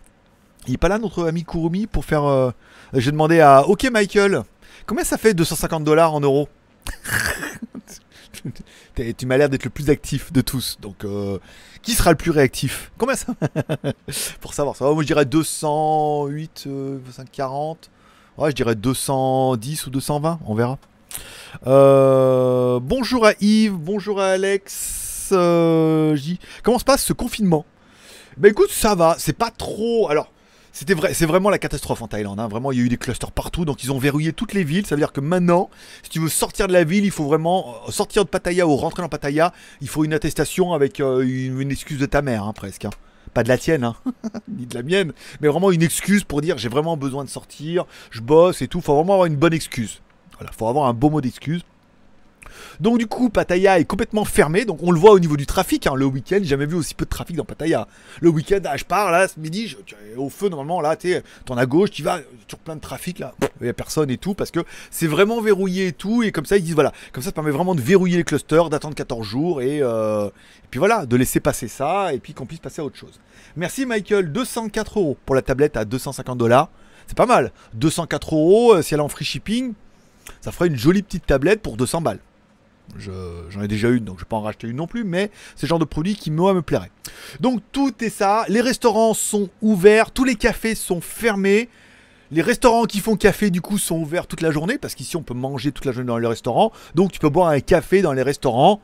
Il 0.67 0.75
est 0.75 0.79
pas 0.79 0.89
là 0.89 0.99
notre 0.99 1.27
ami 1.27 1.45
Kurumi 1.45 1.87
pour 1.87 2.05
faire. 2.05 2.25
Euh... 2.25 2.51
J'ai 2.93 3.11
demandé 3.11 3.41
à. 3.41 3.67
Ok 3.67 3.89
Michael, 3.91 4.43
combien 4.87 5.05
ça 5.05 5.19
fait 5.19 5.35
250 5.35 5.83
dollars 5.83 6.15
en 6.15 6.21
euros? 6.21 6.49
tu 9.17 9.27
m'as 9.27 9.37
l'air 9.37 9.49
d'être 9.49 9.65
le 9.65 9.71
plus 9.71 9.91
actif 9.91 10.33
de 10.33 10.41
tous. 10.41 10.79
Donc, 10.81 11.05
euh, 11.05 11.39
qui 11.83 11.93
sera 11.93 12.11
le 12.11 12.17
plus 12.17 12.31
réactif? 12.31 12.91
Combien 12.99 13.17
ça? 13.17 13.35
Pour 14.41 14.55
savoir 14.55 14.77
ça. 14.77 14.85
Moi, 14.87 15.03
je 15.03 15.07
dirais 15.07 15.25
208, 15.25 16.65
euh, 16.67 16.99
40. 17.33 17.91
Ouais, 18.37 18.51
je 18.51 18.57
dirais 18.57 18.75
210 18.75 19.87
ou 19.87 19.91
220. 19.91 20.41
On 20.47 20.55
verra. 20.55 20.79
Euh, 21.67 22.79
bonjour 22.81 23.27
à 23.27 23.33
Yves. 23.41 23.73
Bonjour 23.75 24.21
à 24.21 24.29
Alex. 24.29 25.31
Euh, 25.33 26.17
Comment 26.63 26.79
se 26.79 26.85
passe 26.85 27.05
ce 27.05 27.13
confinement? 27.13 27.65
Bah 28.37 28.49
écoute, 28.49 28.71
ça 28.71 28.95
va. 28.95 29.17
C'est 29.19 29.37
pas 29.37 29.51
trop. 29.51 30.09
Alors. 30.09 30.31
C'est 31.13 31.27
vraiment 31.27 31.51
la 31.51 31.59
catastrophe 31.59 32.03
en 32.03 32.07
Thaïlande. 32.07 32.39
Hein. 32.39 32.47
Vraiment, 32.47 32.71
il 32.71 32.79
y 32.79 32.83
a 32.83 32.85
eu 32.85 32.89
des 32.89 32.97
clusters 32.97 33.33
partout, 33.33 33.65
donc 33.65 33.83
ils 33.83 33.91
ont 33.91 33.99
verrouillé 33.99 34.33
toutes 34.33 34.53
les 34.53 34.63
villes. 34.63 34.87
Ça 34.87 34.95
veut 34.95 35.01
dire 35.01 35.13
que 35.13 35.21
maintenant, 35.21 35.71
si 36.05 36.11
tu 36.11 36.21
veux 36.21 36.29
sortir 36.29 36.69
de 36.69 36.73
la 36.73 36.85
ville, 36.85 37.05
il 37.05 37.11
faut 37.11 37.25
vraiment 37.25 37.75
euh, 37.87 37.91
sortir 37.91 38.25
de 38.25 38.31
Pattaya 38.31 38.67
ou 38.67 38.77
rentrer 38.77 39.03
dans 39.03 39.09
Pattaya. 39.09 39.53
Il 39.81 39.89
faut 39.89 40.05
une 40.05 40.13
attestation 40.13 40.75
avec 40.75 41.01
euh, 41.01 41.23
une, 41.23 41.73
excuse 41.73 41.99
de 41.99 42.07
ta 42.07 42.23
mère, 42.23 42.45
hein, 42.45 42.53
presque. 42.53 42.85
Hein. 42.85 42.91
Pas 43.35 43.43
de 43.43 43.49
la 43.49 43.59
tienne, 43.59 43.93
ni 44.49 44.67
de 44.67 44.75
la 44.75 44.83
mienne, 44.83 45.13
mais 45.41 45.49
vraiment 45.49 45.71
une 45.71 45.83
excuse 45.83 46.25
pour 46.25 46.41
dire 46.41 46.57
j'ai 46.59 46.69
vraiment 46.69 46.97
besoin 46.97 47.25
de 47.25 47.29
sortir, 47.29 47.85
je 48.11 48.21
bosse 48.21 48.63
et 48.63 48.69
tout. 48.69 48.81
Faut 48.81 48.95
vraiment 48.95 49.15
avoir 49.15 49.27
une 49.27 49.37
bonne 49.37 49.53
excuse. 49.53 50.01
Voilà, 50.39 50.53
faut 50.53 50.69
avoir 50.69 50.87
un 50.87 50.95
beau 50.95 51.11
mot 51.11 51.21
d'excuse. 51.21 51.63
Donc 52.81 52.99
du 52.99 53.07
coup, 53.07 53.31
Pattaya 53.31 53.79
est 53.79 53.85
complètement 53.85 54.25
fermé. 54.25 54.65
Donc 54.65 54.83
on 54.83 54.91
le 54.91 54.99
voit 54.99 55.13
au 55.13 55.19
niveau 55.19 55.37
du 55.37 55.47
trafic. 55.47 55.87
Hein. 55.87 55.95
Le 55.95 56.07
week-end, 56.07 56.39
j'ai 56.41 56.49
jamais 56.49 56.67
vu 56.67 56.77
aussi 56.77 56.95
peu 56.95 57.05
de 57.05 57.11
trafic 57.11 57.37
dans 57.37 57.45
Pattaya. 57.45 57.89
Le 58.21 58.29
week-end, 58.29 58.61
ah, 58.65 58.77
je 58.77 58.85
pars 58.85 59.11
là, 59.11 59.29
ce 59.29 59.39
midi, 59.39 59.77
au 60.17 60.29
feu 60.29 60.49
normalement 60.49 60.81
là, 60.81 60.97
tu 60.97 61.15
en 61.49 61.57
à 61.57 61.67
gauche, 61.67 61.91
tu 61.91 62.03
vas, 62.03 62.21
toujours 62.47 62.61
plein 62.61 62.77
de 62.77 62.81
trafic 62.81 63.19
là, 63.19 63.35
il 63.61 63.67
y 63.67 63.71
a 63.71 63.73
personne 63.73 64.11
et 64.11 64.19
tout 64.19 64.35
parce 64.35 64.51
que 64.51 64.61
c'est 64.91 65.07
vraiment 65.07 65.41
verrouillé 65.41 65.89
et 65.89 65.93
tout. 65.93 66.23
Et 66.23 66.33
comme 66.33 66.47
ça, 66.47 66.57
ils 66.57 66.65
disent 66.65 66.75
voilà, 66.75 66.93
comme 67.13 67.23
ça, 67.23 67.29
ça 67.29 67.33
permet 67.33 67.51
vraiment 67.51 67.75
de 67.75 67.81
verrouiller 67.81 68.17
les 68.17 68.25
clusters, 68.25 68.71
d'attendre 68.71 68.95
14 68.95 69.27
jours 69.27 69.63
et, 69.63 69.81
euh, 69.83 70.27
et 70.29 70.69
puis 70.71 70.79
voilà, 70.79 71.07
de 71.07 71.17
laisser 71.17 71.41
passer 71.41 71.69
ça 71.69 72.13
et 72.13 72.19
puis 72.19 72.35
qu'on 72.35 72.47
puisse 72.47 72.61
passer 72.61 72.81
à 72.81 72.85
autre 72.85 72.97
chose. 72.97 73.21
Merci 73.57 73.87
Michael, 73.87 74.33
204 74.33 74.99
euros 74.99 75.17
pour 75.27 75.35
la 75.35 75.43
tablette 75.43 75.77
à 75.77 75.85
250 75.85 76.39
dollars. 76.39 76.71
C'est 77.07 77.17
pas 77.17 77.27
mal. 77.27 77.53
204 77.75 78.35
euros, 78.35 78.75
euh, 78.75 78.83
si 78.83 78.95
elle 78.95 79.01
est 79.01 79.03
en 79.03 79.09
free 79.09 79.25
shipping, 79.25 79.73
ça 80.41 80.53
ferait 80.53 80.69
une 80.69 80.77
jolie 80.77 81.03
petite 81.03 81.27
tablette 81.27 81.63
pour 81.63 81.77
200 81.77 82.03
balles. 82.03 82.21
J'en 82.97 83.63
ai 83.63 83.69
déjà 83.69 83.89
une, 83.91 84.05
donc 84.05 84.19
je 84.19 84.25
vais 84.25 84.29
pas 84.29 84.37
en 84.37 84.43
racheter 84.43 84.67
une 84.67 84.77
non 84.77 84.87
plus, 84.87 85.05
mais 85.05 85.31
c'est 85.55 85.67
le 85.67 85.69
genre 85.69 85.79
de 85.79 85.85
produit 85.85 86.17
qui 86.17 86.31
moi 86.31 86.55
me 86.55 86.63
plairait. 86.63 86.91
Donc 87.41 87.63
tout 87.73 87.93
est 88.03 88.09
ça. 88.09 88.45
Les 88.49 88.61
restaurants 88.61 89.15
sont 89.15 89.51
ouverts, 89.63 90.11
tous 90.11 90.25
les 90.25 90.37
cafés 90.37 90.75
sont 90.75 91.01
fermés. 91.01 91.69
Les 92.31 92.43
restaurants 92.43 92.85
qui 92.85 93.01
font 93.01 93.17
café 93.17 93.51
du 93.51 93.61
coup 93.61 93.79
sont 93.79 93.97
ouverts 93.97 94.27
toute 94.27 94.41
la 94.41 94.51
journée 94.51 94.79
parce 94.79 94.95
qu'ici 94.95 95.17
on 95.17 95.23
peut 95.23 95.35
manger 95.35 95.73
toute 95.73 95.85
la 95.85 95.93
journée 95.93 96.09
dans 96.09 96.19
les 96.19 96.27
restaurants. 96.27 96.73
Donc 96.95 97.13
tu 97.13 97.19
peux 97.19 97.31
boire 97.31 97.49
un 97.49 97.61
café 97.61 98.03
dans 98.03 98.13
les 98.13 98.23
restaurants 98.23 98.81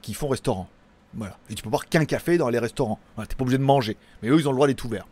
qui 0.00 0.14
font 0.14 0.28
restaurant. 0.28 0.68
Voilà. 1.14 1.36
Et 1.50 1.54
tu 1.54 1.62
peux 1.62 1.70
boire 1.70 1.88
qu'un 1.88 2.04
café 2.04 2.38
dans 2.38 2.48
les 2.48 2.58
restaurants. 2.58 2.98
Voilà, 3.16 3.26
t'es 3.26 3.36
pas 3.36 3.42
obligé 3.42 3.58
de 3.58 3.64
manger. 3.64 3.96
Mais 4.22 4.28
eux 4.28 4.38
ils 4.38 4.48
ont 4.48 4.52
le 4.52 4.56
droit 4.56 4.66
d'être 4.66 4.84
ouverts. 4.84 5.06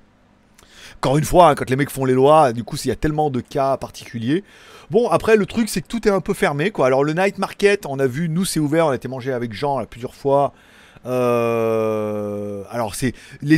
Encore 0.97 1.19
une 1.19 1.25
fois, 1.25 1.51
hein, 1.51 1.55
quand 1.55 1.69
les 1.69 1.77
mecs 1.77 1.91
font 1.91 2.05
les 2.05 2.15
lois, 2.15 2.53
du 2.53 2.65
coup, 2.65 2.77
s'il 2.77 2.89
y 2.89 2.93
a 2.93 2.97
tellement 2.97 3.31
de 3.31 3.41
cas 3.41 3.77
particuliers. 3.77 4.45
Bon, 4.91 5.09
après, 5.09 5.37
le 5.37 5.47
truc, 5.47 5.69
c'est 5.69 5.83
que 5.83 5.87
tout 5.87 6.07
est 6.07 6.11
un 6.11 6.21
peu 6.21 6.35
fermé. 6.35 6.73
Alors, 6.83 7.05
le 7.05 7.13
night 7.13 7.39
market, 7.39 7.87
on 7.87 7.99
a 7.99 8.07
vu, 8.07 8.29
nous, 8.29 8.45
c'est 8.45 8.61
ouvert, 8.61 8.87
on 8.87 8.91
a 8.91 8.97
été 8.97 9.09
mangé 9.09 9.33
avec 9.33 9.53
Jean 9.53 9.85
plusieurs 9.87 10.15
fois. 10.15 10.53
Euh, 11.07 12.63
alors 12.71 12.95
c'est 12.95 13.15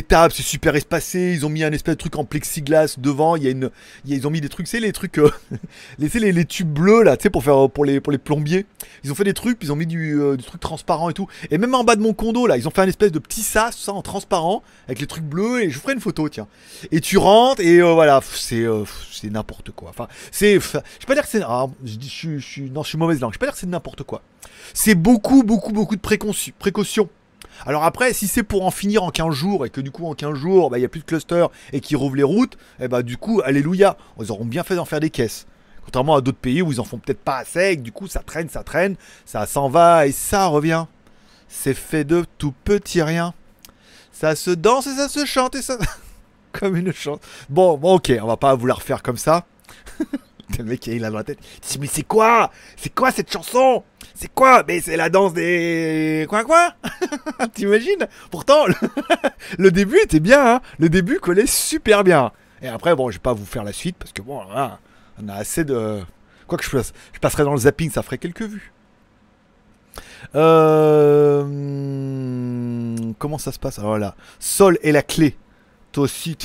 tables, 0.07 0.33
c'est 0.33 0.43
super 0.43 0.75
espacé. 0.75 1.33
Ils 1.33 1.45
ont 1.45 1.49
mis 1.49 1.63
un 1.63 1.71
espèce 1.71 1.95
de 1.95 1.99
truc 1.99 2.15
en 2.15 2.25
plexiglas 2.25 2.95
devant. 2.97 3.35
Il 3.35 3.43
y 3.43 3.47
a 3.47 3.51
une, 3.51 3.69
ils 4.05 4.27
ont 4.27 4.29
mis 4.29 4.41
des 4.41 4.49
trucs, 4.49 4.67
c'est 4.67 4.79
les 4.79 4.93
trucs, 4.93 5.17
euh, 5.19 5.29
les, 5.99 6.45
tubes 6.45 6.71
bleus 6.71 7.03
là, 7.03 7.17
tu 7.17 7.23
sais 7.23 7.29
pour 7.29 7.43
faire 7.43 7.69
pour 7.69 7.85
les 7.85 7.99
pour 7.99 8.11
les 8.11 8.17
plombiers. 8.17 8.65
Ils 9.03 9.11
ont 9.11 9.15
fait 9.15 9.23
des 9.23 9.33
trucs, 9.33 9.57
ils 9.61 9.71
ont 9.71 9.75
mis 9.75 9.87
du, 9.87 10.19
euh, 10.19 10.37
truc 10.37 10.61
transparent 10.61 11.09
et 11.09 11.13
tout. 11.13 11.27
Et 11.51 11.57
même 11.57 11.75
en 11.75 11.83
bas 11.83 11.95
de 11.95 12.01
mon 12.01 12.13
condo 12.13 12.47
là, 12.47 12.57
ils 12.57 12.67
ont 12.67 12.71
fait 12.71 12.81
un 12.81 12.87
espèce 12.87 13.11
de 13.11 13.19
petit 13.19 13.43
sas, 13.43 13.75
ça 13.77 13.91
en 13.93 14.01
transparent 14.01 14.63
avec 14.87 14.99
les 14.99 15.07
trucs 15.07 15.25
bleus. 15.25 15.63
Et 15.63 15.69
je 15.69 15.75
vous 15.75 15.81
ferai 15.81 15.93
une 15.93 16.01
photo, 16.01 16.29
tiens. 16.29 16.47
Et 16.91 17.01
tu 17.01 17.17
rentres 17.17 17.61
et 17.61 17.81
voilà, 17.81 18.21
c'est 18.33 18.65
c'est 19.11 19.29
n'importe 19.29 19.71
quoi. 19.71 19.89
Enfin, 19.89 20.07
c'est, 20.31 20.59
je 20.59 21.05
pas 21.05 21.13
dire 21.13 21.23
que 21.23 21.29
c'est, 21.29 21.41
ah, 21.43 21.67
je, 21.85 22.37
je, 22.37 22.63
non, 22.63 22.83
je 22.83 22.89
suis 22.89 22.97
mauvaise 22.97 23.19
langue. 23.19 23.31
Je 23.31 23.35
vais 23.35 23.39
pas 23.39 23.45
dire 23.47 23.53
que 23.53 23.59
c'est 23.59 23.67
n'importe 23.67 24.03
quoi. 24.03 24.21
C'est 24.73 24.95
beaucoup, 24.95 25.43
beaucoup, 25.43 25.71
beaucoup 25.71 25.95
de 25.95 26.01
précautions. 26.01 27.09
Alors 27.65 27.83
après, 27.83 28.13
si 28.13 28.27
c'est 28.27 28.43
pour 28.43 28.65
en 28.65 28.71
finir 28.71 29.03
en 29.03 29.09
15 29.09 29.33
jours 29.33 29.65
et 29.65 29.69
que 29.69 29.81
du 29.81 29.91
coup 29.91 30.05
en 30.07 30.13
15 30.13 30.35
jours, 30.35 30.69
bah, 30.69 30.77
il 30.77 30.81
n'y 30.81 30.85
a 30.85 30.89
plus 30.89 30.99
de 30.99 31.05
cluster 31.05 31.45
et 31.71 31.79
qu'ils 31.79 31.97
rouvrent 31.97 32.15
les 32.15 32.23
routes, 32.23 32.55
et 32.79 32.85
eh 32.85 32.87
bah 32.87 33.03
du 33.03 33.17
coup, 33.17 33.41
alléluia, 33.43 33.97
ils 34.19 34.31
auront 34.31 34.45
bien 34.45 34.63
fait 34.63 34.75
d'en 34.75 34.85
faire 34.85 34.99
des 34.99 35.09
caisses. 35.09 35.45
Contrairement 35.85 36.15
à 36.15 36.21
d'autres 36.21 36.37
pays 36.37 36.61
où 36.61 36.71
ils 36.71 36.79
en 36.79 36.83
font 36.83 36.97
peut-être 36.97 37.19
pas 37.19 37.37
assez 37.37 37.71
et 37.71 37.77
que 37.77 37.81
du 37.81 37.91
coup 37.91 38.07
ça 38.07 38.21
traîne, 38.21 38.49
ça 38.49 38.63
traîne, 38.63 38.95
ça 39.25 39.45
s'en 39.45 39.69
va 39.69 40.07
et 40.07 40.11
ça 40.11 40.47
revient. 40.47 40.85
C'est 41.47 41.73
fait 41.73 42.03
de 42.03 42.25
tout 42.37 42.53
petit 42.63 43.01
rien. 43.01 43.33
Ça 44.11 44.35
se 44.35 44.51
danse 44.51 44.87
et 44.87 44.95
ça 44.95 45.09
se 45.09 45.25
chante 45.25 45.55
et 45.55 45.61
ça... 45.61 45.77
comme 46.51 46.75
une 46.75 46.93
chante. 46.93 47.21
Bon, 47.49 47.77
bon 47.77 47.95
ok, 47.95 48.13
on 48.21 48.27
va 48.27 48.37
pas 48.37 48.55
vous 48.55 48.65
la 48.65 48.75
refaire 48.75 49.03
comme 49.03 49.17
ça. 49.17 49.45
le 50.57 50.63
mec 50.65 50.85
il 50.87 51.03
a 51.05 51.09
dans 51.09 51.17
la 51.17 51.23
tête. 51.23 51.39
Il 51.73 51.81
mais 51.81 51.87
c'est 51.87 52.03
quoi? 52.03 52.51
C'est 52.75 52.93
quoi 52.93 53.11
cette 53.11 53.31
chanson? 53.31 53.83
C'est 54.13 54.31
quoi? 54.33 54.63
Mais 54.67 54.81
c'est 54.81 54.97
la 54.97 55.09
danse 55.09 55.33
des 55.33 56.25
quoi 56.29 56.43
quoi? 56.43 56.73
T'imagines? 57.53 58.07
Pourtant 58.31 58.65
le... 59.57 59.71
début 59.71 59.99
était 59.99 60.19
bien, 60.19 60.55
hein 60.55 60.61
le 60.79 60.89
début 60.89 61.19
collait 61.19 61.47
super 61.47 62.03
bien. 62.03 62.31
Et 62.61 62.67
après 62.67 62.95
bon, 62.95 63.09
je 63.09 63.15
vais 63.15 63.21
pas 63.21 63.33
vous 63.33 63.45
faire 63.45 63.63
la 63.63 63.73
suite 63.73 63.95
parce 63.97 64.11
que 64.11 64.21
bon, 64.21 64.41
on 65.21 65.29
a 65.29 65.33
assez 65.33 65.63
de 65.63 66.01
quoi 66.47 66.57
que 66.57 66.63
je 66.63 66.69
fasse. 66.69 66.93
Je 67.13 67.19
passerai 67.19 67.43
dans 67.43 67.53
le 67.53 67.59
zapping, 67.59 67.89
ça 67.91 68.03
ferait 68.03 68.17
quelques 68.17 68.43
vues. 68.43 68.73
Euh... 70.35 71.43
Comment 73.19 73.37
ça 73.37 73.51
se 73.51 73.59
passe? 73.59 73.77
Alors 73.79 73.97
là, 73.97 74.15
Sol 74.39 74.77
est 74.83 74.91
la 74.91 75.01
clé. 75.01 75.35
Aussi. 75.97 76.37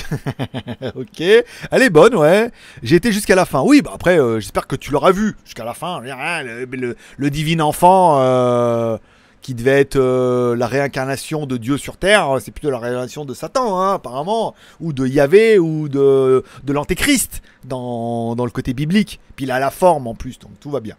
ok. 0.94 1.20
Elle 1.20 1.82
est 1.82 1.90
bonne, 1.90 2.14
ouais. 2.14 2.50
J'ai 2.82 2.96
été 2.96 3.12
jusqu'à 3.12 3.34
la 3.34 3.44
fin. 3.44 3.62
Oui, 3.62 3.80
bah 3.82 3.92
après, 3.94 4.18
euh, 4.18 4.40
j'espère 4.40 4.66
que 4.66 4.76
tu 4.76 4.90
l'auras 4.90 5.12
vu 5.12 5.36
jusqu'à 5.44 5.64
la 5.64 5.74
fin. 5.74 6.00
Le, 6.00 7.30
divin 7.30 7.60
enfant 7.60 8.20
euh, 8.20 8.98
qui 9.40 9.54
devait 9.54 9.80
être 9.80 9.96
euh, 9.96 10.54
la 10.56 10.66
réincarnation 10.66 11.46
de 11.46 11.56
Dieu 11.56 11.78
sur 11.78 11.96
Terre, 11.96 12.36
c'est 12.40 12.50
plutôt 12.50 12.70
la 12.70 12.78
réincarnation 12.78 13.24
de 13.24 13.32
Satan, 13.32 13.80
hein, 13.80 13.94
apparemment, 13.94 14.54
ou 14.80 14.92
de 14.92 15.06
Yahvé, 15.06 15.58
ou 15.58 15.88
de, 15.88 16.44
l'Antéchrist 16.66 17.42
dans, 17.64 18.36
dans, 18.36 18.44
le 18.44 18.50
côté 18.50 18.74
biblique. 18.74 19.20
Puis 19.36 19.46
il 19.46 19.50
a 19.50 19.58
la 19.58 19.70
forme 19.70 20.06
en 20.06 20.14
plus, 20.14 20.38
donc 20.38 20.52
tout 20.60 20.70
va 20.70 20.80
bien. 20.80 20.96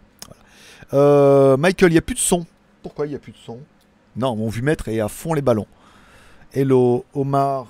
Michael, 0.92 1.90
il 1.90 1.92
n'y 1.92 1.98
a 1.98 2.02
plus 2.02 2.14
de 2.14 2.20
son. 2.20 2.46
Pourquoi 2.82 3.06
il 3.06 3.10
n'y 3.10 3.16
a 3.16 3.20
plus 3.20 3.32
de 3.32 3.38
son? 3.44 3.58
Non, 4.16 4.34
mon 4.34 4.48
vue-maître 4.48 4.88
est 4.88 5.00
à 5.00 5.08
fond 5.08 5.34
les 5.34 5.42
ballons. 5.42 5.66
Hello, 6.52 7.04
Omar 7.14 7.68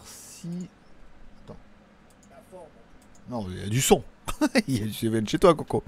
Non, 3.29 3.46
il 3.50 3.62
y 3.62 3.66
a 3.66 3.68
du 3.68 3.81
son. 3.81 4.03
il 4.68 4.87
vient 4.88 5.24
chez 5.26 5.38
toi, 5.38 5.55
Coco. 5.55 5.85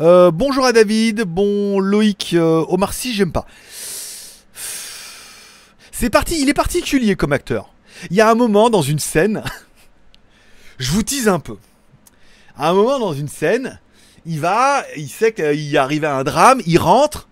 Euh, 0.00 0.30
bonjour 0.30 0.64
à 0.64 0.72
David. 0.72 1.22
Bon, 1.22 1.78
Loïc. 1.78 2.34
Euh, 2.34 2.64
Omar 2.68 2.92
j'aime 2.92 3.32
pas. 3.32 3.46
C'est 5.92 6.10
parti. 6.10 6.40
Il 6.40 6.48
est 6.48 6.54
particulier 6.54 7.16
comme 7.16 7.32
acteur. 7.32 7.72
Il 8.10 8.16
y 8.16 8.20
a 8.20 8.30
un 8.30 8.34
moment 8.34 8.70
dans 8.70 8.82
une 8.82 8.98
scène. 8.98 9.44
je 10.78 10.90
vous 10.90 11.02
tease 11.02 11.28
un 11.28 11.38
peu. 11.38 11.56
À 12.56 12.70
un 12.70 12.74
moment 12.74 12.98
dans 12.98 13.12
une 13.12 13.28
scène, 13.28 13.80
il 14.26 14.40
va, 14.40 14.84
il 14.96 15.08
sait 15.08 15.32
qu'il 15.32 15.76
arrive 15.78 16.04
à 16.04 16.16
un 16.16 16.24
drame, 16.24 16.60
il 16.66 16.78
rentre 16.78 17.28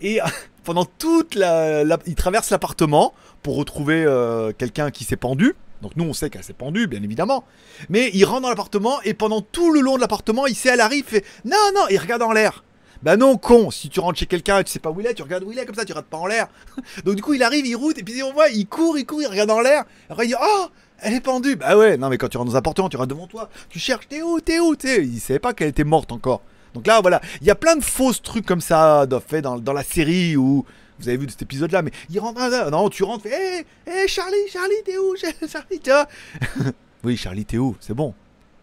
et 0.00 0.20
pendant 0.64 0.84
toute 0.84 1.34
la, 1.34 1.84
il 2.06 2.14
traverse 2.14 2.50
l'appartement 2.50 3.14
pour 3.42 3.56
retrouver 3.56 4.04
euh, 4.04 4.52
quelqu'un 4.56 4.90
qui 4.90 5.04
s'est 5.04 5.16
pendu. 5.16 5.54
Donc 5.82 5.92
nous 5.96 6.04
on 6.04 6.12
sait 6.12 6.30
qu'elle 6.30 6.44
s'est 6.44 6.52
pendue, 6.52 6.86
bien 6.86 7.02
évidemment. 7.02 7.44
Mais 7.88 8.10
il 8.14 8.24
rentre 8.24 8.42
dans 8.42 8.48
l'appartement 8.48 9.00
et 9.02 9.14
pendant 9.14 9.40
tout 9.40 9.72
le 9.72 9.80
long 9.80 9.96
de 9.96 10.00
l'appartement, 10.00 10.46
il 10.46 10.54
sait 10.54 10.70
à 10.70 10.76
la 10.76 10.88
rive, 10.88 11.04
fait 11.04 11.24
non 11.44 11.56
non, 11.74 11.82
il 11.90 11.98
regarde 11.98 12.22
en 12.22 12.32
l'air. 12.32 12.64
Bah 13.02 13.16
non, 13.16 13.38
con, 13.38 13.70
si 13.70 13.88
tu 13.88 13.98
rentres 13.98 14.18
chez 14.18 14.26
quelqu'un 14.26 14.58
et 14.58 14.64
tu 14.64 14.70
sais 14.70 14.78
pas 14.78 14.90
où 14.90 15.00
il 15.00 15.06
est, 15.06 15.14
tu 15.14 15.22
regardes 15.22 15.44
où 15.44 15.52
il 15.52 15.58
est 15.58 15.64
comme 15.64 15.74
ça, 15.74 15.86
tu 15.86 15.94
rates 15.94 16.04
pas 16.04 16.18
en 16.18 16.26
l'air. 16.26 16.48
Donc 17.04 17.14
du 17.14 17.22
coup, 17.22 17.32
il 17.32 17.42
arrive, 17.42 17.66
il 17.66 17.74
route, 17.74 17.98
et 17.98 18.02
puis 18.02 18.22
on 18.22 18.32
voit, 18.32 18.50
il 18.50 18.66
court, 18.66 18.98
il 18.98 19.06
court, 19.06 19.22
il 19.22 19.26
regarde 19.26 19.50
en 19.50 19.60
l'air. 19.60 19.84
Après, 20.10 20.26
il 20.26 20.28
dit 20.28 20.34
Oh, 20.38 20.66
elle 20.98 21.14
est 21.14 21.20
pendue. 21.20 21.56
Bah 21.56 21.78
ouais, 21.78 21.96
non, 21.96 22.10
mais 22.10 22.18
quand 22.18 22.28
tu 22.28 22.36
rentres 22.36 22.50
dans 22.50 22.56
un 22.56 22.58
appartement, 22.58 22.90
tu 22.90 22.98
rentres 22.98 23.08
devant 23.08 23.26
toi, 23.26 23.48
tu 23.70 23.78
cherches, 23.78 24.06
t'es 24.06 24.20
où, 24.20 24.40
t'es 24.40 24.60
où, 24.60 24.76
t'es? 24.76 25.02
Il 25.02 25.18
savait 25.18 25.38
pas 25.38 25.54
qu'elle 25.54 25.68
était 25.68 25.84
morte 25.84 26.12
encore. 26.12 26.42
Donc 26.74 26.86
là, 26.86 27.00
voilà, 27.00 27.22
il 27.40 27.46
y 27.46 27.50
a 27.50 27.54
plein 27.54 27.74
de 27.74 27.82
fausses 27.82 28.20
trucs 28.20 28.44
comme 28.44 28.60
ça 28.60 29.06
fait 29.26 29.40
dans 29.40 29.72
la 29.72 29.82
série 29.82 30.36
où. 30.36 30.66
Vous 31.00 31.08
avez 31.08 31.16
vu 31.16 31.26
cet 31.28 31.42
épisode-là, 31.42 31.82
mais 31.82 31.92
il 32.10 32.20
rentre. 32.20 32.70
Non, 32.70 32.88
tu 32.90 33.04
rentres, 33.04 33.26
hé, 33.26 33.64
hé, 33.86 34.08
Charlie, 34.08 34.48
Charlie, 34.52 34.74
t'es 34.84 34.98
où? 34.98 35.16
Charlie, 35.48 35.80
vois? 35.84 36.06
Oui, 37.04 37.16
Charlie, 37.16 37.46
t'es 37.46 37.56
où? 37.56 37.76
C'est 37.80 37.94
bon. 37.94 38.14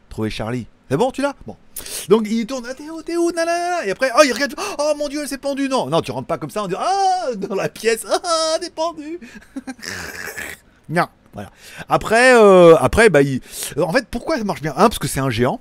Trouver 0.10 0.30
Charlie. 0.30 0.68
C'est 0.90 0.98
bon, 0.98 1.12
tu 1.12 1.22
l'as? 1.22 1.36
Bon. 1.46 1.58
Donc 2.08 2.28
il 2.30 2.46
tourne, 2.46 2.66
ah, 2.70 2.74
t'es 2.74 2.90
où, 2.90 3.02
t'es 3.02 3.18
où, 3.18 3.30
et 3.30 3.92
après, 3.92 4.10
oh, 4.18 4.22
il 4.26 4.32
regarde, 4.32 4.56
oh 4.80 4.94
mon 4.98 5.10
dieu, 5.10 5.22
elle 5.22 5.28
s'est 5.28 5.38
pendue, 5.38 5.68
non, 5.68 5.88
non, 5.88 6.02
tu 6.02 6.12
rentres 6.12 6.28
pas 6.28 6.38
comme 6.38 6.50
ça 6.50 6.64
en 6.64 6.68
disant, 6.68 6.80
ah, 6.82 7.36
dans 7.36 7.56
la 7.56 7.70
pièce, 7.70 8.06
ah, 8.10 8.58
t'es 8.60 8.70
pendue. 8.70 9.20
non, 10.90 11.08
voilà. 11.34 11.52
Après, 11.90 12.34
euh, 12.36 12.76
après, 12.78 13.10
bah, 13.10 13.22
il... 13.22 13.42
en 13.78 13.92
fait, 13.92 14.08
pourquoi 14.10 14.38
ça 14.38 14.44
marche 14.44 14.62
bien? 14.62 14.74
Un, 14.78 14.88
parce 14.88 15.00
que 15.00 15.08
c'est 15.08 15.20
un 15.20 15.30
géant, 15.30 15.60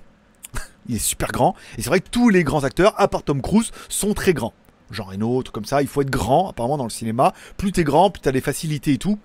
il 0.88 0.96
est 0.96 1.00
super 1.00 1.32
grand, 1.32 1.56
et 1.76 1.82
c'est 1.82 1.88
vrai 1.88 2.00
que 2.00 2.08
tous 2.08 2.28
les 2.28 2.44
grands 2.44 2.62
acteurs, 2.62 2.94
à 2.96 3.08
part 3.08 3.24
Tom 3.24 3.42
Cruise, 3.42 3.72
sont 3.88 4.14
très 4.14 4.32
grands. 4.32 4.54
Genre 4.90 5.10
un 5.10 5.20
autre, 5.20 5.52
comme 5.52 5.64
ça, 5.64 5.82
il 5.82 5.88
faut 5.88 6.02
être 6.02 6.10
grand, 6.10 6.50
apparemment, 6.50 6.76
dans 6.76 6.84
le 6.84 6.90
cinéma. 6.90 7.32
Plus 7.56 7.72
t'es 7.72 7.84
grand, 7.84 8.10
plus 8.10 8.20
t'as 8.20 8.32
des 8.32 8.40
facilités 8.40 8.92
et 8.92 8.98
tout. 8.98 9.18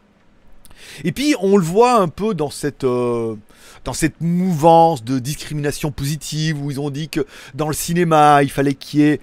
Et 1.03 1.11
puis 1.11 1.35
on 1.39 1.57
le 1.57 1.63
voit 1.63 1.95
un 1.95 2.07
peu 2.07 2.33
dans 2.33 2.49
cette, 2.49 2.83
euh, 2.83 3.35
dans 3.83 3.93
cette 3.93 4.21
mouvance 4.21 5.03
de 5.03 5.19
discrimination 5.19 5.91
positive 5.91 6.63
où 6.63 6.71
ils 6.71 6.79
ont 6.79 6.89
dit 6.89 7.09
que 7.09 7.25
dans 7.55 7.67
le 7.67 7.73
cinéma 7.73 8.43
il 8.43 8.51
fallait 8.51 8.73
qu'il 8.73 8.99
y 9.01 9.03
ait 9.03 9.19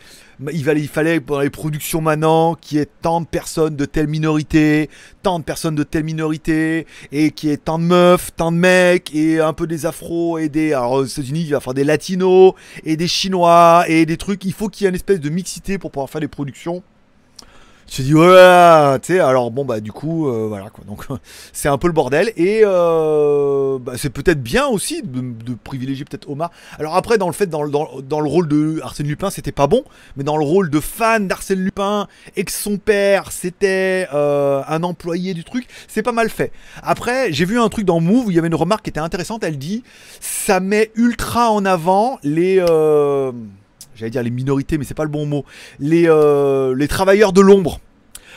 il 0.53 0.63
fallait, 0.63 0.81
il 0.81 0.89
fallait 0.89 1.21
dans 1.21 1.41
les 1.41 1.51
productions 1.51 2.01
maintenant 2.01 2.55
qu'il 2.55 2.79
y 2.79 2.81
ait 2.81 2.89
tant 3.03 3.21
de 3.21 3.27
personnes 3.27 3.77
de 3.77 3.85
telle 3.85 4.07
minorité, 4.07 4.89
tant 5.23 5.39
de 5.39 5.45
personnes 5.45 5.75
de 5.75 5.83
telle 5.83 6.05
minorité, 6.05 6.87
et 7.11 7.33
qu'il 7.33 7.49
y 7.49 7.53
ait 7.53 7.57
tant 7.57 7.79
de 7.79 7.85
meufs, 7.85 8.31
tant 8.37 8.53
de 8.53 8.57
mecs, 8.57 9.15
et 9.15 9.41
un 9.41 9.53
peu 9.53 9.67
des 9.67 9.87
afros, 9.87 10.39
et 10.39 10.49
des... 10.49 10.73
Alors 10.73 10.93
aux 10.93 11.05
États-Unis, 11.05 11.43
il 11.43 11.51
va 11.51 11.61
faire 11.61 11.75
des 11.75 11.85
latinos, 11.85 12.53
et 12.85 12.97
des 12.97 13.09
chinois, 13.09 13.85
et 13.89 14.07
des 14.07 14.17
trucs. 14.17 14.45
Il 14.45 14.53
faut 14.53 14.69
qu'il 14.69 14.85
y 14.85 14.87
ait 14.87 14.91
une 14.91 14.95
espèce 14.95 15.21
de 15.21 15.29
mixité 15.29 15.77
pour 15.77 15.91
pouvoir 15.91 16.09
faire 16.09 16.21
des 16.21 16.29
productions 16.29 16.83
tu 17.89 18.03
dis 18.03 18.15
ouais, 18.15 18.99
tu 19.01 19.15
sais, 19.15 19.19
alors 19.19 19.51
bon 19.51 19.65
bah 19.65 19.81
du 19.81 19.93
coup 19.93 20.29
euh, 20.29 20.47
voilà 20.47 20.69
quoi, 20.69 20.85
donc 20.87 21.07
c'est 21.53 21.69
un 21.69 21.79
peu 21.79 21.87
le 21.87 21.95
bordel 21.95 22.33
et 22.37 22.61
euh, 22.63 23.79
bah, 23.81 23.95
c'est 23.97 24.11
peut-être 24.11 24.43
bien 24.43 24.67
aussi 24.67 25.03
de, 25.03 25.55
privilégier 25.55 26.05
peut-être 26.05 26.29
Omar. 26.29 26.51
Alors 26.79 26.97
après 26.97 27.17
dans 27.17 27.27
le 27.27 27.33
fait 27.33 27.47
dans, 27.47 27.63
le 27.63 28.29
rôle 28.29 28.47
de 28.47 28.81
Arsène 28.83 29.07
Lupin 29.07 29.31
c'était 29.31 29.53
pas 29.53 29.67
bon, 29.67 29.85
mais 30.17 30.25
dans 30.25 30.37
le 30.37 30.45
rôle 30.45 30.69
de 30.69 30.81
fan 30.81 31.27
d'Arsène 31.27 31.61
Lupin 31.61 32.09
et 32.37 32.45
que 32.45 32.53
son 32.53 32.77
père 32.77 33.33
c'était 33.33 34.07
euh, 34.13 34.63
un 34.69 34.83
employé 34.83 35.33
du 35.33 35.43
truc, 35.43 35.67
c'est 35.89 36.03
pas 36.03 36.13
mal 36.13 36.29
fait. 36.29 36.53
Après 36.83 37.33
j'ai 37.33 37.47
vu 37.47 37.59
un 37.59 37.71
truc 37.71 37.87
dans 37.87 38.01
Move 38.01 38.27
où 38.27 38.31
il 38.31 38.37
y 38.37 38.39
avait 38.39 38.49
une 38.49 38.55
remarque 38.55 38.85
qui 38.85 38.91
était 38.91 39.01
intéressante, 39.01 39.43
elle 39.45 39.57
dit 39.57 39.83
ça 40.21 40.61
met 40.61 40.91
ultra 40.95 41.51
en 41.51 41.65
avant 41.65 42.19
les 42.23 42.61
j'allais 43.99 44.11
dire 44.11 44.23
les 44.23 44.31
minorités, 44.31 44.79
mais 44.79 44.85
c'est 44.85 44.95
pas 44.95 45.05
le 45.05 45.11
bon 45.11 45.27
mot, 45.27 45.45
les, 45.81 46.09
euh, 46.09 46.75
les 46.75 46.89
travailleurs 46.89 47.33
de 47.33 47.41
l'ombre. 47.41 47.81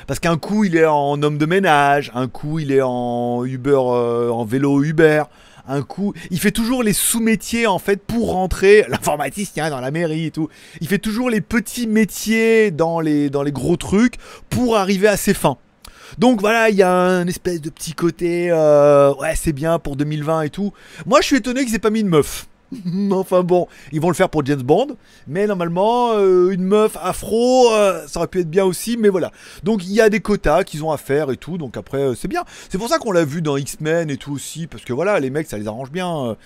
Parce 0.08 0.20
qu'un 0.20 0.38
coup 0.38 0.64
il 0.64 0.76
est 0.76 0.86
en 0.86 1.22
homme 1.22 1.38
de 1.38 1.46
ménage, 1.46 2.12
un 2.16 2.28
coup 2.28 2.58
il 2.58 2.72
est 2.72 2.82
en 2.82 3.46
Uber, 3.46 3.80
euh, 3.80 4.44
vélo 4.48 4.84
Uber, 4.84 5.24
un 5.68 5.84
coup 5.84 6.14
il 6.32 6.40
fait 6.40 6.52
toujours 6.52 6.82
les 6.82 6.94
sous-métiers 6.94 7.68
en 7.68 7.78
fait 7.78 7.98
pour 7.98 8.32
rentrer, 8.32 8.84
l'informaticien 8.90 9.70
dans 9.70 9.80
la 9.80 9.92
mairie 9.92 10.26
et 10.26 10.32
tout. 10.32 10.50
Il 10.82 10.88
fait 10.88 10.98
toujours 10.98 11.30
les 11.30 11.42
petits 11.42 11.86
métiers 11.86 12.72
dans 12.72 13.00
les, 13.00 13.30
dans 13.30 13.44
les 13.44 13.52
gros 13.52 13.78
trucs 13.78 14.16
pour 14.50 14.78
arriver 14.78 15.08
à 15.08 15.18
ses 15.18 15.36
fins. 15.36 15.58
Donc 16.18 16.42
voilà, 16.42 16.70
il 16.70 16.76
y 16.76 16.84
a 16.84 16.92
un 16.92 17.28
espèce 17.28 17.62
de 17.62 17.70
petit 17.70 17.94
côté, 17.94 18.50
euh, 18.52 19.14
ouais 19.16 19.36
c'est 19.36 19.54
bien 19.54 19.78
pour 19.78 19.96
2020 19.96 20.42
et 20.42 20.50
tout. 20.50 20.74
Moi 21.06 21.22
je 21.22 21.28
suis 21.28 21.36
étonné 21.38 21.64
qu'ils 21.64 21.76
aient 21.76 21.80
pas 21.80 21.92
mis 21.92 22.02
une 22.02 22.10
meuf. 22.10 22.48
enfin 23.12 23.44
bon, 23.44 23.68
ils 23.92 24.00
vont 24.00 24.08
le 24.08 24.14
faire 24.14 24.30
pour 24.30 24.46
James 24.46 24.62
Bond, 24.62 24.96
mais 25.28 25.48
normalement, 25.48 26.14
euh, 26.14 26.52
une 26.52 26.64
meuf 26.64 26.98
afro, 27.02 27.72
euh, 27.72 28.06
ça 28.08 28.20
aurait 28.20 28.28
pu 28.28 28.40
être 28.40 28.50
bien 28.50 28.66
aussi, 28.66 28.98
mais 28.98 29.10
voilà. 29.10 29.32
Donc 29.64 29.86
il 29.86 29.92
y 29.92 30.02
a 30.02 30.10
des 30.10 30.20
quotas 30.20 30.64
qu'ils 30.64 30.84
ont 30.84 30.92
à 30.92 30.98
faire 30.98 31.32
et 31.32 31.38
tout, 31.38 31.58
donc 31.58 31.78
après, 31.78 32.02
euh, 32.02 32.16
c'est 32.16 32.28
bien. 32.28 32.44
C'est 32.70 32.78
pour 32.78 32.88
ça 32.88 32.98
qu'on 32.98 33.12
l'a 33.12 33.26
vu 33.26 33.42
dans 33.42 33.58
X-Men 33.58 34.10
et 34.10 34.18
tout 34.18 34.34
aussi, 34.34 34.68
parce 34.68 34.84
que 34.84 34.94
voilà, 34.94 35.20
les 35.20 35.30
mecs, 35.30 35.48
ça 35.48 35.58
les 35.58 35.68
arrange 35.68 35.92
bien 35.92 36.38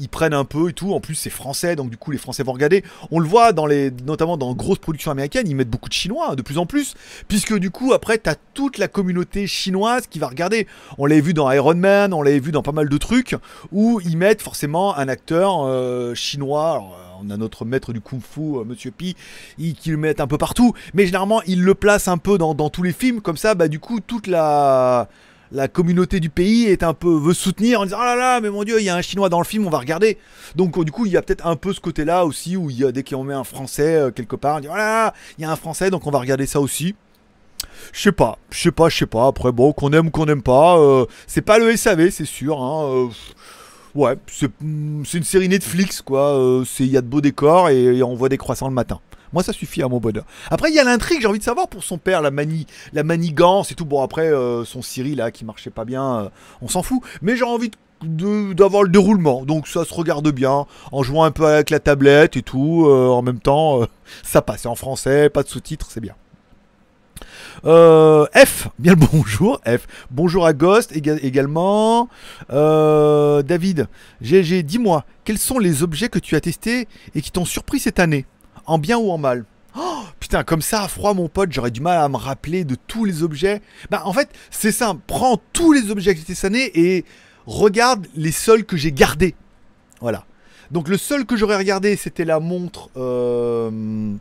ils 0.00 0.08
prennent 0.08 0.34
un 0.34 0.44
peu 0.44 0.70
et 0.70 0.72
tout. 0.72 0.92
En 0.92 1.00
plus, 1.00 1.14
c'est 1.14 1.30
français, 1.30 1.76
donc 1.76 1.90
du 1.90 1.96
coup, 1.96 2.10
les 2.10 2.18
Français 2.18 2.42
vont 2.42 2.52
regarder. 2.52 2.84
On 3.10 3.18
le 3.18 3.28
voit 3.28 3.52
dans 3.52 3.66
les, 3.66 3.90
notamment 4.06 4.36
dans 4.36 4.54
grosses 4.54 4.78
productions 4.78 5.10
américaines, 5.10 5.46
ils 5.48 5.54
mettent 5.54 5.70
beaucoup 5.70 5.88
de 5.88 5.94
Chinois, 5.94 6.34
de 6.34 6.42
plus 6.42 6.58
en 6.58 6.66
plus, 6.66 6.94
puisque 7.28 7.56
du 7.56 7.70
coup, 7.70 7.92
après, 7.92 8.18
t'as 8.18 8.34
toute 8.54 8.78
la 8.78 8.88
communauté 8.88 9.46
chinoise 9.46 10.06
qui 10.06 10.18
va 10.18 10.28
regarder. 10.28 10.66
On 10.98 11.06
l'avait 11.06 11.20
vu 11.20 11.34
dans 11.34 11.50
Iron 11.50 11.74
Man, 11.74 12.12
on 12.12 12.22
l'avait 12.22 12.40
vu 12.40 12.52
dans 12.52 12.62
pas 12.62 12.72
mal 12.72 12.88
de 12.88 12.98
trucs 12.98 13.36
où 13.72 14.00
ils 14.04 14.16
mettent 14.16 14.42
forcément 14.42 14.96
un 14.96 15.08
acteur 15.08 15.64
euh, 15.64 16.14
chinois. 16.14 16.82
Euh, 16.82 17.06
on 17.22 17.30
a 17.30 17.36
notre 17.36 17.64
maître 17.64 17.92
du 17.92 18.00
kung-fu, 18.00 18.40
euh, 18.40 18.64
Monsieur 18.64 18.90
Pi, 18.90 19.14
qui 19.58 19.90
le 19.90 19.96
met 19.96 20.20
un 20.20 20.26
peu 20.26 20.38
partout, 20.38 20.74
mais 20.94 21.04
généralement, 21.06 21.42
ils 21.46 21.62
le 21.62 21.74
placent 21.74 22.08
un 22.08 22.18
peu 22.18 22.38
dans, 22.38 22.54
dans 22.54 22.70
tous 22.70 22.82
les 22.82 22.92
films, 22.92 23.20
comme 23.20 23.36
ça, 23.36 23.54
bah 23.54 23.68
du 23.68 23.78
coup, 23.78 24.00
toute 24.00 24.26
la 24.26 25.08
la 25.52 25.68
communauté 25.68 26.20
du 26.20 26.30
pays 26.30 26.66
est 26.66 26.82
un 26.82 26.94
peu 26.94 27.12
veut 27.12 27.34
soutenir 27.34 27.80
en 27.80 27.84
disant 27.84 27.98
oh 28.00 28.04
là 28.04 28.14
là 28.14 28.40
mais 28.40 28.50
mon 28.50 28.64
dieu 28.64 28.80
il 28.80 28.84
y 28.84 28.88
a 28.88 28.96
un 28.96 29.02
chinois 29.02 29.28
dans 29.28 29.38
le 29.38 29.44
film 29.44 29.66
on 29.66 29.70
va 29.70 29.78
regarder. 29.78 30.18
Donc 30.56 30.82
du 30.84 30.92
coup 30.92 31.06
il 31.06 31.12
y 31.12 31.16
a 31.16 31.22
peut-être 31.22 31.46
un 31.46 31.56
peu 31.56 31.72
ce 31.72 31.80
côté 31.80 32.04
là 32.04 32.24
aussi 32.24 32.56
où 32.56 32.70
il 32.70 32.78
y 32.78 32.84
a 32.84 32.92
dès 32.92 33.02
qu'on 33.02 33.24
met 33.24 33.34
un 33.34 33.44
français 33.44 33.96
euh, 33.96 34.10
quelque 34.10 34.36
part 34.36 34.56
on 34.56 34.60
dit 34.60 34.68
oh 34.70 34.76
là 34.76 34.84
là 34.84 35.14
il 35.38 35.42
y 35.42 35.44
a 35.44 35.50
un 35.50 35.56
français 35.56 35.90
donc 35.90 36.06
on 36.06 36.10
va 36.10 36.18
regarder 36.18 36.46
ça 36.46 36.60
aussi. 36.60 36.94
Je 37.92 38.00
sais 38.00 38.12
pas 38.12 38.38
je 38.50 38.60
sais 38.60 38.72
pas 38.72 38.88
je 38.88 38.98
sais 38.98 39.06
pas. 39.06 39.26
Après 39.26 39.52
bon 39.52 39.72
qu'on 39.72 39.92
aime 39.92 40.10
qu'on 40.10 40.26
aime 40.26 40.42
pas 40.42 40.78
euh, 40.78 41.06
c'est 41.26 41.42
pas 41.42 41.58
le 41.58 41.76
SAV 41.76 42.10
c'est 42.10 42.24
sûr 42.24 42.62
hein, 42.62 42.84
euh, 42.84 43.08
ouais 43.94 44.16
c'est 44.28 44.50
une 44.62 45.04
série 45.04 45.48
Netflix 45.48 46.00
quoi 46.00 46.62
il 46.78 46.86
y 46.86 46.96
a 46.96 47.00
de 47.00 47.06
beaux 47.06 47.20
décors 47.20 47.70
et 47.70 48.02
on 48.02 48.14
voit 48.14 48.28
des 48.28 48.38
croissants 48.38 48.68
le 48.68 48.74
matin 48.74 49.00
moi, 49.32 49.42
ça 49.42 49.52
suffit 49.52 49.82
à 49.82 49.88
mon 49.88 49.98
bonheur. 49.98 50.24
Après, 50.50 50.70
il 50.70 50.74
y 50.74 50.78
a 50.78 50.84
l'intrigue, 50.84 51.20
j'ai 51.20 51.26
envie 51.26 51.38
de 51.38 51.44
savoir 51.44 51.68
pour 51.68 51.84
son 51.84 51.98
père, 51.98 52.20
la, 52.20 52.30
manie, 52.30 52.66
la 52.92 53.04
manigance 53.04 53.70
et 53.70 53.74
tout. 53.74 53.84
Bon, 53.84 54.02
après, 54.02 54.32
euh, 54.32 54.64
son 54.64 54.82
Siri, 54.82 55.14
là, 55.14 55.30
qui 55.30 55.44
marchait 55.44 55.70
pas 55.70 55.84
bien, 55.84 56.18
euh, 56.18 56.28
on 56.62 56.68
s'en 56.68 56.82
fout. 56.82 57.00
Mais 57.22 57.36
j'ai 57.36 57.44
envie 57.44 57.70
d'avoir 58.02 58.82
le 58.82 58.88
déroulement. 58.88 59.44
Donc, 59.44 59.68
ça 59.68 59.84
se 59.84 59.94
regarde 59.94 60.28
bien, 60.32 60.66
en 60.90 61.02
jouant 61.02 61.24
un 61.24 61.30
peu 61.30 61.46
avec 61.46 61.70
la 61.70 61.78
tablette 61.78 62.36
et 62.36 62.42
tout. 62.42 62.86
Euh, 62.88 63.08
en 63.08 63.22
même 63.22 63.38
temps, 63.38 63.80
ça 64.24 64.42
passe. 64.42 64.66
en 64.66 64.74
français, 64.74 65.28
pas 65.30 65.42
de 65.42 65.48
sous-titres, 65.48 65.88
c'est 65.90 66.00
bien. 66.00 66.14
F, 67.62 68.68
bien 68.78 68.94
le 68.94 69.06
bonjour. 69.12 69.60
F, 69.64 69.86
bonjour 70.10 70.44
à 70.44 70.54
Ghost 70.54 70.92
également. 70.92 72.08
David, 72.48 73.86
GG, 74.22 74.64
dis-moi, 74.64 75.04
quels 75.24 75.38
sont 75.38 75.60
les 75.60 75.84
objets 75.84 76.08
que 76.08 76.18
tu 76.18 76.34
as 76.34 76.40
testés 76.40 76.88
et 77.14 77.20
qui 77.20 77.30
t'ont 77.30 77.44
surpris 77.44 77.78
cette 77.78 78.00
année? 78.00 78.24
En 78.70 78.78
bien 78.78 78.98
ou 78.98 79.10
en 79.10 79.18
mal 79.18 79.44
Oh, 79.76 80.02
putain, 80.18 80.42
comme 80.42 80.62
ça, 80.62 80.82
à 80.82 80.88
froid, 80.88 81.14
mon 81.14 81.28
pote, 81.28 81.52
j'aurais 81.52 81.70
du 81.70 81.80
mal 81.80 81.98
à 81.98 82.08
me 82.08 82.16
rappeler 82.16 82.64
de 82.64 82.76
tous 82.86 83.04
les 83.04 83.22
objets. 83.22 83.62
Bah, 83.88 84.02
en 84.04 84.12
fait, 84.12 84.28
c'est 84.50 84.72
simple. 84.72 85.00
Prends 85.06 85.40
tous 85.52 85.72
les 85.72 85.90
objets 85.90 86.14
que 86.14 86.20
cette 86.20 86.44
année 86.44 86.70
et 86.74 87.04
regarde 87.46 88.06
les 88.16 88.32
seuls 88.32 88.64
que 88.64 88.76
j'ai 88.76 88.90
gardés. 88.90 89.34
Voilà. 90.00 90.24
Donc, 90.72 90.88
le 90.88 90.96
seul 90.96 91.24
que 91.24 91.36
j'aurais 91.36 91.56
regardé, 91.56 91.94
c'était 91.94 92.24
la 92.24 92.40
montre. 92.40 92.90
Euh, 92.96 94.12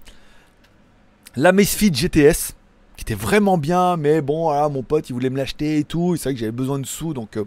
la 1.36 1.52
Mesfit 1.52 1.94
GTS. 1.94 2.54
Qui 2.96 3.04
était 3.04 3.16
vraiment 3.16 3.58
bien, 3.58 3.98
mais 3.98 4.22
bon, 4.22 4.44
voilà, 4.44 4.68
mon 4.68 4.84
pote, 4.84 5.10
il 5.10 5.14
voulait 5.14 5.30
me 5.30 5.38
l'acheter 5.38 5.78
et 5.78 5.84
tout. 5.84 6.16
C'est 6.16 6.26
vrai 6.26 6.34
que 6.34 6.40
j'avais 6.40 6.52
besoin 6.52 6.78
de 6.80 6.86
sous, 6.86 7.14
donc. 7.14 7.38
Euh, 7.38 7.46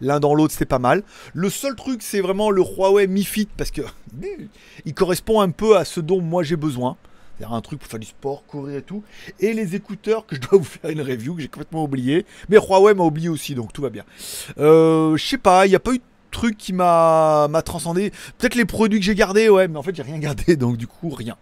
l'un 0.00 0.20
dans 0.20 0.34
l'autre, 0.34 0.52
c'était 0.52 0.66
pas 0.66 0.78
mal. 0.78 1.02
Le 1.34 1.50
seul 1.50 1.74
truc, 1.74 2.02
c'est 2.02 2.20
vraiment 2.20 2.50
le 2.50 2.62
Huawei 2.62 3.06
Mi 3.06 3.24
Fit 3.24 3.48
parce 3.56 3.70
que 3.70 3.82
il 4.84 4.94
correspond 4.94 5.40
un 5.40 5.50
peu 5.50 5.76
à 5.76 5.84
ce 5.84 6.00
dont 6.00 6.20
moi 6.20 6.42
j'ai 6.42 6.56
besoin. 6.56 6.96
C'est-à-dire 7.36 7.56
un 7.56 7.60
truc 7.62 7.80
pour 7.80 7.88
faire 7.88 8.00
du 8.00 8.06
sport, 8.06 8.44
courir 8.46 8.76
et 8.78 8.82
tout. 8.82 9.02
Et 9.38 9.54
les 9.54 9.74
écouteurs 9.74 10.26
que 10.26 10.36
je 10.36 10.40
dois 10.40 10.58
vous 10.58 10.64
faire 10.64 10.90
une 10.90 11.00
review 11.00 11.34
que 11.34 11.40
j'ai 11.42 11.48
complètement 11.48 11.84
oublié. 11.84 12.26
Mais 12.48 12.58
Huawei 12.58 12.94
m'a 12.94 13.04
oublié 13.04 13.28
aussi, 13.28 13.54
donc 13.54 13.72
tout 13.72 13.82
va 13.82 13.90
bien. 13.90 14.04
Euh, 14.58 15.16
je 15.16 15.24
sais 15.24 15.38
pas, 15.38 15.66
il 15.66 15.70
n'y 15.70 15.76
a 15.76 15.80
pas 15.80 15.92
eu 15.92 15.98
de 15.98 16.04
truc 16.30 16.58
qui 16.58 16.72
m'a 16.72 17.48
transcendé. 17.64 18.12
Peut-être 18.38 18.54
les 18.54 18.66
produits 18.66 19.00
que 19.00 19.06
j'ai 19.06 19.14
gardés, 19.14 19.48
ouais, 19.48 19.68
mais 19.68 19.78
en 19.78 19.82
fait 19.82 19.94
j'ai 19.94 20.02
rien 20.02 20.18
gardé, 20.18 20.56
donc 20.56 20.76
du 20.76 20.86
coup 20.86 21.08
rien. 21.10 21.36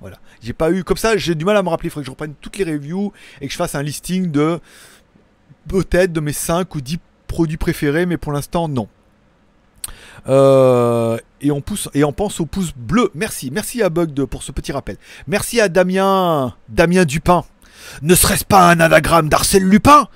Voilà. 0.00 0.18
J'ai 0.42 0.52
pas 0.52 0.72
eu 0.72 0.82
comme 0.82 0.96
ça, 0.96 1.16
j'ai 1.16 1.36
du 1.36 1.44
mal 1.44 1.56
à 1.56 1.62
me 1.62 1.68
rappeler. 1.68 1.86
Il 1.86 1.90
faudrait 1.90 2.02
que 2.02 2.06
je 2.06 2.10
reprenne 2.10 2.34
toutes 2.40 2.56
les 2.56 2.64
reviews 2.64 3.12
et 3.40 3.46
que 3.46 3.52
je 3.52 3.56
fasse 3.56 3.76
un 3.76 3.82
listing 3.82 4.30
de 4.32 4.58
peut-être 5.68 6.12
de 6.12 6.20
mes 6.20 6.32
5 6.32 6.74
ou 6.74 6.80
10 6.80 6.98
produit 7.32 7.56
préféré, 7.56 8.04
mais 8.04 8.18
pour 8.18 8.32
l'instant, 8.32 8.68
non. 8.68 8.88
Euh, 10.28 11.16
et, 11.40 11.50
on 11.50 11.62
pousse, 11.62 11.88
et 11.94 12.04
on 12.04 12.12
pense 12.12 12.40
au 12.40 12.46
pouce 12.46 12.72
bleu. 12.76 13.10
Merci, 13.14 13.50
merci 13.50 13.82
à 13.82 13.88
Bug 13.88 14.26
pour 14.26 14.42
ce 14.42 14.52
petit 14.52 14.70
rappel. 14.70 14.96
Merci 15.26 15.58
à 15.58 15.70
Damien, 15.70 16.54
Damien 16.68 17.06
Dupin. 17.06 17.44
Ne 18.02 18.14
serait-ce 18.14 18.44
pas 18.44 18.70
un 18.70 18.80
anagramme 18.80 19.30
d'Arsène 19.30 19.64
Lupin? 19.64 20.08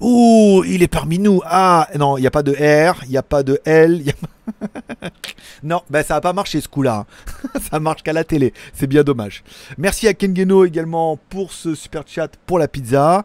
Ouh, 0.00 0.64
il 0.66 0.82
est 0.82 0.88
parmi 0.88 1.18
nous. 1.18 1.42
Ah, 1.44 1.88
non, 1.98 2.16
il 2.16 2.22
n'y 2.22 2.26
a 2.26 2.30
pas 2.30 2.42
de 2.42 2.52
R, 2.52 3.02
il 3.04 3.10
n'y 3.10 3.18
a 3.18 3.22
pas 3.22 3.42
de 3.42 3.60
L, 3.66 4.02
non, 5.62 5.82
bah 5.90 6.02
ça 6.02 6.16
a 6.16 6.20
pas 6.20 6.32
marché 6.32 6.60
ce 6.60 6.68
coup-là. 6.68 7.06
hein. 7.06 7.60
ça 7.70 7.80
marche 7.80 8.02
qu'à 8.02 8.12
la 8.12 8.24
télé. 8.24 8.52
C'est 8.72 8.86
bien 8.86 9.02
dommage. 9.02 9.44
Merci 9.78 10.08
à 10.08 10.14
Kengeno 10.14 10.64
également 10.64 11.18
pour 11.28 11.52
ce 11.52 11.74
super 11.74 12.02
chat 12.06 12.28
pour 12.46 12.58
la 12.58 12.68
pizza. 12.68 13.24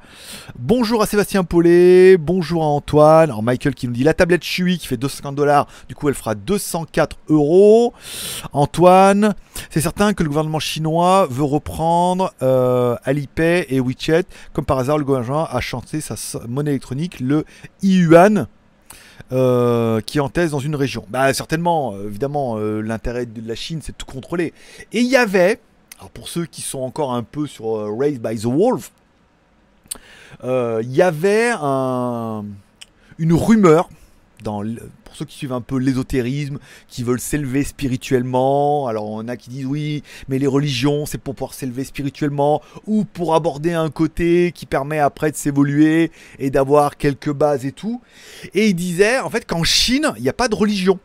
Bonjour 0.58 1.02
à 1.02 1.06
Sébastien 1.06 1.44
Paulet. 1.44 2.18
Bonjour 2.18 2.64
à 2.64 2.68
Antoine. 2.68 3.30
Alors 3.30 3.44
Michael 3.44 3.76
qui 3.76 3.88
nous 3.88 3.94
dit 3.94 4.04
la 4.04 4.14
tablette 4.14 4.44
Chui 4.44 4.78
qui 4.78 4.88
fait 4.88 4.98
250 4.98 5.36
dollars. 5.36 5.68
Du 5.88 5.96
coup, 5.96 6.10
elle 6.10 6.16
fera 6.16 6.36
204 6.36 7.18
euros. 7.30 7.94
Antoine, 8.54 9.36
c'est 9.70 9.82
certain 9.82 10.14
que 10.14 10.24
le 10.24 10.30
gouvernement 10.30 10.60
chinois 10.60 11.28
veut 11.30 11.44
reprendre 11.44 12.34
euh, 12.42 12.96
Alipay 13.04 13.66
et 13.70 13.80
WeChat. 13.80 14.24
Comme 14.54 14.66
par 14.66 14.80
hasard, 14.80 14.98
le 14.98 15.06
gouvernement 15.06 15.46
a 15.46 15.60
chanté 15.62 16.02
sa 16.02 16.16
monnaie 16.48 16.72
électronique, 16.72 17.20
le 17.20 17.46
yuan 17.82 18.48
euh, 19.32 20.00
qui 20.02 20.18
est 20.18 20.22
en 20.22 20.30
thèse 20.30 20.52
dans 20.52 20.60
une 20.60 20.76
région. 20.76 21.06
Bah 21.10 21.34
certainement, 21.34 21.94
euh, 21.94 22.08
évidemment, 22.08 22.58
euh, 22.58 22.82
l'intérêt 22.82 23.26
de 23.26 23.48
la 23.48 23.56
Chine, 23.56 23.80
c'est 23.84 23.92
de 23.94 23.98
tout 23.98 24.06
contrôler. 24.06 24.54
Et 24.94 25.00
il 25.02 25.08
y 25.08 25.16
avait, 25.18 25.60
alors 26.00 26.10
pour 26.12 26.30
ceux 26.30 26.46
qui 26.46 26.62
sont 26.62 26.80
encore 26.80 27.14
un 27.14 27.24
peu 27.24 27.48
sur 27.48 27.76
euh, 27.78 27.96
Raised 27.98 28.22
by 28.22 28.38
the 28.38 28.46
Wolf, 28.46 28.92
il 30.44 30.92
y 30.94 31.02
avait 31.02 31.52
un- 31.60 32.46
une 33.18 33.34
rumeur 33.34 33.90
dans 34.44 34.62
ceux 35.18 35.26
qui 35.26 35.38
suivent 35.38 35.54
un 35.54 35.62
peu 35.62 35.78
l'ésotérisme, 35.78 36.60
qui 36.88 37.04
veulent 37.04 37.20
s'élever 37.20 37.64
spirituellement. 37.64 38.88
Alors 38.88 39.10
on 39.10 39.28
a 39.28 39.36
qui 39.36 39.50
disent 39.50 39.66
oui, 39.66 40.04
mais 40.28 40.38
les 40.38 40.48
religions 40.48 41.06
c'est 41.06 41.18
pour 41.18 41.34
pouvoir 41.34 41.54
s'élever 41.54 41.84
spirituellement 41.84 42.62
ou 42.86 43.04
pour 43.04 43.34
aborder 43.34 43.74
un 43.74 43.90
côté 43.90 44.52
qui 44.54 44.66
permet 44.66 45.00
après 45.00 45.32
de 45.32 45.36
s'évoluer 45.36 46.12
et 46.40 46.50
d'avoir 46.50 46.98
quelques 46.98 47.32
bases 47.32 47.66
et 47.66 47.72
tout. 47.72 48.02
Et 48.54 48.68
il 48.68 48.76
disait 48.76 49.20
en 49.20 49.30
fait 49.30 49.46
qu'en 49.46 49.64
Chine 49.64 50.12
il 50.18 50.24
n'y 50.24 50.30
a 50.30 50.34
pas 50.34 50.48
de 50.48 50.56
religion. 50.56 51.00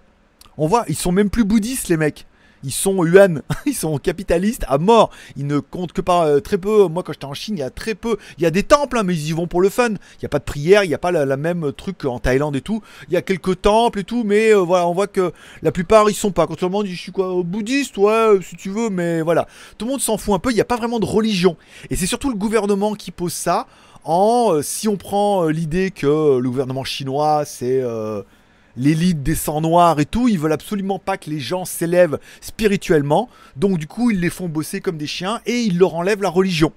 On 0.59 0.67
voit, 0.67 0.85
ils 0.89 0.97
sont 0.97 1.13
même 1.13 1.31
plus 1.31 1.45
bouddhistes 1.45 1.89
les 1.89 1.97
mecs. 1.97 2.27
Ils 2.65 2.73
sont 2.73 3.05
yuan, 3.05 3.43
ils 3.67 3.75
sont 3.75 3.99
capitalistes 3.99 4.65
à 4.69 4.79
mort. 4.79 5.11
Ils 5.37 5.47
ne 5.47 5.59
comptent 5.59 5.93
que 5.93 6.01
par 6.01 6.23
euh, 6.23 6.41
très 6.41 6.59
peu. 6.59 6.87
Moi, 6.89 7.03
quand 7.03 7.13
j'étais 7.13 7.25
en 7.25 7.35
Chine, 7.35 7.57
il 7.57 7.61
y 7.61 7.65
a 7.65 7.71
très 7.71 7.95
peu. 7.95 8.17
Il 8.39 8.45
y 8.45 8.47
a 8.47 8.51
des 8.51 8.63
temples, 8.63 8.99
hein, 8.99 9.03
mais 9.03 9.15
ils 9.15 9.29
y 9.29 9.33
vont 9.33 9.47
pour 9.47 9.61
le 9.61 9.69
fun. 9.69 9.89
Il 9.89 10.23
n'y 10.23 10.27
a 10.27 10.29
pas 10.29 10.39
de 10.39 10.45
prière, 10.45 10.85
il 10.85 10.89
n'y 10.89 10.95
a 10.95 10.99
pas 10.99 11.11
la, 11.11 11.37
même 11.37 11.73
truc 11.73 11.99
qu'en 11.99 12.19
Thaïlande 12.19 12.57
et 12.57 12.61
tout. 12.61 12.83
Il 13.09 13.15
y 13.15 13.17
a 13.17 13.23
quelques 13.23 13.63
temples 13.63 14.01
et 14.01 14.05
tout, 14.05 14.23
mais 14.25 14.55
euh, 14.55 14.59
voilà, 14.59 14.87
on 14.87 14.95
voit 14.95 15.07
que 15.07 15.33
la 15.63 15.73
plupart 15.73 16.09
ils 16.09 16.15
sont 16.15 16.31
pas. 16.31 16.47
Quand 16.47 16.57
tout 16.57 16.67
le 16.67 16.71
monde 16.71 16.87
dit 16.87 16.95
je 16.95 17.01
suis 17.01 17.13
quoi, 17.13 17.39
euh, 17.39 17.43
bouddhiste, 17.43 17.97
ouais, 17.99 18.39
si 18.43 18.57
tu 18.57 18.71
veux, 18.71 18.91
mais 18.91 19.23
voilà. 19.23 19.47
Tout 19.79 19.87
le 19.87 19.93
monde 19.93 20.01
s'en 20.01 20.17
fout 20.17 20.35
un 20.35 20.39
peu. 20.39 20.51
Il 20.51 20.55
n'y 20.55 20.61
a 20.61 20.67
pas 20.67 20.77
vraiment 20.77 21.01
de 21.01 21.07
religion. 21.07 21.57
Et 21.91 21.97
c'est 21.97 22.07
surtout 22.07 22.31
le 22.31 22.37
gouvernement 22.37 22.95
qui 22.95 23.11
pose 23.11 23.33
ça. 23.33 23.67
En 24.05 24.61
si 24.63 24.89
on 24.89 24.97
prend 24.97 25.47
l'idée 25.47 25.93
que 25.93 26.39
le 26.39 26.51
gouvernement 26.51 26.83
chinois 26.83 27.45
c'est 27.45 27.81
l'élite 28.77 29.23
des 29.23 29.35
sangs 29.35 29.61
noirs 29.61 30.01
et 30.01 30.07
tout, 30.07 30.29
ils 30.29 30.39
veulent 30.39 30.53
absolument 30.53 30.99
pas 30.99 31.17
que 31.17 31.31
les 31.31 31.41
gens 31.41 31.65
s'élèvent 31.65 32.19
spirituellement. 32.41 33.29
Donc 33.57 33.79
du 33.79 33.87
coup, 33.87 34.11
ils 34.11 34.21
les 34.21 34.31
font 34.31 34.49
bosser 34.49 34.81
comme 34.81 34.97
des 34.97 35.07
chiens 35.07 35.41
et 35.47 35.61
ils 35.61 35.79
leur 35.79 35.95
enlèvent 35.95 36.23
la 36.23 36.29
religion. 36.29 36.73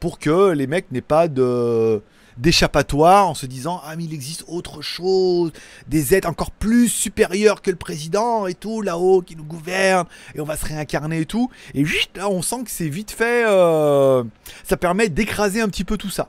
Pour 0.00 0.18
que 0.18 0.52
les 0.52 0.66
mecs 0.66 0.90
n'aient 0.92 1.00
pas 1.00 1.28
de 1.28 2.00
d'échappatoire 2.38 3.28
en 3.28 3.34
se 3.34 3.46
disant 3.46 3.80
ah 3.84 3.96
mais 3.96 4.04
il 4.04 4.14
existe 4.14 4.44
autre 4.46 4.80
chose, 4.80 5.52
des 5.88 6.14
êtres 6.14 6.28
encore 6.28 6.52
plus 6.52 6.88
supérieurs 6.88 7.62
que 7.62 7.70
le 7.70 7.76
président 7.76 8.46
et 8.46 8.54
tout 8.54 8.80
là-haut 8.80 9.22
qui 9.22 9.36
nous 9.36 9.44
gouverne 9.44 10.06
et 10.34 10.40
on 10.40 10.44
va 10.44 10.56
se 10.56 10.64
réincarner 10.66 11.20
et 11.20 11.26
tout 11.26 11.50
et 11.74 11.84
juste 11.84 12.16
là 12.16 12.28
on 12.30 12.42
sent 12.42 12.62
que 12.64 12.70
c'est 12.70 12.88
vite 12.88 13.10
fait 13.10 13.44
euh, 13.46 14.22
ça 14.64 14.76
permet 14.76 15.08
d'écraser 15.08 15.60
un 15.60 15.68
petit 15.68 15.84
peu 15.84 15.96
tout 15.96 16.10
ça 16.10 16.28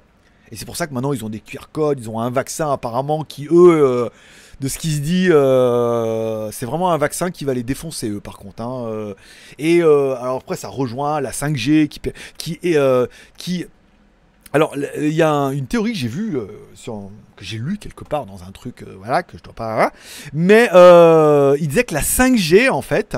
et 0.51 0.55
c'est 0.55 0.65
pour 0.65 0.77
ça 0.77 0.87
que 0.87 0.93
maintenant 0.93 1.13
ils 1.13 1.23
ont 1.23 1.29
des 1.29 1.41
QR 1.41 1.67
codes 1.71 1.99
ils 1.99 2.09
ont 2.09 2.19
un 2.19 2.31
vaccin 2.31 2.71
apparemment 2.71 3.23
qui 3.23 3.45
eux 3.45 3.83
euh, 3.83 4.09
de 4.59 4.67
ce 4.67 4.77
qui 4.77 4.91
se 4.93 4.99
dit, 4.99 5.27
euh, 5.31 6.51
c'est 6.51 6.65
vraiment 6.65 6.91
un 6.91 6.97
vaccin 6.97 7.31
qui 7.31 7.45
va 7.45 7.53
les 7.53 7.63
défoncer 7.63 8.09
eux 8.09 8.19
par 8.19 8.37
contre. 8.37 8.61
hein, 8.61 8.85
euh. 8.87 9.13
et 9.57 9.81
euh, 9.81 10.15
alors 10.17 10.37
après 10.37 10.55
ça 10.57 10.67
rejoint 10.67 11.21
la 11.21 11.31
5G 11.31 11.87
qui 11.87 12.01
qui 12.37 12.59
est 12.63 12.77
qui 13.37 13.65
alors 14.51 14.75
il 14.97 15.13
y 15.13 15.21
a 15.21 15.31
un- 15.31 15.51
une 15.51 15.67
théorie 15.67 15.93
que 15.93 15.97
j'ai 15.99 16.07
vue 16.07 16.37
sur 16.73 17.09
que 17.35 17.45
j'ai 17.45 17.57
lu 17.57 17.77
quelque 17.77 18.03
part 18.03 18.25
dans 18.25 18.43
un 18.43 18.51
truc 18.51 18.83
voilà 18.97 19.21
que 19.23 19.37
je 19.37 19.43
dois 19.43 19.53
pas 19.53 19.85
hein. 19.85 19.91
mais 20.33 20.69
il 21.59 21.67
disait 21.67 21.83
que 21.83 21.93
la 21.93 22.01
5G 22.01 22.69
en 22.69 22.81
fait 22.81 23.15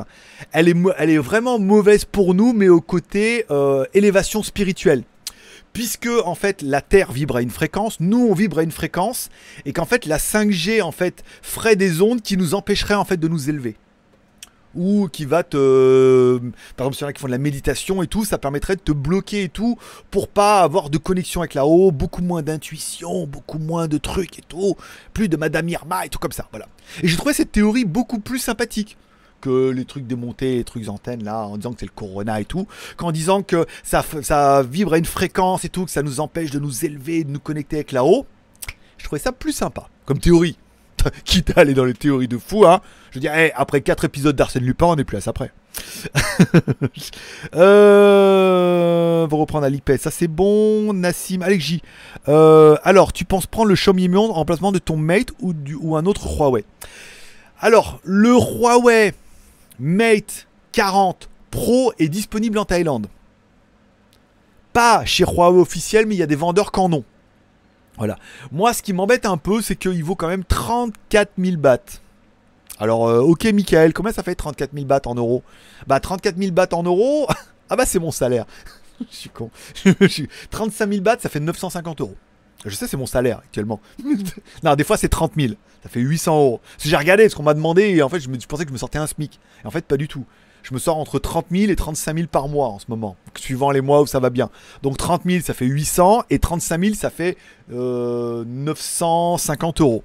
elle 0.52 0.68
est 0.68 0.76
elle 0.98 1.10
est 1.10 1.18
vraiment 1.18 1.58
mauvaise 1.58 2.06
pour 2.06 2.34
nous 2.34 2.52
mais 2.54 2.68
au 2.70 2.82
côté 2.82 3.46
élévation 3.94 4.44
spirituelle 4.44 5.04
puisque 5.74 6.10
en 6.26 6.36
fait 6.36 6.62
la 6.62 6.82
Terre 6.82 7.12
vibre 7.12 7.38
à 7.38 7.42
une 7.42 7.50
fréquence, 7.50 8.00
nous 8.00 8.28
on 8.30 8.34
vibre 8.34 8.60
à 8.60 8.64
une 8.64 8.72
fréquence, 8.72 9.30
et 9.66 9.74
qu'en 9.74 9.86
fait 9.86 10.06
la 10.06 10.18
5G 10.18 10.82
en 10.82 10.92
fait 10.92 11.24
ferait 11.42 11.76
des 11.76 12.02
ondes 12.02 12.22
qui 12.22 12.38
nous 12.38 12.54
empêcheraient 12.54 12.96
en 12.96 13.06
fait 13.06 13.18
de 13.18 13.28
nous 13.28 13.50
élever. 13.50 13.76
Ou 14.74 15.10
qui 15.10 15.26
va 15.26 15.44
te... 15.44 16.40
Par 16.78 16.88
exemple, 16.88 16.96
s'il 16.96 17.06
y 17.06 17.10
a 17.10 17.12
qui 17.12 17.20
font 17.20 17.28
de 17.28 17.32
la 17.34 17.38
méditation 17.38 18.02
et 18.04 18.08
tout, 18.08 18.24
ça 18.24 18.38
permettrait 18.38 18.78
de 18.78 18.82
te 18.82 18.94
bloquer 18.94 19.44
et 19.44 19.50
tout, 19.50 19.78
pour 20.12 20.30
pas 20.30 20.62
avoir 20.62 20.90
de 20.90 20.98
connexion 20.98 21.42
avec 21.42 21.56
là-haut, 21.56 21.92
beaucoup 21.92 22.22
moins 22.22 22.42
d'intuition, 22.42 23.28
beaucoup 23.28 23.60
moins 23.60 23.90
de 23.90 23.98
trucs 23.98 24.40
et 24.40 24.44
tout, 24.48 24.78
plus 25.12 25.28
de 25.28 25.36
Madame 25.36 25.68
Irma 25.68 26.06
et 26.06 26.10
tout 26.10 26.20
comme 26.20 26.32
ça, 26.32 26.48
voilà. 26.52 26.68
Et 27.04 27.10
j'ai 27.10 27.18
trouvé 27.18 27.34
cette 27.34 27.52
théorie 27.52 27.84
beaucoup 27.84 28.20
plus 28.20 28.40
sympathique 28.40 28.98
que 29.42 29.70
les 29.70 29.86
trucs 29.86 30.08
démontés, 30.08 30.56
les 30.56 30.64
trucs 30.64 30.88
antennes 30.88 31.24
là, 31.24 31.46
en 31.46 31.58
disant 31.58 31.74
que 31.74 31.80
c'est 31.80 31.86
le 31.86 31.92
corona 31.94 32.40
et 32.40 32.46
tout, 32.46 32.68
qu'en 32.98 33.12
disant 33.12 33.44
que 33.44 33.66
ça, 33.84 34.06
ça 34.22 34.64
vibre 34.64 34.94
à 34.94 34.98
une 34.98 35.06
fréquence 35.06 35.66
et 35.66 35.70
tout, 35.70 35.86
que 35.86 35.92
ça 35.92 36.04
nous 36.04 36.20
empêche 36.20 36.52
de 36.52 36.60
nous 36.60 36.86
élever, 36.86 37.24
de 37.24 37.32
nous 37.32 37.40
connecter 37.40 37.78
avec 37.78 37.92
là-haut. 37.92 38.26
Je 38.98 39.06
trouvais 39.06 39.22
ça 39.22 39.32
plus 39.32 39.52
sympa, 39.52 39.90
comme 40.06 40.20
théorie. 40.20 40.58
Quitte 41.26 41.58
à 41.58 41.62
aller 41.62 41.74
dans 41.74 41.86
les 41.86 41.94
théories 41.94 42.28
de 42.28 42.38
fou, 42.38 42.66
hein. 42.66 42.82
Je 43.10 43.16
veux 43.16 43.22
dire, 43.22 43.34
après 43.56 43.82
4 43.82 44.06
épisodes 44.06 44.36
d'Arsène 44.36 44.64
Lupin, 44.64 44.86
on 44.86 44.96
n'est 44.96 45.04
plus 45.04 45.18
à 45.18 45.22
ça 45.22 45.34
près. 45.34 45.52
euh, 47.56 49.24
on 49.24 49.28
va 49.28 49.38
reprendre 49.38 49.66
à 49.66 49.70
l'IP, 49.70 49.92
ça 50.00 50.12
c'est 50.12 50.28
bon. 50.28 50.94
Nassim, 50.94 51.42
Alex. 51.42 51.74
Euh, 52.28 52.78
alors, 52.84 53.12
tu 53.14 53.26
penses 53.26 53.48
prendre 53.48 53.70
le 53.70 53.76
Xiaomi 53.76 54.08
Mi 54.08 54.18
11 54.18 54.30
en 54.30 54.34
remplacement 54.34 54.72
de 54.72 54.80
ton 54.80 54.98
Mate 54.98 55.30
ou, 55.40 55.54
du, 55.54 55.76
ou 55.76 55.96
un 55.98 56.06
autre 56.06 56.28
Huawei? 56.28 56.64
Alors, 57.60 58.00
le 58.04 58.32
Huawei 58.32 59.14
Mate 59.82 60.48
40 60.74 61.28
Pro 61.50 61.92
est 61.98 62.08
disponible 62.08 62.60
en 62.60 62.66
Thaïlande. 62.66 63.08
Pas 64.74 65.04
chez 65.06 65.24
Huawei 65.26 65.60
officiel, 65.60 66.06
mais 66.06 66.14
il 66.14 66.20
y 66.20 66.24
a 66.24 66.28
des 66.28 66.36
vendeurs 66.36 66.72
qu'en 66.72 66.94
ont. 66.94 67.04
Voilà. 67.98 68.18
Moi, 68.52 68.74
ce 68.74 68.84
qui 68.84 68.94
m'embête 68.94 69.26
un 69.26 69.38
peu, 69.38 69.60
c'est 69.62 69.76
qu'il 69.76 70.04
vaut 70.04 70.16
quand 70.16 70.28
même 70.28 70.44
34 70.46 71.32
000 71.38 71.58
bahts. 71.58 71.80
Alors, 72.80 73.08
euh, 73.08 73.22
ok, 73.22 73.46
Michael, 73.46 73.92
combien 73.94 74.12
ça 74.12 74.22
fait 74.22 74.36
34 74.36 74.72
000 74.74 74.86
bahts 74.86 75.02
en 75.06 75.16
euros? 75.16 75.42
Bah, 75.88 76.00
34 76.00 76.38
000 76.38 76.52
bahts 76.52 76.74
en 76.74 76.84
euros, 76.84 77.28
ah 77.70 77.76
bah, 77.76 77.86
c'est 77.88 78.00
mon 78.00 78.12
salaire. 78.12 78.46
Je 79.12 79.16
suis 79.16 79.30
con. 79.32 79.50
Je 80.00 80.08
suis- 80.08 80.30
35 80.52 80.90
000 80.90 81.02
bahts, 81.02 81.18
ça 81.20 81.30
fait 81.30 81.40
950 81.40 82.02
euros. 82.02 82.16
Je 82.66 82.76
sais, 82.76 82.86
c'est 82.88 82.98
mon 82.98 83.08
salaire 83.08 83.40
actuellement. 83.40 83.80
non, 84.64 84.76
des 84.76 84.84
fois, 84.84 84.96
c'est 84.96 85.10
30 85.10 85.34
000. 85.36 85.54
Ça 85.84 85.90
fait 85.90 86.00
800 86.00 86.38
euros. 86.38 86.62
J'ai 86.80 86.96
regardé 86.96 87.28
ce 87.28 87.36
qu'on 87.36 87.44
m'a 87.44 87.54
demandé 87.54 87.90
et 87.90 88.02
en 88.04 88.10
fait, 88.10 88.20
je, 88.20 88.30
me, 88.30 88.38
pensais 88.38 88.64
que 88.64 88.70
je 88.70 88.74
me 88.74 88.78
sortais 88.78 89.00
un 89.00 89.08
SMIC. 89.08 89.40
Et 89.64 89.68
en 89.68 89.72
fait, 89.72 89.86
pas 89.86 89.98
du 89.98 90.08
tout. 90.08 90.26
Je 90.64 90.74
me 90.74 90.80
sors 90.80 90.98
entre 90.98 91.18
30 91.18 91.48
000 91.52 91.72
et 91.72 91.76
35 91.76 92.16
000 92.16 92.28
par 92.28 92.48
mois 92.48 92.68
en 92.68 92.78
ce 92.78 92.86
moment, 92.88 93.16
suivant 93.36 93.72
les 93.72 93.82
mois 93.82 94.02
où 94.02 94.06
ça 94.06 94.20
va 94.20 94.30
bien. 94.30 94.52
Donc 94.84 94.98
30 94.98 95.24
000, 95.26 95.42
ça 95.44 95.56
fait 95.56 95.66
800 95.66 96.24
et 96.30 96.38
35 96.38 96.84
000, 96.84 96.94
ça 96.96 97.10
fait 97.10 97.36
euh, 97.74 98.44
950 98.46 99.82
euros. 99.82 100.04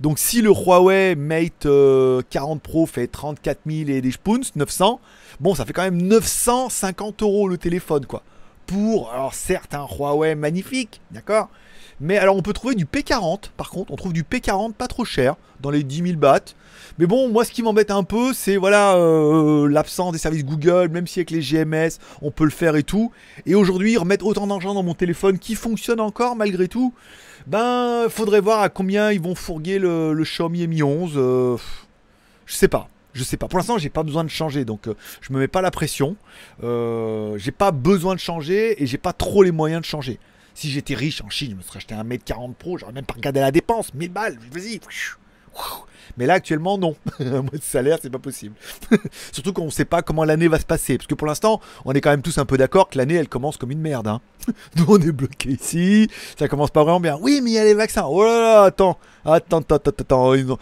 Donc 0.00 0.18
si 0.18 0.40
le 0.40 0.50
Huawei 0.50 1.14
Mate 1.14 1.66
euh, 1.66 2.22
40 2.30 2.62
Pro 2.62 2.86
fait 2.86 3.08
34 3.08 3.60
000 3.66 3.90
et 3.90 4.00
des 4.00 4.12
spoons, 4.12 4.40
900, 4.56 5.00
bon, 5.40 5.54
ça 5.54 5.64
fait 5.64 5.72
quand 5.72 5.82
même 5.82 6.00
950 6.00 7.22
euros 7.22 7.48
le 7.48 7.58
téléphone, 7.58 8.06
quoi. 8.06 8.22
Pour, 8.66 9.12
alors 9.12 9.34
certes, 9.34 9.74
un 9.74 9.86
Huawei 9.86 10.34
magnifique, 10.34 11.00
d'accord 11.10 11.48
mais 12.00 12.18
alors 12.18 12.36
on 12.36 12.42
peut 12.42 12.52
trouver 12.52 12.74
du 12.74 12.84
P40, 12.84 13.50
par 13.56 13.70
contre, 13.70 13.92
on 13.92 13.96
trouve 13.96 14.12
du 14.12 14.22
P40 14.22 14.72
pas 14.72 14.86
trop 14.88 15.04
cher, 15.04 15.36
dans 15.60 15.70
les 15.70 15.82
10 15.82 16.02
000 16.02 16.18
bahts. 16.18 16.54
Mais 16.98 17.06
bon, 17.06 17.28
moi 17.28 17.44
ce 17.44 17.52
qui 17.52 17.62
m'embête 17.62 17.90
un 17.90 18.02
peu, 18.02 18.32
c'est 18.32 18.56
voilà 18.56 18.96
euh, 18.96 19.68
l'absence 19.68 20.12
des 20.12 20.18
services 20.18 20.44
Google, 20.44 20.88
même 20.90 21.06
si 21.06 21.20
avec 21.20 21.30
les 21.30 21.40
GMS 21.40 21.98
on 22.22 22.30
peut 22.30 22.44
le 22.44 22.50
faire 22.50 22.76
et 22.76 22.82
tout. 22.82 23.12
Et 23.46 23.54
aujourd'hui, 23.54 23.96
remettre 23.96 24.26
autant 24.26 24.46
d'argent 24.46 24.74
dans 24.74 24.82
mon 24.82 24.94
téléphone 24.94 25.38
qui 25.38 25.54
fonctionne 25.54 26.00
encore 26.00 26.36
malgré 26.36 26.68
tout, 26.68 26.92
ben 27.46 28.06
faudrait 28.08 28.40
voir 28.40 28.60
à 28.60 28.68
combien 28.68 29.12
ils 29.12 29.20
vont 29.20 29.34
fourguer 29.34 29.78
le, 29.78 30.22
Xiaomi 30.22 30.66
Mi 30.66 30.82
11. 30.82 31.12
euh, 31.16 31.56
je 32.46 32.54
sais 32.54 32.68
pas. 32.68 32.88
Je 33.14 33.24
sais 33.24 33.36
pas. 33.36 33.48
Pour 33.48 33.58
l'instant, 33.58 33.78
j'ai 33.78 33.88
pas 33.88 34.02
besoin 34.02 34.22
de 34.22 34.28
changer, 34.28 34.64
donc 34.64 34.86
euh, 34.86 34.94
je 35.20 35.32
me 35.32 35.38
mets 35.38 35.48
pas 35.48 35.60
la 35.60 35.70
pression. 35.70 36.16
Euh, 36.62 37.36
j'ai 37.36 37.50
pas 37.50 37.72
besoin 37.72 38.14
de 38.14 38.20
changer 38.20 38.82
et 38.82 38.86
j'ai 38.86 38.98
pas 38.98 39.12
trop 39.12 39.42
les 39.42 39.50
moyens 39.50 39.80
de 39.80 39.86
changer. 39.86 40.18
Si 40.58 40.72
j'étais 40.72 40.96
riche 40.96 41.22
en 41.22 41.30
Chine, 41.30 41.52
je 41.52 41.54
me 41.54 41.62
serais 41.62 41.76
acheté 41.76 41.94
un 41.94 42.02
mètre 42.02 42.24
40 42.24 42.56
Pro, 42.56 42.78
j'aurais 42.78 42.92
même 42.92 43.04
pas 43.04 43.14
regardé 43.14 43.38
la 43.38 43.52
dépense, 43.52 43.94
1000 43.94 44.10
balles, 44.10 44.36
vas-y. 44.50 44.80
Mais 46.16 46.26
là, 46.26 46.34
actuellement, 46.34 46.78
non. 46.78 46.96
un 47.20 47.42
mois 47.42 47.52
de 47.52 47.62
salaire, 47.62 47.98
c'est 48.02 48.10
pas 48.10 48.18
possible. 48.18 48.56
Surtout 49.30 49.52
qu'on 49.52 49.66
ne 49.66 49.70
sait 49.70 49.84
pas 49.84 50.02
comment 50.02 50.24
l'année 50.24 50.48
va 50.48 50.58
se 50.58 50.64
passer. 50.64 50.98
Parce 50.98 51.06
que 51.06 51.14
pour 51.14 51.28
l'instant, 51.28 51.60
on 51.84 51.92
est 51.92 52.00
quand 52.00 52.10
même 52.10 52.22
tous 52.22 52.38
un 52.38 52.44
peu 52.44 52.56
d'accord 52.56 52.88
que 52.88 52.98
l'année, 52.98 53.14
elle 53.14 53.28
commence 53.28 53.56
comme 53.56 53.70
une 53.70 53.80
merde. 53.80 54.08
Hein. 54.08 54.20
Nous, 54.76 54.86
on 54.88 55.00
est 55.00 55.12
bloqué 55.12 55.50
ici. 55.50 56.10
Ça 56.36 56.48
commence 56.48 56.72
pas 56.72 56.82
vraiment 56.82 56.98
bien. 56.98 57.16
Oui, 57.20 57.40
mais 57.40 57.50
il 57.50 57.54
y 57.54 57.58
a 57.58 57.64
les 57.64 57.74
vaccins. 57.74 58.06
Oh 58.08 58.24
là 58.24 58.40
là, 58.40 58.62
attends. 58.64 58.98
Attends, 59.24 59.58
attends, 59.58 59.76
attends, 59.76 60.34
attends. 60.34 60.58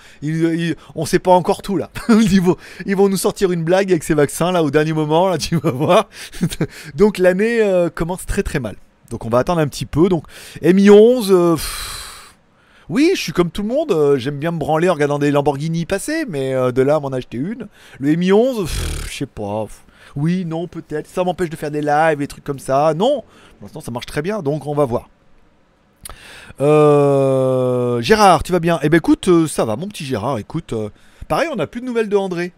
on 0.95 1.07
sait 1.07 1.21
pas 1.21 1.33
encore 1.33 1.63
tout 1.63 1.79
là. 1.79 1.91
ils, 2.11 2.43
vont, 2.43 2.57
ils 2.85 2.97
vont 2.97 3.09
nous 3.09 3.17
sortir 3.17 3.51
une 3.51 3.65
blague 3.65 3.91
avec 3.91 4.05
ces 4.05 4.13
vaccins 4.13 4.53
là 4.53 4.63
au 4.63 4.71
dernier 4.71 4.93
moment. 4.93 5.31
Là, 5.31 5.39
tu 5.39 5.57
vas 5.57 5.71
voir. 5.71 6.11
Donc 6.95 7.17
l'année 7.17 7.63
euh, 7.63 7.89
commence 7.89 8.27
très 8.27 8.43
très 8.43 8.61
mal. 8.61 8.77
Donc 9.11 9.25
on 9.25 9.29
va 9.29 9.39
attendre 9.39 9.61
un 9.61 9.69
petit 9.69 9.87
peu. 9.87 10.09
Donc 10.09 10.25
Mi 10.63 10.91
11. 10.91 11.31
Euh, 11.31 11.57
oui, 12.89 13.13
je 13.15 13.21
suis 13.21 13.33
comme 13.33 13.51
tout 13.51 13.63
le 13.63 13.69
monde. 13.69 13.93
Euh, 13.93 14.17
j'aime 14.19 14.39
bien 14.39 14.53
me 14.53 14.59
branler 14.59 14.89
en 14.89 14.95
regardant 14.95 15.19
des 15.19 15.31
Lamborghini 15.31 15.87
passer, 15.87 16.25
mais 16.29 16.55
euh, 16.55 16.73
de 16.73 16.83
là 16.83 17.01
m'en 17.01 17.09
acheter 17.09 17.39
une. 17.39 17.69
Le 17.99 18.15
Mi 18.15 18.33
11, 18.33 18.69
je 19.09 19.13
sais 19.13 19.27
pas. 19.27 19.67
Oui, 20.15 20.45
non, 20.45 20.67
peut-être. 20.69 21.09
Ça 21.09 21.25
m'empêche 21.25 21.51
de 21.51 21.57
faire 21.57 21.71
des 21.71 21.83
lives, 21.83 22.19
des 22.19 22.27
trucs 22.27 22.45
comme 22.45 22.59
ça. 22.59 22.95
Non, 22.95 23.25
pour 23.61 23.83
ça 23.83 23.91
marche 23.91 24.07
très 24.07 24.23
bien, 24.23 24.41
donc 24.41 24.67
on 24.67 24.75
va 24.75 24.85
voir. 24.85 25.09
Gérard, 26.59 28.43
tu 28.43 28.53
vas 28.53 28.61
bien? 28.61 28.79
Eh 28.83 28.89
ben 28.89 28.99
écoute, 28.99 29.29
ça 29.47 29.65
va, 29.65 29.77
mon 29.77 29.89
petit 29.89 30.05
Gérard. 30.05 30.39
Écoute, 30.39 30.73
pareil, 31.29 31.49
on 31.53 31.57
n'a 31.57 31.67
plus 31.67 31.81
de 31.81 31.87
nouvelles 31.87 32.09
de 32.09 32.17
André. 32.17 32.53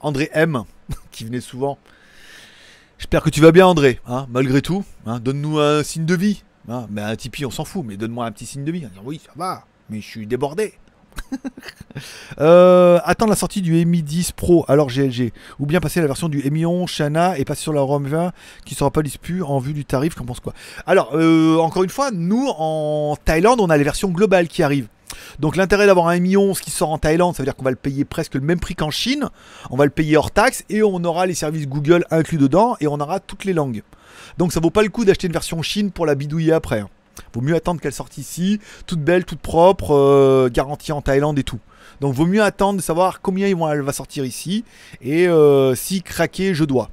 André 0.00 0.28
M, 0.32 0.64
qui 1.12 1.24
venait 1.24 1.40
souvent. 1.40 1.78
J'espère 2.98 3.22
que 3.22 3.30
tu 3.30 3.40
vas 3.40 3.52
bien, 3.52 3.66
André, 3.66 4.00
hein, 4.06 4.26
malgré 4.30 4.62
tout. 4.62 4.84
Hein, 5.04 5.20
donne-nous 5.20 5.58
un 5.58 5.82
signe 5.82 6.06
de 6.06 6.14
vie. 6.14 6.44
Hein. 6.68 6.86
Mais 6.90 7.02
un 7.02 7.14
Tipeee, 7.14 7.44
on 7.44 7.50
s'en 7.50 7.64
fout, 7.64 7.84
mais 7.86 7.96
donne-moi 7.96 8.24
un 8.24 8.32
petit 8.32 8.46
signe 8.46 8.64
de 8.64 8.72
vie. 8.72 8.86
Oui, 9.04 9.20
ça 9.24 9.32
va, 9.36 9.64
mais 9.90 10.00
je 10.00 10.06
suis 10.06 10.26
débordé. 10.26 10.74
euh, 12.40 12.98
attends 13.04 13.26
la 13.26 13.36
sortie 13.36 13.62
du 13.62 13.84
Mi 13.84 14.02
10 14.02 14.32
Pro, 14.32 14.64
alors 14.68 14.88
GLG. 14.88 15.32
Ou 15.58 15.66
bien 15.66 15.80
passer 15.80 16.00
la 16.00 16.06
version 16.06 16.28
du 16.28 16.42
Mi 16.50 16.64
11 16.64 16.88
Shana 16.88 17.38
et 17.38 17.44
passer 17.44 17.62
sur 17.62 17.72
la 17.72 17.80
ROM 17.80 18.06
20 18.06 18.32
qui 18.64 18.74
sera 18.74 18.90
pas 18.90 19.02
disponible 19.02 19.44
en 19.44 19.58
vue 19.58 19.72
du 19.72 19.84
tarif. 19.84 20.14
Qu'en 20.14 20.24
pense 20.24 20.40
quoi 20.40 20.54
Alors, 20.86 21.10
euh, 21.14 21.58
encore 21.58 21.84
une 21.84 21.90
fois, 21.90 22.10
nous 22.10 22.48
en 22.58 23.16
Thaïlande, 23.24 23.60
on 23.60 23.70
a 23.70 23.76
les 23.76 23.84
versions 23.84 24.08
globales 24.08 24.48
qui 24.48 24.62
arrivent. 24.62 24.88
Donc 25.38 25.56
l'intérêt 25.56 25.86
d'avoir 25.86 26.08
un 26.08 26.18
Mi 26.18 26.36
11 26.36 26.60
qui 26.60 26.70
sort 26.70 26.90
en 26.90 26.98
Thaïlande, 26.98 27.34
ça 27.34 27.42
veut 27.42 27.46
dire 27.46 27.56
qu'on 27.56 27.64
va 27.64 27.70
le 27.70 27.76
payer 27.76 28.04
presque 28.04 28.34
le 28.34 28.40
même 28.40 28.60
prix 28.60 28.74
qu'en 28.74 28.90
Chine. 28.90 29.28
On 29.70 29.76
va 29.76 29.84
le 29.84 29.90
payer 29.90 30.16
hors 30.16 30.30
taxe 30.30 30.64
et 30.68 30.82
on 30.82 31.02
aura 31.04 31.26
les 31.26 31.34
services 31.34 31.68
Google 31.68 32.04
inclus 32.10 32.38
dedans 32.38 32.76
et 32.80 32.86
on 32.86 33.00
aura 33.00 33.20
toutes 33.20 33.44
les 33.44 33.52
langues. 33.52 33.82
Donc 34.38 34.52
ça 34.52 34.60
vaut 34.60 34.70
pas 34.70 34.82
le 34.82 34.88
coup 34.88 35.04
d'acheter 35.04 35.26
une 35.26 35.32
version 35.32 35.62
Chine 35.62 35.90
pour 35.90 36.06
la 36.06 36.14
bidouiller 36.14 36.52
après. 36.52 36.80
Hein. 36.80 36.88
Vaut 37.32 37.40
mieux 37.40 37.54
attendre 37.54 37.80
qu'elle 37.80 37.92
sorte 37.92 38.18
ici, 38.18 38.60
toute 38.86 39.00
belle, 39.00 39.24
toute 39.24 39.40
propre, 39.40 39.94
euh, 39.94 40.48
garantie 40.50 40.92
en 40.92 41.02
Thaïlande 41.02 41.38
et 41.38 41.44
tout. 41.44 41.60
Donc 42.00 42.14
vaut 42.14 42.26
mieux 42.26 42.42
attendre 42.42 42.78
de 42.78 42.82
savoir 42.82 43.20
combien 43.20 43.46
elle 43.46 43.82
va 43.82 43.92
sortir 43.92 44.24
ici 44.24 44.64
et 45.00 45.28
euh, 45.28 45.74
si 45.74 46.02
craquer 46.02 46.54
je 46.54 46.64
dois. 46.64 46.90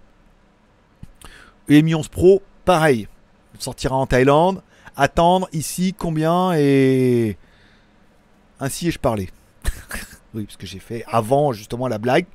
Et 1.69 1.81
Mi 1.81 1.95
11 1.95 2.07
Pro, 2.09 2.41
pareil, 2.65 3.07
sortira 3.59 3.95
en 3.95 4.05
Thaïlande. 4.05 4.61
Attendre 4.95 5.49
ici 5.53 5.95
combien 5.97 6.53
et 6.53 7.37
ainsi 8.63 8.87
ai-je 8.87 8.99
parlé. 8.99 9.29
oui, 10.33 10.45
parce 10.45 10.57
que 10.57 10.65
j'ai 10.65 10.79
fait 10.79 11.03
avant 11.07 11.53
justement 11.53 11.87
la 11.87 11.97
blague. 11.97 12.25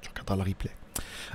Tu 0.00 0.10
regarderas 0.10 0.36
le 0.36 0.42
replay. 0.42 0.70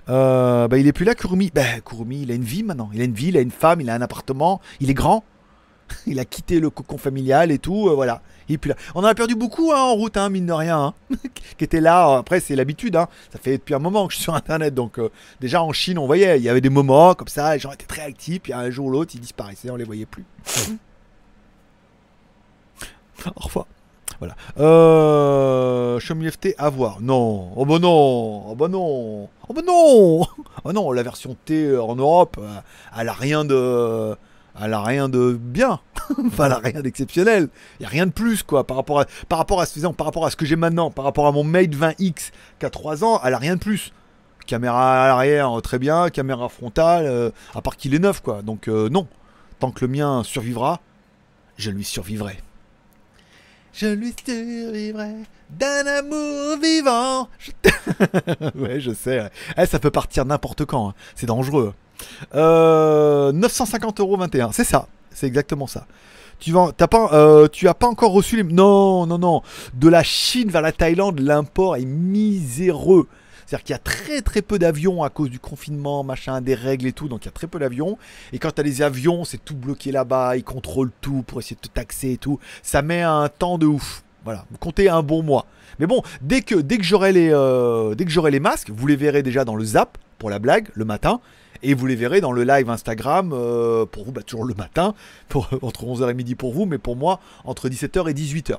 Euh, 0.10 0.68
bah, 0.68 0.78
il 0.78 0.88
est 0.88 0.93
plus 0.93 1.06
là, 1.06 1.16
Kurumi. 1.16 1.52
Bah, 1.54 1.80
Kurumi, 1.84 2.22
il 2.24 2.32
a 2.32 2.36
une 2.36 2.43
vie 2.43 2.64
maintenant. 2.64 2.89
Il 2.93 3.02
a 3.02 3.06
une 3.06 3.14
vie, 3.14 3.30
il 3.30 3.38
a 3.38 3.41
une 3.41 3.52
femme, 3.52 3.82
il 3.82 3.89
a 3.89 3.96
un 3.96 4.02
appartement. 4.02 4.62
Il 4.80 4.89
est 4.89 4.93
grand. 4.93 5.24
il 6.08 6.20
a 6.20 6.26
quitté 6.26 6.60
le 6.60 6.70
cocon 6.70 6.98
familial 6.98 7.52
et 7.52 7.60
tout. 7.60 7.89
Euh, 7.89 7.93
voilà. 7.93 8.22
Il 8.48 8.56
est 8.56 8.58
plus 8.58 8.70
là. 8.70 8.76
On 8.93 9.00
en 9.00 9.06
a 9.06 9.16
perdu 9.16 9.36
beaucoup 9.36 9.72
hein, 9.72 9.80
en 9.80 9.93
route, 9.93 10.18
hein, 10.18 10.30
mine 10.30 10.46
de 10.46 10.54
rien. 10.54 10.93
Hein. 11.12 11.16
qui 11.58 11.64
était 11.64 11.82
là. 11.82 12.18
Après, 12.18 12.39
c'est 12.39 12.56
l'habitude. 12.56 12.96
Ça 12.96 13.39
fait 13.41 13.54
depuis 13.54 13.74
un 13.74 13.80
moment 13.80 14.06
que 14.08 14.14
je 14.14 14.18
suis 14.18 14.24
sur 14.24 14.36
Internet. 14.36 14.74
Donc, 14.74 15.00
euh, 15.00 15.10
déjà 15.39 15.64
en 15.64 15.72
Chine, 15.72 15.98
on 15.98 16.06
voyait. 16.06 16.38
Il 16.38 16.43
y 16.43 16.50
avait 16.50 16.62
des 16.62 16.70
moments 16.70 17.14
comme 17.16 17.28
ça. 17.28 17.54
Les 17.54 17.60
gens 17.60 17.72
étaient 17.72 17.86
très 17.86 18.04
actifs. 18.04 18.41
Puis 18.43 18.54
un 18.54 18.70
jour 18.70 18.88
ou 18.88 18.91
l'autre, 18.91 19.14
ils 19.16 19.22
disparaissaient. 19.22 19.70
On 19.70 19.76
les 19.76 19.84
voyait 19.84 20.06
plus. 20.06 20.26
Au 23.26 23.41
revoir. 23.41 23.66
Voilà. 24.20 24.36
Euh, 24.59 25.99
FT 25.99 26.55
à 26.57 26.70
voir. 26.70 27.01
Non. 27.01 27.51
Oh 27.55 27.66
bah 27.66 27.80
non. 27.80 28.49
Oh 28.49 28.55
bah 28.55 28.68
non. 28.68 29.30
Oh 29.47 29.53
bah 29.53 29.61
non. 29.66 30.26
Oh 30.68 30.74
non, 30.74 30.91
la 30.91 31.03
version 31.03 31.36
T 31.45 31.78
en 31.78 31.95
Europe, 31.95 32.38
euh, 32.39 32.47
elle 32.97 33.09
a 33.09 33.13
rien 33.13 33.45
de. 33.45 34.16
Elle 34.59 34.74
a 34.74 34.82
rien 34.82 35.09
de 35.09 35.38
bien. 35.39 35.80
enfin, 36.26 36.45
elle 36.45 36.51
a 36.53 36.57
rien 36.57 36.82
d'exceptionnel. 36.82 37.49
Il 37.80 37.84
n'y 37.84 37.86
a 37.86 37.89
rien 37.89 38.07
de 38.07 38.11
plus, 38.11 38.41
quoi. 38.41 38.66
Par 38.66 38.78
rapport 38.78 39.01
à, 39.01 39.05
par 39.30 39.38
rapport 39.38 39.61
à, 39.61 39.66
ce, 39.66 39.80
par 39.89 40.07
rapport 40.07 40.26
à 40.26 40.32
ce 40.32 40.36
que 40.36 40.45
j'ai 40.45 40.55
maintenant, 40.55 40.89
par 40.89 41.05
rapport 41.05 41.28
à 41.28 41.32
mon 41.32 41.43
Mate 41.43 41.76
20X 41.76 42.32
qui 42.59 42.66
a 42.66 42.70
3 42.70 43.03
ans, 43.03 43.22
elle 43.24 43.34
a 43.34 43.38
rien 43.38 43.55
de 43.55 43.59
plus. 43.59 43.91
Caméra 44.47 45.03
à 45.03 45.07
l'arrière, 45.07 45.61
très 45.61 45.80
bien. 45.80 46.09
Caméra 46.09 46.49
frontale, 46.49 47.05
euh, 47.05 47.32
à 47.53 47.61
part 47.61 47.78
qu'il 47.78 47.93
est 47.93 47.99
neuf, 47.99 48.22
quoi. 48.22 48.41
Donc, 48.41 48.68
euh, 48.68 48.89
non. 48.89 49.07
Tant 49.59 49.72
que 49.72 49.86
le 49.86 49.91
mien 49.91 50.24
survivra, 50.24 50.82
je 51.57 51.72
lui 51.72 51.84
survivrai. 51.84 52.38
Je 53.78 53.88
lui 53.88 54.13
survivrai 54.26 55.15
d'un 55.49 55.86
amour 55.86 56.57
vivant. 56.63 57.28
ouais, 58.55 58.80
je 58.80 58.93
sais. 58.93 59.30
Eh, 59.57 59.65
ça 59.65 59.80
peut 59.80 59.91
partir 59.91 60.23
n'importe 60.23 60.63
quand. 60.63 60.89
Hein. 60.89 60.93
C'est 61.15 61.26
dangereux. 61.26 61.73
Euh, 62.36 63.34
950 63.34 63.99
euros 63.99 64.15
21. 64.15 64.53
C'est 64.53 64.63
ça. 64.63 64.88
C'est 65.11 65.28
exactement 65.28 65.67
ça. 65.67 65.88
Tu, 66.39 66.51
vas, 66.51 66.71
pas, 66.71 67.09
euh, 67.11 67.49
tu 67.49 67.67
as 67.67 67.73
pas 67.73 67.88
encore 67.88 68.13
reçu 68.13 68.38
les... 68.38 68.43
Non, 68.43 69.05
non, 69.07 69.17
non. 69.17 69.41
De 69.73 69.89
la 69.89 70.03
Chine 70.03 70.49
vers 70.49 70.61
la 70.61 70.71
Thaïlande, 70.71 71.19
l'import 71.19 71.76
est 71.76 71.86
miséreux. 71.86 73.09
C'est-à-dire 73.46 73.64
qu'il 73.64 73.74
y 73.74 73.76
a 73.76 73.80
très 73.80 74.22
très 74.22 74.41
peu 74.41 74.60
d'avions 74.60 75.04
à 75.04 75.10
cause 75.10 75.30
du 75.30 75.39
confinement, 75.39 76.04
machin, 76.04 76.41
des 76.41 76.56
règles 76.56 76.88
et 76.88 76.93
tout, 76.93 77.08
donc 77.08 77.26
il 77.26 77.28
y 77.28 77.30
a 77.30 77.32
très 77.32 77.48
peu 77.48 77.60
d'avions. 77.60 77.98
Et 78.34 78.39
quand 78.39 78.52
tu 78.52 78.62
as 78.62 78.64
les 78.64 78.82
avions, 78.82 79.24
c'est 79.24 79.43
tout 79.43 79.56
bloqué 79.56 79.91
là-bas, 79.91 80.38
ils 80.38 80.43
contrôlent 80.43 80.91
tout 81.02 81.24
pour 81.28 81.39
essayer 81.39 81.56
de 81.56 81.68
te 81.68 81.74
taxer 81.74 82.12
et 82.12 82.18
tout. 82.18 82.39
Ça 82.64 82.82
met 82.82 83.02
un 83.02 83.30
temps 83.30 83.58
de 83.58 83.66
ouf. 83.66 84.04
Voilà, 84.24 84.46
comptez 84.60 84.89
un 84.89 85.04
bon 85.04 85.22
mois. 85.22 85.46
Mais 85.80 85.86
bon, 85.86 86.02
dès 86.22 86.41
que, 86.41 86.56
dès 86.56 86.82
j'aurai 86.82 87.12
les, 87.12 87.30
euh, 87.32 87.93
dès 87.96 88.06
que 88.06 88.12
j'aurai 88.12 88.32
les 88.32 88.39
masques, 88.39 88.72
vous 88.72 88.88
les 88.88 88.96
verrez 88.96 89.22
déjà 89.22 89.46
dans 89.46 89.56
le 89.56 89.64
zap 89.64 89.98
pour 90.18 90.30
la 90.30 90.39
blague 90.39 90.70
le 90.74 90.86
matin. 90.86 91.20
Et 91.68 91.74
vous 91.74 91.88
les 91.88 91.95
verrez 91.95 92.22
dans 92.22 92.32
le 92.32 92.43
live 92.43 92.70
Instagram, 92.70 93.32
euh, 93.34 93.88
pour 93.88 94.05
vous, 94.05 94.11
bah, 94.11 94.22
toujours 94.22 94.45
le 94.45 94.53
matin, 94.53 94.93
entre 95.34 95.84
11h 95.84 96.11
et 96.11 96.13
midi 96.13 96.36
pour 96.36 96.53
vous, 96.53 96.68
mais 96.68 96.78
pour 96.78 96.95
moi, 96.95 97.20
entre 97.43 97.70
17h 97.70 98.07
et 98.07 98.13
18h. 98.13 98.57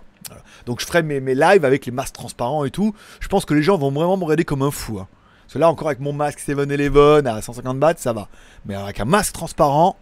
Donc 0.66 0.80
je 0.80 0.86
ferai 0.86 1.04
mes, 1.04 1.20
mes 1.20 1.36
lives 1.36 1.64
avec 1.64 1.86
les 1.86 1.92
masques 1.92 2.14
transparents 2.14 2.64
et 2.64 2.70
tout. 2.70 2.94
Je 3.20 3.28
pense 3.28 3.44
que 3.44 3.54
les 3.54 3.62
gens 3.62 3.78
vont 3.78 3.92
vraiment 3.92 4.16
me 4.16 4.24
regarder 4.24 4.44
comme 4.44 4.62
un 4.62 4.72
fou. 4.72 4.98
Hein. 4.98 5.06
Parce 5.42 5.54
que 5.54 5.58
là, 5.60 5.70
encore 5.70 5.86
avec 5.86 6.00
mon 6.00 6.12
masque 6.12 6.40
7-Eleven 6.40 7.28
à 7.28 7.40
150 7.40 7.78
bahts, 7.78 7.94
ça 7.98 8.12
va. 8.12 8.26
Mais 8.64 8.74
avec 8.74 8.98
un 8.98 9.04
masque 9.04 9.34
transparent, 9.34 9.96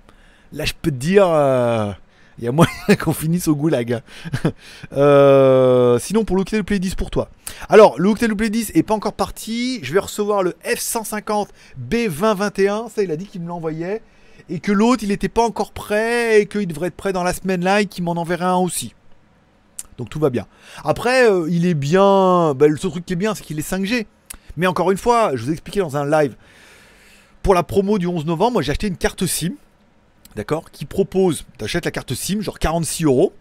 là, 0.53 0.65
je 0.65 0.73
peux 0.81 0.91
te 0.91 0.97
dire, 0.97 1.27
euh, 1.29 1.93
il 2.39 2.45
y 2.45 2.49
a 2.49 2.53
moyen 2.53 2.71
qu'on 3.01 3.13
finisse 3.13 3.49
au 3.49 3.55
goulag. 3.55 4.03
euh, 4.93 5.99
sinon, 5.99 6.25
pour 6.25 6.37
le 6.37 6.45
le 6.53 6.63
Play 6.63 6.79
10 6.79 6.95
pour 6.95 7.11
toi. 7.11 7.29
Alors, 7.69 7.99
le 7.99 8.15
le 8.27 8.35
Play 8.35 8.51
10 8.51 8.73
est 8.75 8.83
pas 8.83 8.95
encore 8.95 9.13
parti. 9.13 9.81
Je 9.83 9.93
vais 9.93 10.01
recevoir 10.01 10.43
le 10.43 10.55
F150 10.65 11.49
B2021. 11.91 12.91
Ça, 12.91 13.03
il 13.03 13.11
a 13.11 13.17
dit 13.17 13.27
qu'il 13.27 13.41
me 13.41 13.49
l'envoyait. 13.49 14.03
Et 14.49 14.61
que 14.61 14.73
l'autre, 14.73 15.03
il 15.03 15.09
n'était 15.09 15.29
pas 15.29 15.43
encore 15.43 15.73
prêt. 15.73 16.41
Et 16.41 16.47
qu'il 16.47 16.67
devrait 16.67 16.89
être 16.89 16.97
prêt 16.97 17.13
dans 17.13 17.23
la 17.25 17.33
semaine 17.33 17.63
là. 17.65 17.81
Et 17.81 17.87
qu'il 17.87 18.05
m'en 18.05 18.13
enverrait 18.13 18.45
un 18.45 18.57
aussi. 18.57 18.95
Donc 19.99 20.11
tout 20.11 20.19
va 20.19 20.31
bien. 20.31 20.47
Après, 20.85 21.31
euh, 21.31 21.47
il 21.51 21.67
est 21.67 21.75
bien. 21.75 22.55
Bah, 22.55 22.67
le 22.67 22.77
seul 22.77 22.91
truc 22.91 23.07
qui 23.07 23.13
est 23.13 23.17
bien, 23.17 23.35
c'est 23.35 23.45
qu'il 23.45 23.59
est 23.59 23.69
5G. 23.69 24.07
Mais 24.57 24.67
encore 24.67 24.91
une 24.91 24.99
fois, 24.99 25.35
je 25.35 25.43
vous 25.43 25.51
ai 25.51 25.53
expliqué 25.53 25.81
dans 25.81 25.97
un 25.97 26.09
live. 26.09 26.37
Pour 27.43 27.55
la 27.55 27.63
promo 27.63 27.99
du 27.99 28.07
11 28.07 28.25
novembre, 28.25 28.55
moi 28.55 28.63
j'ai 28.63 28.71
acheté 28.71 28.87
une 28.87 28.97
carte 28.97 29.27
SIM 29.27 29.53
d'accord, 30.37 30.71
qui 30.71 30.85
propose, 30.85 31.45
tu 31.59 31.65
achètes 31.65 31.85
la 31.85 31.91
carte 31.91 32.15
SIM, 32.15 32.41
genre 32.41 32.59
46 32.59 33.05
euros, 33.05 33.33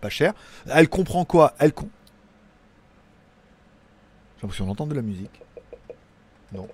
pas 0.00 0.08
cher. 0.08 0.34
Elle 0.66 0.88
comprend 0.88 1.24
quoi? 1.24 1.54
Elle 1.58 1.72
con. 1.72 1.88
J'ai 4.36 4.42
l'impression 4.42 4.66
d'entendre 4.66 4.90
de 4.90 4.96
la 4.96 5.02
musique. 5.02 5.42
Non. 6.52 6.68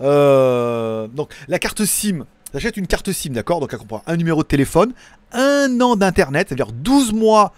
Euh, 0.00 1.06
donc, 1.08 1.32
la 1.48 1.58
carte 1.58 1.84
SIM, 1.84 2.26
tu 2.50 2.56
achètes 2.56 2.76
une 2.76 2.86
carte 2.86 3.12
SIM, 3.12 3.30
d'accord? 3.30 3.60
Donc, 3.60 3.72
elle 3.72 3.78
comprend 3.78 4.02
un 4.06 4.16
numéro 4.16 4.42
de 4.42 4.48
téléphone, 4.48 4.92
un 5.32 5.80
an 5.80 5.96
d'internet, 5.96 6.48
c'est-à-dire 6.48 6.72
12 6.72 7.12
mois 7.12 7.52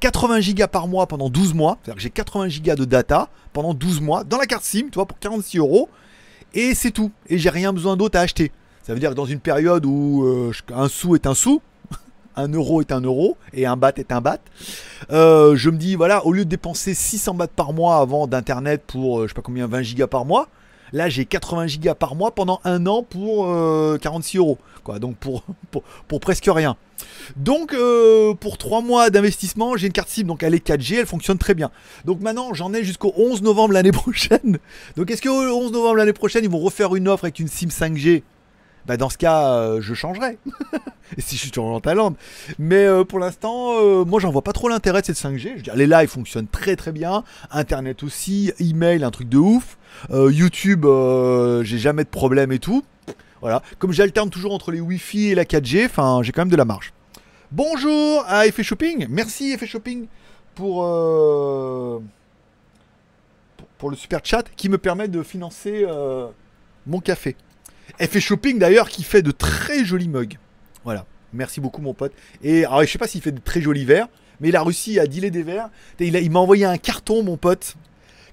80 0.00 0.40
gigas 0.40 0.68
par 0.68 0.86
mois 0.88 1.06
pendant 1.06 1.28
12 1.28 1.54
mois. 1.54 1.78
C'est-à-dire 1.82 1.96
que 1.96 2.02
j'ai 2.02 2.10
80 2.10 2.48
gigas 2.48 2.76
de 2.76 2.84
data 2.84 3.28
pendant 3.52 3.74
12 3.74 4.00
mois 4.00 4.24
dans 4.24 4.38
la 4.38 4.46
carte 4.46 4.64
SIM, 4.64 4.84
tu 4.90 4.94
vois, 4.94 5.06
pour 5.06 5.18
46 5.18 5.58
euros. 5.58 5.88
Et 6.54 6.74
c'est 6.74 6.90
tout. 6.90 7.10
Et 7.28 7.38
j'ai 7.38 7.50
rien 7.50 7.72
besoin 7.72 7.96
d'autre 7.96 8.18
à 8.18 8.22
acheter. 8.22 8.52
Ça 8.88 8.94
veut 8.94 9.00
dire 9.00 9.10
que 9.10 9.14
dans 9.14 9.26
une 9.26 9.40
période 9.40 9.84
où 9.84 10.24
euh, 10.24 10.50
un 10.74 10.88
sou 10.88 11.14
est 11.14 11.26
un 11.26 11.34
sou, 11.34 11.60
un 12.36 12.48
euro 12.48 12.80
est 12.80 12.90
un 12.90 13.02
euro 13.02 13.36
et 13.52 13.66
un 13.66 13.76
bat 13.76 13.92
est 13.98 14.12
un 14.12 14.22
bat. 14.22 14.38
Euh, 15.10 15.56
je 15.56 15.68
me 15.68 15.76
dis, 15.76 15.94
voilà, 15.94 16.24
au 16.24 16.32
lieu 16.32 16.46
de 16.46 16.48
dépenser 16.48 16.94
600 16.94 17.34
bahts 17.34 17.48
par 17.48 17.74
mois 17.74 17.98
avant 17.98 18.26
d'internet 18.26 18.82
pour, 18.86 19.18
euh, 19.18 19.22
je 19.24 19.28
sais 19.28 19.34
pas 19.34 19.42
combien, 19.42 19.66
20 19.66 19.82
gigas 19.82 20.06
par 20.06 20.24
mois, 20.24 20.48
là 20.94 21.10
j'ai 21.10 21.26
80 21.26 21.66
gigas 21.66 21.96
par 21.96 22.14
mois 22.14 22.30
pendant 22.30 22.62
un 22.64 22.86
an 22.86 23.02
pour 23.02 23.54
46 24.00 24.38
euros. 24.38 24.56
quoi. 24.84 24.98
Donc 24.98 25.16
pour, 25.20 25.42
pour, 25.70 26.20
presque 26.20 26.48
rien. 26.48 26.74
Donc 27.36 27.76
pour 28.40 28.56
3 28.56 28.80
mois 28.80 29.10
d'investissement, 29.10 29.76
j'ai 29.76 29.88
une 29.88 29.92
carte 29.92 30.08
SIM, 30.08 30.22
donc 30.22 30.42
elle 30.42 30.54
est 30.54 30.66
4G, 30.66 31.00
elle 31.00 31.06
fonctionne 31.06 31.36
très 31.36 31.52
bien. 31.52 31.70
Donc 32.06 32.22
maintenant 32.22 32.54
j'en 32.54 32.72
ai 32.72 32.82
jusqu'au 32.84 33.12
11 33.18 33.42
novembre 33.42 33.74
l'année 33.74 33.92
prochaine. 33.92 34.56
Donc 34.96 35.10
est-ce 35.10 35.20
que 35.20 35.28
le 35.28 35.52
11 35.52 35.72
novembre 35.72 35.96
l'année 35.96 36.14
prochaine 36.14 36.42
ils 36.42 36.50
vont 36.50 36.58
refaire 36.58 36.94
une 36.94 37.06
offre 37.06 37.24
avec 37.24 37.38
une 37.38 37.48
SIM 37.48 37.68
5G 37.68 38.22
bah 38.88 38.96
dans 38.96 39.10
ce 39.10 39.18
cas, 39.18 39.52
euh, 39.52 39.80
je 39.82 39.94
changerai. 39.94 40.38
Si 41.16 41.36
je 41.36 41.40
suis 41.40 41.50
toujours 41.50 41.70
en 41.70 41.80
Thaïlande. 41.80 42.16
Mais 42.58 42.84
euh, 42.84 43.02
pour 43.02 43.18
l'instant, 43.18 43.78
euh, 43.78 44.04
moi, 44.04 44.20
j'en 44.20 44.30
vois 44.30 44.42
pas 44.42 44.52
trop 44.52 44.68
l'intérêt 44.68 45.00
de 45.00 45.06
cette 45.06 45.16
5G. 45.16 45.38
Je 45.38 45.48
veux 45.54 45.62
dire, 45.62 45.74
les 45.74 45.86
lives 45.86 46.10
fonctionnent 46.10 46.46
très 46.46 46.76
très 46.76 46.92
bien. 46.92 47.24
Internet 47.50 48.02
aussi. 48.02 48.52
Email, 48.60 49.02
un 49.02 49.10
truc 49.10 49.26
de 49.28 49.38
ouf. 49.38 49.78
YouTube, 50.10 50.84
j'ai 51.64 51.78
jamais 51.78 52.04
de 52.04 52.10
problème 52.10 52.52
et 52.52 52.58
tout. 52.58 52.84
Voilà. 53.40 53.62
Comme 53.78 53.90
j'alterne 53.92 54.28
toujours 54.28 54.52
entre 54.52 54.70
les 54.70 54.80
Wi-Fi 54.80 55.30
et 55.30 55.34
la 55.34 55.44
4G, 55.44 55.86
enfin, 55.86 56.20
j'ai 56.22 56.32
quand 56.32 56.42
même 56.42 56.50
de 56.50 56.56
la 56.56 56.66
marge. 56.66 56.92
Bonjour 57.52 58.22
à 58.28 58.46
Effet 58.46 58.62
Shopping. 58.62 59.06
Merci 59.08 59.52
Effet 59.52 59.66
Shopping 59.66 60.08
pour, 60.54 60.84
pour, 63.78 63.90
le 63.90 63.96
super 63.96 64.20
chat 64.22 64.44
qui 64.56 64.68
me 64.68 64.76
permet 64.76 65.08
de 65.08 65.22
financer 65.22 65.86
mon 66.86 67.00
café. 67.00 67.34
Effet 67.98 68.20
Shopping 68.20 68.58
d'ailleurs 68.58 68.88
qui 68.88 69.02
fait 69.02 69.22
de 69.22 69.30
très 69.30 69.84
jolis 69.84 70.08
mugs. 70.08 70.38
Voilà. 70.84 71.06
Merci 71.32 71.60
beaucoup 71.60 71.82
mon 71.82 71.94
pote. 71.94 72.12
Et 72.42 72.64
alors, 72.64 72.82
je 72.82 72.90
sais 72.90 72.98
pas 72.98 73.06
s'il 73.06 73.20
fait 73.20 73.32
de 73.32 73.40
très 73.40 73.60
jolis 73.60 73.84
verres, 73.84 74.08
mais 74.40 74.48
il 74.48 74.56
a 74.56 74.62
réussi 74.62 74.98
à 74.98 75.06
dealer 75.06 75.30
des 75.30 75.42
verres. 75.42 75.68
Il, 76.00 76.16
il 76.16 76.30
m'a 76.30 76.38
envoyé 76.38 76.64
un 76.64 76.78
carton 76.78 77.22
mon 77.22 77.36
pote. 77.36 77.74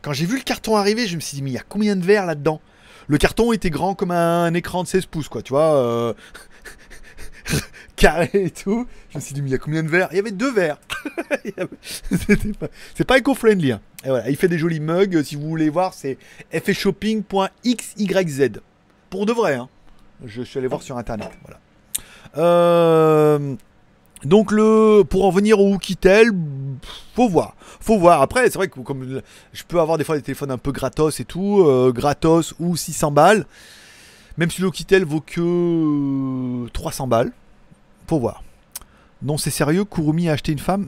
Quand 0.01 0.14
j'ai 0.14 0.26
vu 0.26 0.38
le 0.38 0.43
carton 0.43 0.78
arriver, 0.78 1.08
je 1.08 1.16
me 1.16 1.22
suis 1.22 1.36
dit 1.36 1.41
mais 1.41 1.51
il 1.51 1.56
y 1.56 1.58
a 1.58 1.64
combien 1.68 1.95
de 1.95 2.06
verres 2.06 2.26
là-dedans? 2.26 2.62
Le 3.08 3.18
carton 3.18 3.51
était 3.51 3.70
grand 3.70 3.95
comme 3.95 4.12
un, 4.12 4.53
écran 4.53 4.84
de 4.84 4.88
16 4.88 5.08
pouces 5.08 5.30
quoi, 5.30 5.41
tu 5.41 5.51
vois. 5.51 5.76
Euh, 5.76 6.14
carré 7.95 8.30
et 8.34 8.51
tout. 8.51 8.88
Je 9.10 9.18
me 9.18 9.22
suis 9.22 9.34
dit 9.34 9.41
mais 9.41 9.49
il 9.49 9.53
y 9.53 9.56
a 9.56 9.60
combien 9.60 9.84
de 9.84 9.89
verres? 9.89 10.08
Il 10.12 10.16
y 10.16 10.20
avait 10.20 10.32
deux 10.32 10.53
verres. 10.53 10.80
C'est 12.95 13.06
pas 13.06 13.18
éco-friendly. 13.18 13.74
Hein. 13.74 13.82
Et 14.03 14.10
voilà, 14.10 14.30
il 14.30 14.36
fait 14.36 14.47
des 14.47 14.58
jolis 14.58 14.80
mugs. 14.80 15.24
Si 15.24 15.36
vous 15.36 15.49
voulez 15.49 15.70
voir, 15.70 15.93
c'est 15.93 16.18
fshopping.xyz 16.51 18.51
pour 19.16 19.26
de 19.26 19.32
vrai. 19.32 19.55
Hein. 19.55 19.70
Je, 20.26 20.41
suis 20.41 20.59
allé 20.59 20.68
voir 20.68 20.82
sur 20.82 20.97
internet. 20.97 21.30
Voilà. 21.45 21.59
Euh, 22.38 23.55
donc 24.26 24.51
le 24.51 25.03
pour 25.09 25.24
en 25.24 25.30
venir 25.30 25.57
au 25.61 25.74
Oukitel, 25.74 26.32
faut 27.16 27.30
voir, 27.30 27.55
faut 27.80 27.97
voir. 27.97 28.22
Après 28.22 28.43
c'est 28.43 28.55
vrai 28.55 28.68
que 28.68 28.78
comme 28.82 29.22
je 29.53 29.63
peux 29.63 29.80
avoir 29.80 29.97
des 29.97 30.03
fois 30.03 30.18
des 30.18 30.22
téléphones 30.22 30.51
un 30.51 30.57
peu 30.57 30.74
gratos 30.74 31.22
et 31.22 31.24
tout, 31.24 31.63
euh, 31.66 31.93
gratos 31.93 32.55
ou 32.59 32.76
600 32.76 33.11
balles. 33.11 33.45
Même 34.38 34.51
si 34.51 34.59
le 34.59 34.68
Oukitel 34.68 35.05
vaut 35.05 35.22
que 35.22 36.68
300 36.74 37.07
balles, 37.07 37.32
faut 38.07 38.20
voir. 38.20 38.43
Non, 39.22 39.38
c'est 39.38 39.49
sérieux, 39.49 39.86
Kurumi 39.86 40.28
a 40.28 40.34
acheté 40.34 40.51
une 40.51 40.59
femme? 40.59 40.88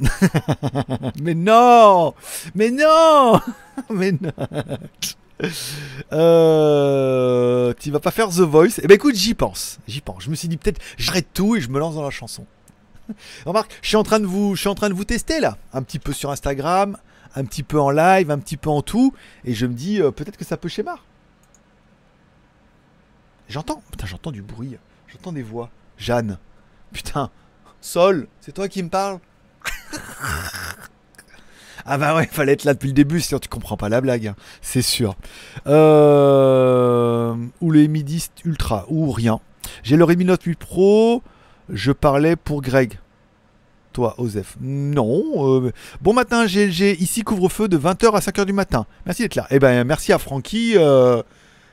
Mais 1.22 1.34
non 1.34 2.14
Mais 2.56 2.72
non 2.72 3.40
Mais 3.90 4.12
non 4.12 4.32
euh, 6.14 7.74
tu 7.80 7.92
vas 7.92 8.00
pas 8.00 8.12
faire 8.12 8.30
The 8.30 8.40
Voice 8.40 8.80
Eh 8.82 8.88
ben 8.88 8.96
écoute, 8.96 9.16
j'y 9.16 9.34
pense. 9.34 9.80
J'y 9.88 10.02
pense. 10.02 10.24
Je 10.24 10.30
me 10.30 10.36
suis 10.36 10.48
dit 10.48 10.58
peut-être 10.58 10.82
j'arrête 10.98 11.28
tout 11.34 11.56
et 11.56 11.62
je 11.62 11.70
me 11.70 11.80
lance 11.80 11.96
dans 11.96 12.04
la 12.04 12.10
chanson. 12.10 12.46
Remarque, 13.46 13.72
je 13.82 13.88
suis 13.88 13.98
en 13.98 14.04
train 14.04 14.20
de 14.20 14.26
vous, 14.26 14.56
tester 15.06 15.40
là, 15.40 15.58
un 15.74 15.82
petit 15.84 16.00
peu 16.00 16.14
sur 16.14 16.32
Instagram, 16.32 16.98
un 17.36 17.46
petit 17.46 17.64
peu 17.64 17.80
en 17.80 17.92
live, 17.92 18.32
un 18.32 18.40
petit 18.40 18.58
peu 18.58 18.70
en 18.70 18.82
tout, 18.82 19.14
et 19.46 19.54
je 19.54 19.66
me 19.66 19.74
dis 19.74 20.02
euh, 20.02 20.12
peut-être 20.12 20.38
que 20.38 20.46
ça 20.46 20.58
peut 20.58 20.70
schémar. 20.70 21.06
J'entends, 23.50 23.82
putain, 23.92 24.08
j'entends 24.08 24.32
du 24.32 24.42
bruit, 24.42 24.78
j'entends 25.08 25.32
des 25.32 25.44
voix. 25.44 25.70
Jeanne, 25.98 26.38
putain, 26.92 27.32
Sol, 27.82 28.28
c'est 28.42 28.52
toi 28.52 28.68
qui 28.68 28.84
me 28.84 28.90
parles? 28.90 29.20
Ah 31.88 31.98
bah 31.98 32.16
ouais, 32.16 32.28
fallait 32.32 32.52
être 32.54 32.66
là 32.66 32.74
depuis 32.74 32.88
le 32.88 32.94
début, 32.94 33.22
sinon 33.22 33.40
tu 33.40 33.48
comprends 33.48 33.78
pas 33.78 33.90
la 33.90 34.02
blague, 34.02 34.28
hein. 34.28 34.36
c'est 34.62 34.82
sûr. 34.82 35.16
Euh, 35.68 37.34
ou 37.62 37.72
les 37.72 37.88
midistes 37.88 38.44
ultra, 38.46 38.86
ou 38.90 39.12
rien. 39.12 39.40
J'ai 39.84 39.96
le 39.96 40.04
Redmi 40.04 40.26
Note 40.26 40.44
8 40.44 40.60
Pro, 40.60 41.24
je 41.70 41.92
parlais 41.92 42.36
pour 42.36 42.62
Greg. 42.62 43.00
Toi, 43.94 44.14
Osef. 44.20 44.58
Non. 44.62 45.24
Euh, 45.38 45.72
bon 46.02 46.14
matin, 46.14 46.46
GLG. 46.46 46.98
Ici, 47.00 47.24
couvre-feu 47.24 47.68
de 47.68 47.80
20h 47.80 48.12
à 48.14 48.20
5h 48.20 48.46
du 48.46 48.54
matin. 48.54 48.86
Merci 49.08 49.24
d'être 49.24 49.34
là. 49.34 49.48
Eh 49.50 49.58
ben, 49.58 49.84
merci 49.86 50.14
à 50.14 50.20
Francky 50.20 50.74
euh, 50.76 51.24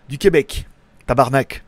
du 0.08 0.16
Québec. 0.16 0.66
Tabarnak. 1.06 1.62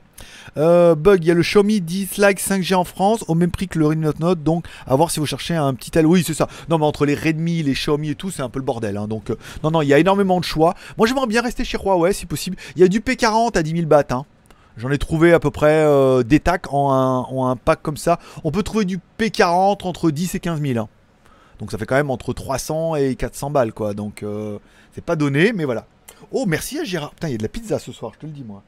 Euh, 0.56 0.94
bug, 0.94 1.24
il 1.24 1.28
y 1.28 1.30
a 1.30 1.34
le 1.34 1.42
Xiaomi 1.42 1.80
10 1.80 2.18
Lite 2.18 2.38
5G 2.38 2.74
en 2.74 2.84
France 2.84 3.24
au 3.28 3.34
même 3.34 3.50
prix 3.50 3.68
que 3.68 3.78
le 3.78 3.86
Redmi 3.86 4.04
Note 4.04 4.20
Note. 4.20 4.42
Donc, 4.42 4.66
à 4.86 4.94
voir 4.96 5.10
si 5.10 5.20
vous 5.20 5.26
cherchez 5.26 5.54
un 5.54 5.74
petit 5.74 5.90
tel. 5.90 6.06
Oui, 6.06 6.22
c'est 6.26 6.34
ça. 6.34 6.48
Non, 6.68 6.78
mais 6.78 6.84
entre 6.84 7.06
les 7.06 7.14
Redmi, 7.14 7.62
les 7.62 7.72
Xiaomi 7.72 8.10
et 8.10 8.14
tout, 8.14 8.30
c'est 8.30 8.42
un 8.42 8.48
peu 8.48 8.58
le 8.58 8.64
bordel. 8.64 8.96
Hein. 8.96 9.08
Donc, 9.08 9.30
euh, 9.30 9.36
non, 9.62 9.70
non, 9.70 9.82
il 9.82 9.88
y 9.88 9.94
a 9.94 9.98
énormément 9.98 10.40
de 10.40 10.44
choix. 10.44 10.74
Moi, 10.98 11.06
j'aimerais 11.06 11.26
bien 11.26 11.42
rester 11.42 11.64
chez 11.64 11.78
Huawei 11.78 12.12
si 12.12 12.26
possible. 12.26 12.56
Il 12.76 12.82
y 12.82 12.84
a 12.84 12.88
du 12.88 13.00
P40 13.00 13.56
à 13.56 13.62
10 13.62 13.70
000 13.70 13.86
bahts. 13.86 14.04
Hein. 14.10 14.24
J'en 14.76 14.90
ai 14.90 14.98
trouvé 14.98 15.32
à 15.32 15.40
peu 15.40 15.50
près 15.50 15.84
euh, 15.84 16.22
des 16.22 16.40
tacs 16.40 16.72
en 16.72 17.48
un, 17.48 17.56
pack 17.56 17.82
comme 17.82 17.96
ça. 17.96 18.18
On 18.44 18.50
peut 18.50 18.62
trouver 18.62 18.84
du 18.84 19.00
P40 19.18 19.86
entre 19.86 20.10
10 20.10 20.34
et 20.34 20.40
15 20.40 20.60
000. 20.60 20.78
Hein. 20.78 20.88
Donc 21.58 21.70
ça 21.70 21.78
fait 21.78 21.86
quand 21.86 21.94
même 21.94 22.10
entre 22.10 22.34
300 22.34 22.96
et 22.96 23.14
400 23.16 23.50
balles 23.50 23.72
quoi. 23.72 23.94
Donc 23.94 24.22
c'est 24.94 25.02
pas 25.02 25.16
donné, 25.16 25.54
mais 25.54 25.64
voilà. 25.64 25.86
Oh 26.30 26.44
merci 26.46 26.78
à 26.78 26.84
Gérard. 26.84 27.12
Putain, 27.12 27.28
il 27.28 27.32
y 27.32 27.34
a 27.34 27.38
de 27.38 27.42
la 27.42 27.48
pizza 27.48 27.78
ce 27.78 27.92
soir, 27.92 28.12
je 28.14 28.18
te 28.18 28.26
le 28.26 28.32
dis 28.32 28.44
moi. 28.44 28.62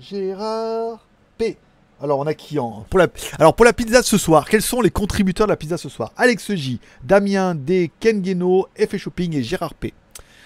Gérard 0.00 1.06
P. 1.36 1.58
Alors 2.02 2.18
on 2.18 2.26
a 2.26 2.32
qui 2.32 2.58
en 2.58 2.86
pour 2.88 2.98
la... 2.98 3.08
Alors 3.38 3.54
pour 3.54 3.66
la 3.66 3.74
pizza 3.74 4.00
de 4.00 4.06
ce 4.06 4.16
soir, 4.16 4.48
quels 4.48 4.62
sont 4.62 4.80
les 4.80 4.90
contributeurs 4.90 5.46
de 5.46 5.52
la 5.52 5.56
pizza 5.56 5.76
ce 5.76 5.90
soir? 5.90 6.12
Alex 6.16 6.54
J, 6.54 6.80
Damien 7.04 7.54
D, 7.54 7.90
Ken 8.00 8.22
Guéno, 8.22 8.68
F 8.78 8.96
Shopping 8.96 9.36
et 9.36 9.42
Gérard 9.42 9.74
P. 9.74 9.92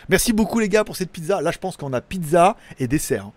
Merci 0.08 0.32
beaucoup 0.32 0.58
les 0.58 0.68
gars 0.68 0.82
pour 0.82 0.96
cette 0.96 1.10
pizza. 1.10 1.40
Là 1.40 1.52
je 1.52 1.58
pense 1.58 1.76
qu'on 1.76 1.92
a 1.92 2.00
pizza 2.00 2.56
et 2.80 2.88
dessert. 2.88 3.26
Hein. 3.26 3.32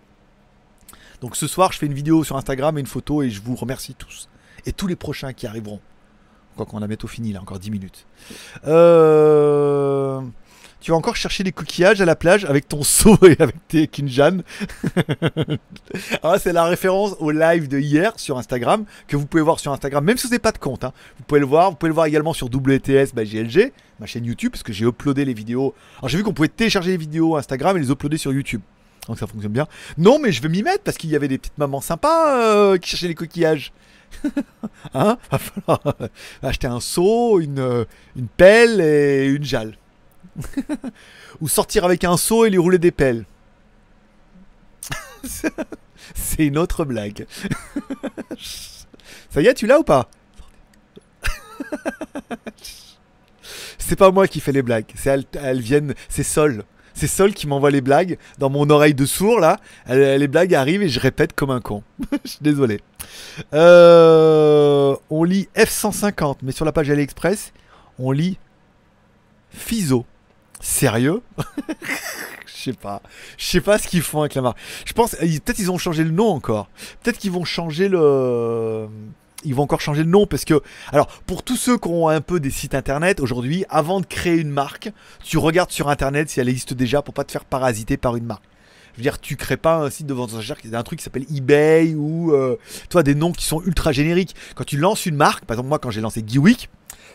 Donc 1.20 1.36
ce 1.36 1.46
soir 1.46 1.72
je 1.72 1.78
fais 1.78 1.86
une 1.86 1.94
vidéo 1.94 2.24
sur 2.24 2.36
Instagram 2.36 2.76
et 2.76 2.80
une 2.80 2.86
photo 2.86 3.22
et 3.22 3.30
je 3.30 3.40
vous 3.40 3.54
remercie 3.54 3.94
tous. 3.94 4.28
Et 4.66 4.72
tous 4.72 4.88
les 4.88 4.96
prochains 4.96 5.32
qui 5.32 5.46
arriveront. 5.46 5.80
Quoi 6.56 6.66
qu'on 6.66 6.82
a 6.82 6.88
bientôt 6.88 7.06
fini 7.06 7.32
là, 7.32 7.40
encore 7.40 7.60
10 7.60 7.70
minutes. 7.70 8.06
Euh... 8.66 10.20
Tu 10.80 10.92
vas 10.92 10.96
encore 10.96 11.16
chercher 11.16 11.42
des 11.42 11.50
coquillages 11.50 12.00
à 12.00 12.04
la 12.04 12.14
plage 12.14 12.44
avec 12.44 12.68
ton 12.68 12.82
seau 12.84 13.18
et 13.26 13.36
avec 13.40 13.56
tes 13.68 13.88
kinjan. 13.88 14.42
ah, 16.22 16.38
c'est 16.38 16.52
la 16.52 16.64
référence 16.64 17.16
au 17.18 17.30
live 17.30 17.68
de 17.68 17.78
hier 17.78 18.12
sur 18.16 18.38
Instagram 18.38 18.84
que 19.06 19.16
vous 19.16 19.26
pouvez 19.26 19.42
voir 19.42 19.58
sur 19.58 19.72
Instagram, 19.72 20.04
même 20.04 20.16
si 20.16 20.26
vous 20.26 20.30
n'avez 20.30 20.38
pas 20.38 20.52
de 20.52 20.58
compte. 20.58 20.84
Hein. 20.84 20.92
Vous 21.18 21.24
pouvez 21.24 21.40
le 21.40 21.46
voir. 21.46 21.70
Vous 21.70 21.76
pouvez 21.76 21.90
le 21.90 21.94
voir 21.94 22.06
également 22.06 22.32
sur 22.32 22.46
WTS 22.46 23.12
bah, 23.14 23.24
GLG, 23.24 23.72
ma 23.98 24.06
chaîne 24.06 24.24
YouTube, 24.24 24.52
parce 24.52 24.62
que 24.62 24.72
j'ai 24.72 24.84
uploadé 24.84 25.24
les 25.24 25.34
vidéos. 25.34 25.74
Alors 25.98 26.08
j'ai 26.08 26.18
vu 26.18 26.24
qu'on 26.24 26.32
pouvait 26.32 26.48
télécharger 26.48 26.92
les 26.92 26.96
vidéos 26.96 27.36
Instagram 27.36 27.76
et 27.76 27.80
les 27.80 27.90
uploader 27.90 28.18
sur 28.18 28.32
YouTube. 28.32 28.60
Donc 29.08 29.18
ça 29.18 29.26
fonctionne 29.26 29.52
bien. 29.52 29.66
Non, 29.96 30.18
mais 30.18 30.32
je 30.32 30.42
vais 30.42 30.48
m'y 30.48 30.62
mettre 30.62 30.84
parce 30.84 30.96
qu'il 30.96 31.10
y 31.10 31.16
avait 31.16 31.28
des 31.28 31.38
petites 31.38 31.58
mamans 31.58 31.80
sympas 31.80 32.38
euh, 32.40 32.76
qui 32.78 32.90
cherchaient 32.90 33.08
les 33.08 33.14
coquillages. 33.14 33.72
hein? 34.94 35.18
Va 35.30 35.38
falloir 35.38 35.80
acheter 36.42 36.66
un 36.66 36.80
seau, 36.80 37.40
une, 37.40 37.58
euh, 37.58 37.84
une 38.16 38.28
pelle 38.28 38.80
et 38.80 39.26
une 39.26 39.44
jalle. 39.44 39.76
Ou 41.40 41.48
sortir 41.48 41.84
avec 41.84 42.04
un 42.04 42.16
seau 42.16 42.44
et 42.44 42.50
lui 42.50 42.58
rouler 42.58 42.78
des 42.78 42.90
pelles. 42.90 43.24
C'est 46.14 46.46
une 46.46 46.58
autre 46.58 46.84
blague. 46.84 47.26
Ça 49.30 49.42
y 49.42 49.46
est, 49.46 49.54
tu 49.54 49.66
l'as 49.66 49.78
ou 49.78 49.84
pas? 49.84 50.08
C'est 53.78 53.96
pas 53.96 54.10
moi 54.10 54.28
qui 54.28 54.40
fais 54.40 54.52
les 54.52 54.62
blagues. 54.62 54.92
C'est 54.94 55.26
elles, 55.36 55.60
viennent. 55.60 55.94
C'est 56.08 56.22
Sol. 56.22 56.64
C'est 56.94 57.06
Sol 57.06 57.32
qui 57.32 57.46
m'envoie 57.46 57.70
les 57.70 57.80
blagues 57.80 58.18
dans 58.38 58.50
mon 58.50 58.68
oreille 58.70 58.94
de 58.94 59.06
sourd 59.06 59.40
là. 59.40 59.58
les 59.88 60.28
blagues 60.28 60.54
arrivent 60.54 60.82
et 60.82 60.88
je 60.88 61.00
répète 61.00 61.32
comme 61.32 61.50
un 61.50 61.60
con. 61.60 61.82
Je 62.24 62.30
suis 62.30 62.38
désolé. 62.42 62.80
Euh, 63.54 64.96
on 65.10 65.24
lit 65.24 65.48
F150, 65.56 66.38
mais 66.42 66.52
sur 66.52 66.64
la 66.64 66.72
page 66.72 66.90
AliExpress, 66.90 67.52
on 67.98 68.10
lit 68.10 68.38
Fiso. 69.50 70.04
Sérieux? 70.60 71.22
Je 72.46 72.64
sais 72.64 72.72
pas. 72.72 73.02
Je 73.36 73.44
sais 73.44 73.60
pas 73.60 73.78
ce 73.78 73.86
qu'ils 73.86 74.02
font 74.02 74.20
avec 74.20 74.34
la 74.34 74.42
marque. 74.42 74.58
Je 74.84 74.92
pense. 74.92 75.12
Peut-être 75.14 75.58
ils 75.58 75.70
ont 75.70 75.78
changé 75.78 76.02
le 76.02 76.10
nom 76.10 76.28
encore. 76.28 76.68
Peut-être 77.02 77.18
qu'ils 77.18 77.30
vont 77.30 77.44
changer 77.44 77.88
le. 77.88 78.88
Ils 79.44 79.54
vont 79.54 79.62
encore 79.62 79.80
changer 79.80 80.02
le 80.02 80.10
nom 80.10 80.26
parce 80.26 80.44
que. 80.44 80.60
Alors, 80.92 81.06
pour 81.26 81.44
tous 81.44 81.56
ceux 81.56 81.78
qui 81.78 81.88
ont 81.88 82.08
un 82.08 82.20
peu 82.20 82.40
des 82.40 82.50
sites 82.50 82.74
internet 82.74 83.20
aujourd'hui, 83.20 83.64
avant 83.68 84.00
de 84.00 84.06
créer 84.06 84.36
une 84.36 84.50
marque, 84.50 84.90
tu 85.22 85.38
regardes 85.38 85.70
sur 85.70 85.88
internet 85.88 86.30
si 86.30 86.40
elle 86.40 86.48
existe 86.48 86.74
déjà 86.74 87.00
pour 87.00 87.14
pas 87.14 87.24
te 87.24 87.30
faire 87.30 87.44
parasiter 87.44 87.96
par 87.96 88.16
une 88.16 88.24
marque. 88.24 88.44
Je 88.94 88.98
veux 88.98 89.02
dire, 89.04 89.20
tu 89.20 89.36
crées 89.36 89.56
pas 89.56 89.76
un 89.76 89.90
site 89.90 90.06
de 90.06 90.14
vente 90.14 90.32
aux 90.32 90.74
un 90.74 90.82
truc 90.82 90.98
qui 90.98 91.04
s'appelle 91.04 91.26
eBay 91.32 91.94
ou. 91.94 92.32
Euh, 92.32 92.58
toi, 92.90 93.04
des 93.04 93.14
noms 93.14 93.30
qui 93.30 93.44
sont 93.44 93.62
ultra 93.62 93.92
génériques. 93.92 94.34
Quand 94.56 94.64
tu 94.64 94.76
lances 94.76 95.06
une 95.06 95.14
marque, 95.14 95.44
par 95.44 95.54
exemple, 95.54 95.68
moi, 95.68 95.78
quand 95.78 95.92
j'ai 95.92 96.00
lancé 96.00 96.24
Geewick, 96.26 96.68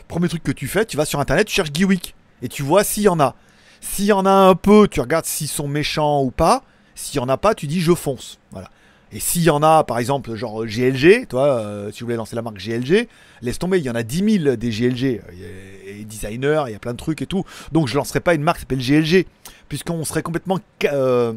premier 0.08 0.28
truc 0.28 0.42
que 0.42 0.52
tu 0.52 0.66
fais, 0.66 0.86
tu 0.86 0.96
vas 0.96 1.04
sur 1.04 1.20
internet, 1.20 1.46
tu 1.46 1.54
cherches 1.54 1.72
Geewick 1.74 2.14
et 2.42 2.48
tu 2.48 2.62
vois 2.62 2.84
s'il 2.84 3.04
y 3.04 3.08
en 3.08 3.20
a. 3.20 3.34
S'il 3.80 4.06
y 4.06 4.12
en 4.12 4.24
a 4.26 4.30
un 4.30 4.54
peu, 4.54 4.88
tu 4.88 5.00
regardes 5.00 5.26
s'ils 5.26 5.48
sont 5.48 5.68
méchants 5.68 6.22
ou 6.22 6.30
pas. 6.30 6.62
S'il 6.94 7.16
y 7.16 7.22
en 7.22 7.28
a 7.28 7.36
pas, 7.36 7.54
tu 7.54 7.66
dis 7.66 7.80
je 7.80 7.94
fonce. 7.94 8.38
Voilà. 8.50 8.70
Et 9.14 9.20
s'il 9.20 9.42
y 9.42 9.50
en 9.50 9.62
a, 9.62 9.84
par 9.84 10.00
exemple, 10.00 10.34
genre 10.34 10.66
GLG, 10.66 11.28
toi, 11.28 11.60
euh, 11.60 11.92
si 11.92 12.00
vous 12.00 12.06
voulez 12.06 12.16
lancer 12.16 12.34
la 12.34 12.42
marque 12.42 12.58
GLG, 12.58 13.06
laisse 13.42 13.60
tomber, 13.60 13.78
il 13.78 13.84
y 13.84 13.90
en 13.90 13.94
a 13.94 14.02
10 14.02 14.40
000 14.42 14.56
des 14.56 14.70
GLG. 14.70 15.22
Il 15.32 15.38
y 15.38 15.92
a 15.92 15.98
des 15.98 16.04
designers, 16.04 16.64
il 16.66 16.72
y 16.72 16.74
a 16.74 16.80
plein 16.80 16.92
de 16.92 16.98
trucs 16.98 17.22
et 17.22 17.26
tout. 17.26 17.44
Donc 17.70 17.86
je 17.86 17.94
lancerai 17.94 18.18
pas 18.18 18.34
une 18.34 18.42
marque 18.42 18.58
qui 18.58 18.62
s'appelle 18.62 18.80
GLG, 18.80 19.26
puisqu'on 19.68 20.04
serait 20.04 20.24
complètement 20.24 20.58
euh, 20.84 21.32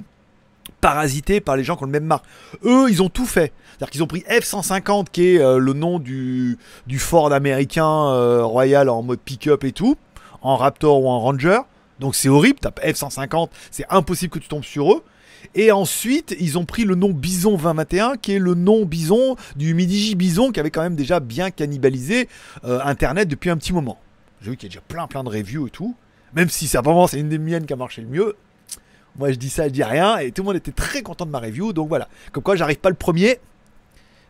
parasité 0.82 1.39
par 1.39 1.56
les 1.56 1.64
gens 1.64 1.76
qui 1.76 1.84
ont 1.84 1.86
le 1.86 1.91
même 1.91 2.06
marque. 2.06 2.26
Eux, 2.64 2.88
ils 2.89 3.04
ont 3.04 3.10
tout 3.10 3.28
fait. 3.28 3.54
C'est-à-dire 3.70 3.91
qu'ils 3.91 4.04
ont 4.04 4.08
pris 4.08 4.24
F-150, 4.28 5.08
qui 5.12 5.36
est 5.36 5.39
euh, 5.39 5.60
le 5.60 5.74
nom 5.74 6.00
du, 6.00 6.58
Ford 6.98 7.32
américain 7.32 8.41
royal 8.41 8.89
en 8.89 9.04
mode 9.04 9.20
pick-up 9.20 9.64
et 9.66 9.72
tout, 9.72 9.98
en 10.42 10.56
Raptor 10.56 11.02
ou 11.02 11.08
en 11.08 11.20
Ranger. 11.20 11.60
Donc 12.00 12.16
c'est 12.16 12.30
horrible, 12.30 12.60
t'as 12.62 12.70
F-150, 12.70 13.50
c'est 13.72 13.86
impossible 13.90 14.32
que 14.32 14.40
tu 14.40 14.48
tombes 14.48 14.64
sur 14.64 14.94
eux. 14.94 15.04
Et 15.56 15.72
ensuite, 15.72 16.36
ils 16.40 16.58
ont 16.58 16.66
pris 16.66 16.84
le 16.84 16.96
nom 16.96 17.12
Bison 17.12 17.58
2021, 17.58 18.18
qui 18.18 18.34
est 18.34 18.40
le 18.40 18.54
nom 18.54 18.86
Bison 18.86 19.36
du 19.56 19.74
Midigi 19.74 20.16
Bison, 20.16 20.52
qui 20.52 20.60
avait 20.60 20.72
quand 20.72 20.82
même 20.82 20.96
déjà 20.96 21.20
bien 21.20 21.52
cannibalisé 21.52 22.28
euh, 22.66 22.80
Internet 22.84 23.28
depuis 23.28 23.50
un 23.50 23.58
petit 23.58 23.74
moment. 23.74 23.98
J'ai 24.42 24.52
vu 24.52 24.58
qu'il 24.58 24.70
y 24.70 24.72
a 24.72 24.74
déjà 24.76 24.82
plein 24.88 25.08
plein 25.08 25.24
de 25.24 25.30
reviews 25.30 25.68
et 25.68 25.72
tout. 25.72 25.96
Même 26.34 26.50
si 26.50 26.68
c'est 26.68 26.78
vraiment 26.80 27.08
c'est 27.08 27.20
une 27.20 27.30
des 27.30 27.38
miennes 27.38 27.66
qui 27.66 27.74
a 27.74 27.76
marché 27.76 28.02
le 28.02 28.08
mieux. 28.08 28.36
Moi 29.18 29.32
je 29.32 29.38
dis 29.38 29.50
ça, 29.50 29.68
je 29.68 29.74
dis 29.74 29.84
rien. 29.84 30.18
Et 30.18 30.32
tout 30.32 30.44
le 30.44 30.48
monde 30.48 30.58
était 30.58 30.72
très 30.72 31.02
content 31.02 31.26
de 31.26 31.32
ma 31.32 31.40
review. 31.40 31.74
Donc 31.74 31.90
voilà. 31.90 32.08
Comme 32.32 32.44
quoi 32.44 32.56
j'arrive 32.56 32.78
pas 32.78 32.90
le 32.90 32.96
premier, 32.96 33.40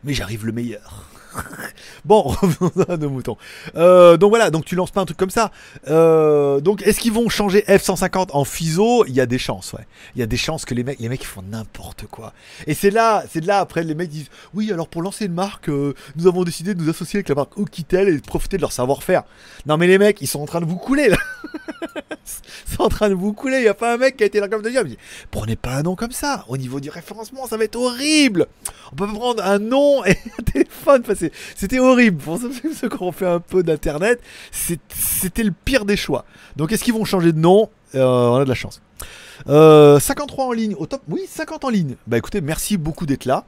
mais 0.04 0.14
j'arrive 0.14 0.46
le 0.46 0.52
meilleur. 0.52 1.10
bon, 2.06 2.22
revenons 2.24 2.86
à 2.88 2.98
nos 2.98 3.10
moutons. 3.10 3.38
Euh, 3.76 4.18
donc 4.18 4.30
voilà, 4.30 4.50
donc 4.50 4.66
tu 4.66 4.76
lances 4.76 4.92
pas 4.92 5.02
un 5.02 5.06
truc 5.06 5.18
comme 5.18 5.30
ça. 5.30 5.52
Euh, 5.88 6.60
donc 6.60 6.82
est-ce 6.86 7.00
qu'ils 7.00 7.12
vont 7.12 7.30
changer 7.30 7.64
F-150 7.68 8.30
en 8.34 8.44
FISO 8.44 9.06
Il 9.08 9.14
y 9.14 9.22
a 9.22 9.26
des 9.26 9.38
chances, 9.38 9.74
ouais. 9.74 9.86
Il 10.16 10.20
y 10.20 10.24
a 10.24 10.26
des 10.26 10.38
chances 10.38 10.66
que 10.66 10.74
les 10.74 10.84
mecs, 10.84 11.00
les 11.00 11.10
mecs 11.10 11.22
ils 11.22 11.28
font 11.28 11.44
n'importe 11.44 12.06
quoi. 12.08 12.34
Et 12.66 12.74
c'est 12.74 12.92
là, 12.92 13.24
c'est 13.30 13.44
là 13.44 13.60
après 13.60 13.84
les 13.84 13.96
mecs 13.96 14.10
disent 14.10 14.30
oui 14.54 14.72
alors 14.72 14.88
pour 14.88 15.02
lancer 15.02 15.26
une 15.26 15.34
marque, 15.34 15.70
euh, 15.70 15.94
nous 16.16 16.28
avons 16.28 16.44
décidé 16.44 16.74
de 16.74 16.82
nous 16.82 16.90
associer 16.90 17.18
avec 17.18 17.30
la 17.30 17.36
marque 17.36 17.58
Oukitel 17.58 18.08
et 18.08 18.16
de 18.16 18.22
profiter 18.22 18.58
de 18.58 18.62
leur 18.62 18.72
savoir-faire. 18.72 19.24
Non 19.66 19.78
mais 19.78 19.88
les 19.88 19.98
mecs, 19.98 20.22
ils 20.22 20.28
sont 20.28 20.42
en 20.42 20.46
train 20.46 20.62
de 20.62 20.66
vous 20.66 20.78
couler 20.78 21.10
là. 21.10 21.18
sont 22.76 22.84
en 22.84 22.90
train 22.90 23.10
de 23.10 23.14
vous 23.16 23.34
couler. 23.34 23.58
Il 23.58 23.64
y 23.64 23.68
a 23.68 23.74
pas 23.74 23.94
un 23.94 23.98
mec 23.98 24.18
qui 24.18 24.24
a 24.24 24.26
été 24.28 24.40
là 24.40 24.48
comme 24.48 24.62
de 24.62 24.70
dire, 24.70 24.84
prenez 25.32 25.56
pas 25.56 25.72
un 25.76 25.84
nom 25.84 25.96
comme 25.96 26.12
ça. 26.12 26.46
Au 26.48 26.58
niveau 26.58 26.80
du 26.80 26.90
référencement, 26.90 27.48
ça 27.48 27.58
va 27.58 27.64
être 27.64 27.76
horrible. 27.76 28.48
On 28.92 28.96
peut 28.96 29.08
prendre 29.08 29.44
un 29.44 29.60
nom 29.60 30.04
et 30.06 30.12
un 30.40 30.44
téléphone. 30.44 31.04
C'est- 31.16 31.32
c'était 31.56 31.80
horrible. 31.80 32.18
Pour 32.18 32.38
ceux, 32.40 32.50
qui 32.90 33.02
ont 33.04 33.12
fait 33.12 33.26
un 33.28 33.40
peu 33.40 33.64
d'internet, 33.64 34.20
c'est- 34.52 34.80
c'était 34.90 35.44
le 35.44 35.52
pire 35.52 35.86
des 35.86 35.98
choix. 35.98 36.26
Donc 36.56 36.72
est-ce 36.72 36.84
qu'ils 36.84 36.94
vont 36.94 37.06
changer 37.06 37.32
de 37.34 37.40
nom? 37.40 37.70
Euh, 37.96 38.04
On 38.06 38.36
a 38.36 38.44
de 38.44 38.50
la 38.50 38.56
chance. 38.56 38.82
Euh, 39.48 40.00
53 40.00 40.46
en 40.46 40.52
ligne, 40.52 40.76
au 40.76 40.86
top. 40.88 41.02
Oui, 41.10 41.22
50 41.30 41.64
en 41.64 41.70
ligne. 41.70 41.96
Bah 42.08 42.18
écoutez, 42.18 42.42
merci 42.42 42.76
beaucoup 42.78 43.06
d'être 43.06 43.26
là. 43.26 43.46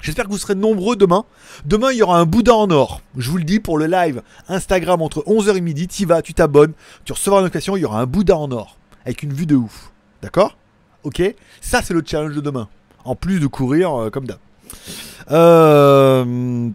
J'espère 0.00 0.26
que 0.26 0.30
vous 0.30 0.38
serez 0.38 0.54
nombreux 0.54 0.96
demain. 0.96 1.24
Demain, 1.64 1.90
il 1.90 1.98
y 1.98 2.02
aura 2.02 2.18
un 2.18 2.26
Bouddha 2.26 2.54
en 2.54 2.70
or. 2.70 3.00
Je 3.16 3.30
vous 3.30 3.38
le 3.38 3.44
dis 3.44 3.60
pour 3.60 3.78
le 3.78 3.86
live 3.86 4.22
Instagram 4.48 5.02
entre 5.02 5.20
11h 5.26 5.56
et 5.56 5.60
midi. 5.60 5.88
Tu 5.88 6.06
vas, 6.06 6.22
tu 6.22 6.34
t'abonnes, 6.34 6.74
tu 7.04 7.12
recevras 7.12 7.38
une 7.38 7.44
notification. 7.44 7.76
Il 7.76 7.80
y 7.80 7.84
aura 7.84 8.00
un 8.00 8.06
Bouddha 8.06 8.36
en 8.36 8.50
or 8.52 8.76
avec 9.04 9.22
une 9.22 9.32
vue 9.32 9.46
de 9.46 9.56
ouf. 9.56 9.90
D'accord? 10.22 10.56
Ok? 11.02 11.22
Ça, 11.60 11.82
c'est 11.82 11.94
le 11.94 12.02
challenge 12.04 12.34
de 12.34 12.40
demain. 12.40 12.68
En 13.04 13.14
plus 13.14 13.40
de 13.40 13.46
courir 13.46 13.94
euh, 13.94 14.10
comme 14.10 14.26
d'hab. 14.26 14.38
Euh, 15.30 16.68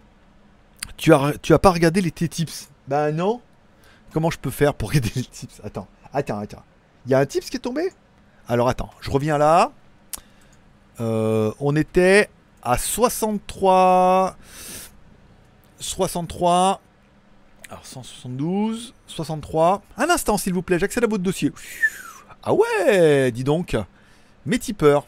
tu, 0.96 1.12
as, 1.14 1.34
tu 1.40 1.52
as 1.54 1.58
pas 1.58 1.70
regardé 1.70 2.00
les 2.00 2.10
T-tips? 2.10 2.68
Bah 2.88 3.12
non. 3.12 3.40
Comment 4.12 4.30
je 4.30 4.38
peux 4.38 4.50
faire 4.50 4.74
pour 4.74 4.88
regarder 4.88 5.10
les 5.14 5.24
tips 5.24 5.60
Attends, 5.64 5.88
attends, 6.12 6.38
attends. 6.38 6.62
Il 7.06 7.12
y 7.12 7.14
a 7.14 7.18
un 7.18 7.26
tips 7.26 7.48
qui 7.50 7.56
est 7.56 7.60
tombé? 7.60 7.92
Alors 8.48 8.68
attends, 8.68 8.90
je 9.00 9.10
reviens 9.10 9.38
là. 9.38 9.72
Euh, 11.00 11.52
on 11.60 11.74
était 11.76 12.28
à 12.62 12.78
63. 12.78 14.36
63. 15.78 16.80
Alors 17.68 17.86
172. 17.86 18.94
63. 19.06 19.82
Un 19.96 20.10
instant, 20.10 20.36
s'il 20.36 20.54
vous 20.54 20.62
plaît, 20.62 20.78
j'accède 20.78 21.04
à 21.04 21.06
votre 21.06 21.22
dossier. 21.22 21.52
Ah 22.42 22.54
ouais, 22.54 23.30
dis 23.32 23.44
donc. 23.44 23.76
Mes 24.46 24.58
tipeurs. 24.58 25.06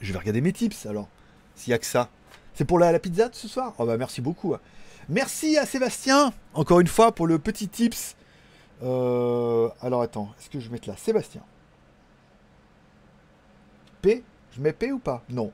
Je 0.00 0.12
vais 0.12 0.18
regarder 0.18 0.40
mes 0.40 0.52
tips 0.52 0.86
alors. 0.86 1.08
S'il 1.54 1.70
y 1.70 1.74
a 1.74 1.78
que 1.78 1.86
ça. 1.86 2.08
C'est 2.54 2.64
pour 2.64 2.78
la, 2.78 2.98
pizza 2.98 3.28
de 3.28 3.34
ce 3.34 3.48
soir? 3.48 3.74
Oh 3.78 3.86
bah 3.86 3.96
merci 3.96 4.20
beaucoup. 4.20 4.54
Merci 5.08 5.56
à 5.58 5.66
Sébastien, 5.66 6.32
encore 6.54 6.80
une 6.80 6.86
fois, 6.86 7.12
pour 7.12 7.26
le 7.26 7.38
petit 7.38 7.68
tips. 7.68 8.16
Euh, 8.82 9.68
alors 9.80 10.02
attends, 10.02 10.32
est-ce 10.38 10.50
que 10.50 10.60
je 10.60 10.66
vais 10.66 10.72
mettre 10.72 10.88
là? 10.88 10.96
Sébastien. 10.96 11.42
P? 14.00 14.24
Je 14.54 14.60
mets 14.60 14.72
P 14.72 14.92
ou 14.92 14.98
pas? 14.98 15.22
Non. 15.28 15.52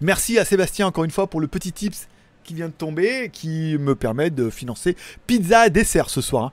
Merci 0.00 0.38
à 0.38 0.44
Sébastien, 0.44 0.86
encore 0.86 1.04
une 1.04 1.10
fois, 1.10 1.26
pour 1.26 1.40
le 1.40 1.46
petit 1.46 1.72
tips 1.72 2.08
qui 2.44 2.54
vient 2.54 2.68
de 2.68 2.72
tomber, 2.72 3.30
qui 3.32 3.76
me 3.78 3.94
permet 3.94 4.30
de 4.30 4.50
financer 4.50 4.96
pizza 5.26 5.66
et 5.66 5.70
dessert 5.70 6.10
ce 6.10 6.20
soir. 6.20 6.52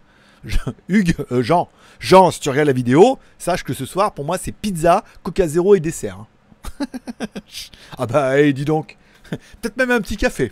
hein. 0.65 0.73
Hugues, 0.87 1.15
euh, 1.31 1.41
Jean, 1.43 1.67
Jean, 1.99 2.31
si 2.31 2.39
tu 2.39 2.49
regardes 2.49 2.67
la 2.67 2.73
vidéo, 2.73 3.19
sache 3.37 3.63
que 3.63 3.73
ce 3.73 3.85
soir, 3.85 4.13
pour 4.13 4.25
moi, 4.25 4.37
c'est 4.37 4.51
pizza, 4.51 5.03
Coca 5.23 5.47
Zéro 5.47 5.75
et 5.75 5.79
dessert. 5.79 6.17
hein. 6.19 6.85
ah 7.97 8.05
bah, 8.05 8.41
dis 8.51 8.65
donc. 8.65 8.97
Peut-être 9.29 9.77
même 9.77 9.91
un 9.91 10.01
petit 10.01 10.17
café. 10.17 10.51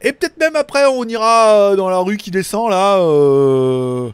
Et 0.00 0.12
peut-être 0.12 0.38
même 0.38 0.56
après, 0.56 0.86
on 0.86 1.04
ira 1.04 1.72
euh, 1.72 1.76
dans 1.76 1.90
la 1.90 1.98
rue 1.98 2.16
qui 2.16 2.30
descend 2.30 2.70
là. 2.70 2.98
Euh... 3.00 4.10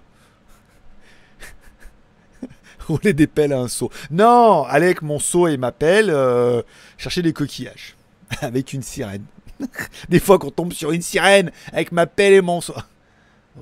Rouler 2.90 3.12
des 3.12 3.26
pelles 3.26 3.52
à 3.52 3.60
un 3.60 3.68
seau. 3.68 3.90
Non, 4.10 4.64
aller 4.64 4.86
avec 4.86 5.02
mon 5.02 5.18
seau 5.20 5.46
et 5.46 5.56
ma 5.56 5.70
pelle 5.70 6.10
euh, 6.10 6.62
chercher 6.98 7.22
des 7.22 7.32
coquillages. 7.32 7.96
avec 8.40 8.72
une 8.72 8.82
sirène. 8.82 9.24
des 10.08 10.18
fois 10.18 10.38
qu'on 10.38 10.50
tombe 10.50 10.72
sur 10.72 10.90
une 10.90 11.02
sirène 11.02 11.52
avec 11.72 11.92
ma 11.92 12.06
pelle 12.06 12.32
et 12.32 12.40
mon 12.40 12.60
seau. 12.60 12.74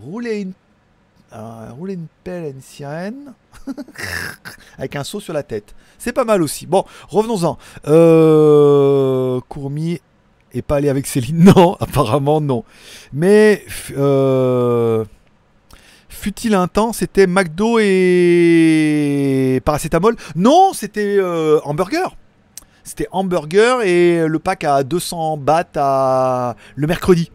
Rouler 0.01 0.41
une, 0.41 0.53
euh, 1.35 1.97
pelle 2.24 2.45
à 2.45 2.49
une 2.49 2.62
sirène. 2.62 3.35
avec 4.79 4.97
un 4.97 5.05
seau 5.05 5.20
sur 5.20 5.35
la 5.35 5.43
tête. 5.43 5.74
C'est 5.99 6.12
pas 6.12 6.24
mal 6.24 6.43
aussi. 6.43 6.66
Bon, 6.66 6.85
revenons-en. 7.09 7.59
Euh... 7.87 9.41
Courmier 9.49 10.01
et 10.53 10.62
pas 10.62 10.76
aller 10.76 10.89
avec 10.89 11.07
Céline. 11.07 11.53
Non, 11.55 11.76
apparemment 11.81 12.41
non. 12.41 12.64
Mais 13.12 13.64
euh, 13.97 15.05
fut-il 16.18 16.54
un 16.54 16.68
temps, 16.68 16.92
c'était 16.92 17.26
McDo 17.26 17.78
et 17.80 19.62
paracétamol? 19.64 20.16
Non, 20.36 20.72
c'était 20.72 21.16
euh, 21.18 21.60
hamburger. 21.64 22.16
C'était 22.84 23.08
hamburger 23.12 23.82
et 23.82 24.26
le 24.26 24.38
pack 24.38 24.64
à 24.64 24.82
200 24.82 25.36
bahts 25.38 25.64
à 25.76 26.56
le 26.74 26.86
mercredi. 26.86 27.30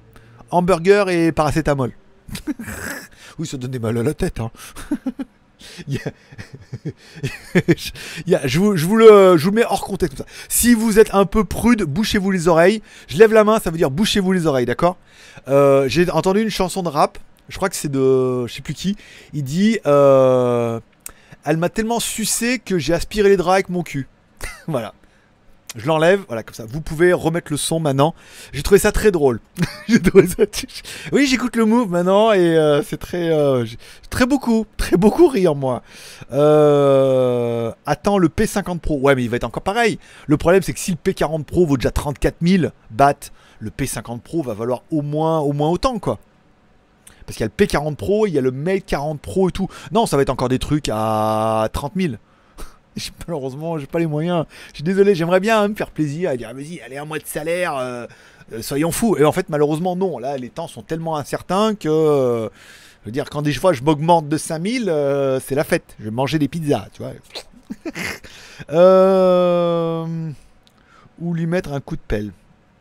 Hamburger 0.52 1.10
et 1.10 1.32
paracétamol. 1.32 1.94
oui, 3.40 3.48
ça 3.48 3.58
donnait 3.58 3.80
mal 3.80 3.98
à 3.98 4.04
la 4.04 4.14
tête. 4.14 4.40
Hein. 4.40 4.52
Je, 8.46 8.60
vous, 8.60 8.96
le, 8.98 9.52
mets 9.52 9.64
hors 9.66 9.84
contexte. 9.84 10.24
Si 10.50 10.74
vous 10.74 11.00
êtes 11.00 11.14
un 11.14 11.26
peu 11.26 11.44
prude, 11.44 11.84
bouchez-vous 11.84 12.32
les 12.32 12.48
oreilles. 12.48 12.82
Je 13.08 13.18
lève 13.18 13.34
la 13.34 13.44
main, 13.44 13.60
ça 13.60 13.72
veut 13.72 13.78
dire 13.78 13.92
bouchez-vous 13.92 14.32
les 14.32 14.46
oreilles, 14.46 14.66
d'accord? 14.66 14.98
Euh, 15.48 15.88
J'ai 15.88 16.10
entendu 16.10 16.42
une 16.42 16.50
chanson 16.50 16.84
de 16.84 16.90
rap, 16.90 17.18
je 17.50 17.58
crois 17.58 17.70
que 17.70 17.76
c'est 17.76 17.92
de, 17.92 18.48
je 18.48 18.54
sais 18.54 18.62
plus 18.62 18.74
qui. 18.74 18.96
Il 19.34 19.44
dit, 19.44 19.80
euh, 19.86 20.80
elle 21.44 21.58
m'a 21.58 21.70
tellement 21.70 22.00
sucé 22.00 22.60
que 22.60 22.78
j'ai 22.78 22.94
aspiré 22.94 23.30
les 23.30 23.38
draps 23.38 23.54
avec 23.54 23.70
mon 23.70 23.84
cul. 23.84 24.08
voilà. 24.68 24.94
Je 25.76 25.88
l'enlève, 25.88 26.22
voilà, 26.28 26.44
comme 26.44 26.54
ça. 26.54 26.66
Vous 26.68 26.82
pouvez 26.82 27.14
remettre 27.14 27.52
le 27.52 27.58
son 27.58 27.80
maintenant. 27.80 28.14
J'ai 28.54 28.62
trouvé 28.62 28.78
ça 28.80 28.92
très 28.92 29.12
drôle. 29.12 29.40
Oui, 31.12 31.28
j'écoute 31.28 31.56
le 31.56 31.66
move 31.66 31.90
maintenant 31.90 32.32
et 32.32 32.58
euh, 32.58 32.82
c'est 32.84 32.98
très, 32.98 33.32
euh, 33.32 33.66
très 34.10 34.26
beaucoup, 34.26 34.66
très 34.78 34.98
beaucoup 34.98 35.28
rire 35.28 35.56
moi. 35.56 35.82
Attends 36.30 38.18
le 38.18 38.28
P50 38.30 38.80
Pro. 38.80 39.00
Ouais, 39.00 39.16
mais 39.16 39.24
il 39.24 39.30
va 39.30 39.38
être 39.38 39.44
encore 39.44 39.64
pareil. 39.64 40.00
Le 40.28 40.38
problème, 40.38 40.62
c'est 40.62 40.74
que 40.74 40.80
si 40.80 40.92
le 40.92 40.98
P40 41.12 41.44
Pro 41.44 41.66
vaut 41.66 41.78
déjà 41.78 41.92
34 41.92 42.36
000 42.42 42.72
bahts, 42.92 43.32
le 43.60 43.72
P50 43.72 44.20
Pro 44.20 44.44
va 44.44 44.54
valoir 44.54 44.84
au 44.92 45.02
moins, 45.02 45.40
au 45.40 45.54
moins 45.54 45.70
autant, 45.70 46.00
quoi. 46.00 46.20
Parce 47.26 47.38
qu'il 47.38 47.46
y 47.46 47.50
a 47.50 47.52
le 47.58 47.66
P40 47.66 47.96
Pro, 47.96 48.28
il 48.28 48.34
y 48.34 48.38
a 48.38 48.42
le 48.42 48.52
Mate 48.52 48.86
40 48.86 49.20
Pro 49.20 49.50
et 49.50 49.52
tout. 49.52 49.68
Non, 49.92 50.06
ça 50.06 50.16
va 50.18 50.22
être 50.24 50.30
encore 50.30 50.50
des 50.50 50.60
trucs 50.60 50.90
à 50.92 51.68
30 51.74 51.94
000. 51.96 52.14
J'ai- 52.96 53.12
Malheureusement, 53.28 53.78
j'ai 53.78 53.88
pas 53.88 54.00
les 54.00 54.06
moyens. 54.08 54.46
Je 54.70 54.76
suis 54.76 54.84
désolé, 54.84 55.16
j'aimerais 55.16 55.40
bien 55.40 55.68
me 55.68 55.76
faire 55.76 55.90
plaisir 55.92 56.32
et 56.32 56.38
dire 56.38 56.50
ah, 56.52 56.54
vas-y, 56.54 56.80
allez 56.82 56.98
un 56.98 57.06
mois 57.06 57.18
de 57.20 57.26
salaire, 57.26 57.76
euh, 57.78 58.06
euh, 58.54 58.62
soyons 58.62 58.92
fous. 58.92 59.16
Et 59.18 59.26
en 59.26 59.32
fait, 59.32 59.48
malheureusement, 59.50 59.96
non. 59.96 60.20
Là, 60.20 60.38
les 60.38 60.50
temps 60.50 60.68
sont 60.68 60.82
tellement 60.84 61.16
incertains 61.18 61.74
que, 61.76 61.88
je 63.02 63.06
veux 63.06 63.12
dire, 63.12 63.30
quand 63.30 63.42
des 63.42 63.54
fois 63.54 63.74
je 63.74 63.82
m'augmente 63.84 64.28
de 64.30 64.38
5000, 64.38 64.90
euh, 64.90 65.40
c'est 65.40 65.56
la 65.56 65.64
fête. 65.64 65.96
Je 66.00 66.06
vais 66.06 66.12
manger 66.12 66.38
des 66.40 66.48
pizzas, 66.48 66.88
tu 66.94 67.02
vois. 67.02 67.14
Ou 71.22 71.34
lui 71.34 71.46
mettre 71.48 71.72
un 71.74 71.80
coup 71.80 71.96
de 71.96 72.02
pelle. 72.08 72.32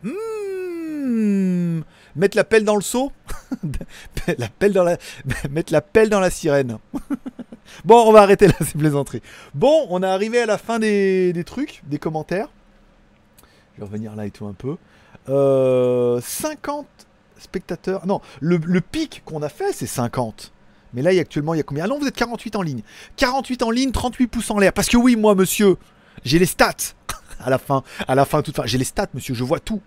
Hmm, 0.03 1.81
Mettre 2.15 2.37
la 2.37 2.43
pelle 2.43 2.63
dans 2.63 2.75
le 2.75 2.81
seau 2.81 3.11
la 4.37 4.47
pelle 4.47 4.73
dans 4.73 4.83
la... 4.83 4.97
Mettre 5.49 5.73
la 5.73 5.81
pelle 5.81 6.09
dans 6.09 6.19
la 6.19 6.29
sirène. 6.29 6.77
bon, 7.85 8.07
on 8.07 8.11
va 8.11 8.21
arrêter 8.21 8.47
là 8.47 8.53
ces 8.59 8.77
plaisanteries. 8.77 9.21
Bon, 9.53 9.87
on 9.89 10.03
est 10.03 10.07
arrivé 10.07 10.41
à 10.41 10.45
la 10.45 10.57
fin 10.57 10.79
des, 10.79 11.33
des 11.33 11.43
trucs, 11.43 11.81
des 11.87 11.99
commentaires. 11.99 12.49
Je 13.75 13.81
vais 13.81 13.85
revenir 13.87 14.15
là 14.15 14.25
et 14.25 14.31
tout 14.31 14.45
un 14.45 14.53
peu. 14.53 14.77
Euh, 15.29 16.21
50 16.21 16.85
spectateurs. 17.39 18.05
Non, 18.05 18.21
le, 18.39 18.57
le 18.57 18.81
pic 18.81 19.23
qu'on 19.25 19.41
a 19.41 19.49
fait, 19.49 19.73
c'est 19.73 19.87
50. 19.87 20.51
Mais 20.93 21.01
là, 21.01 21.09
actuellement, 21.19 21.53
il 21.53 21.57
y 21.57 21.59
a 21.59 21.63
combien? 21.63 21.85
Ah 21.85 21.87
non, 21.87 21.97
vous 21.99 22.07
êtes 22.07 22.15
48 22.15 22.55
en 22.55 22.61
ligne. 22.61 22.83
48 23.17 23.63
en 23.63 23.71
ligne, 23.71 23.91
38 23.91 24.27
pouces 24.27 24.51
en 24.51 24.59
l'air. 24.59 24.73
Parce 24.73 24.89
que 24.89 24.97
oui, 24.97 25.15
moi, 25.15 25.33
monsieur, 25.35 25.77
j'ai 26.23 26.39
les 26.39 26.45
stats. 26.45 26.93
à 27.39 27.49
la 27.49 27.57
fin, 27.57 27.83
à 28.07 28.15
la 28.15 28.25
fin, 28.25 28.41
toute 28.41 28.55
fin. 28.55 28.65
J'ai 28.65 28.77
les 28.77 28.83
stats, 28.85 29.07
monsieur, 29.13 29.33
je 29.33 29.43
vois 29.43 29.59
tout. 29.59 29.81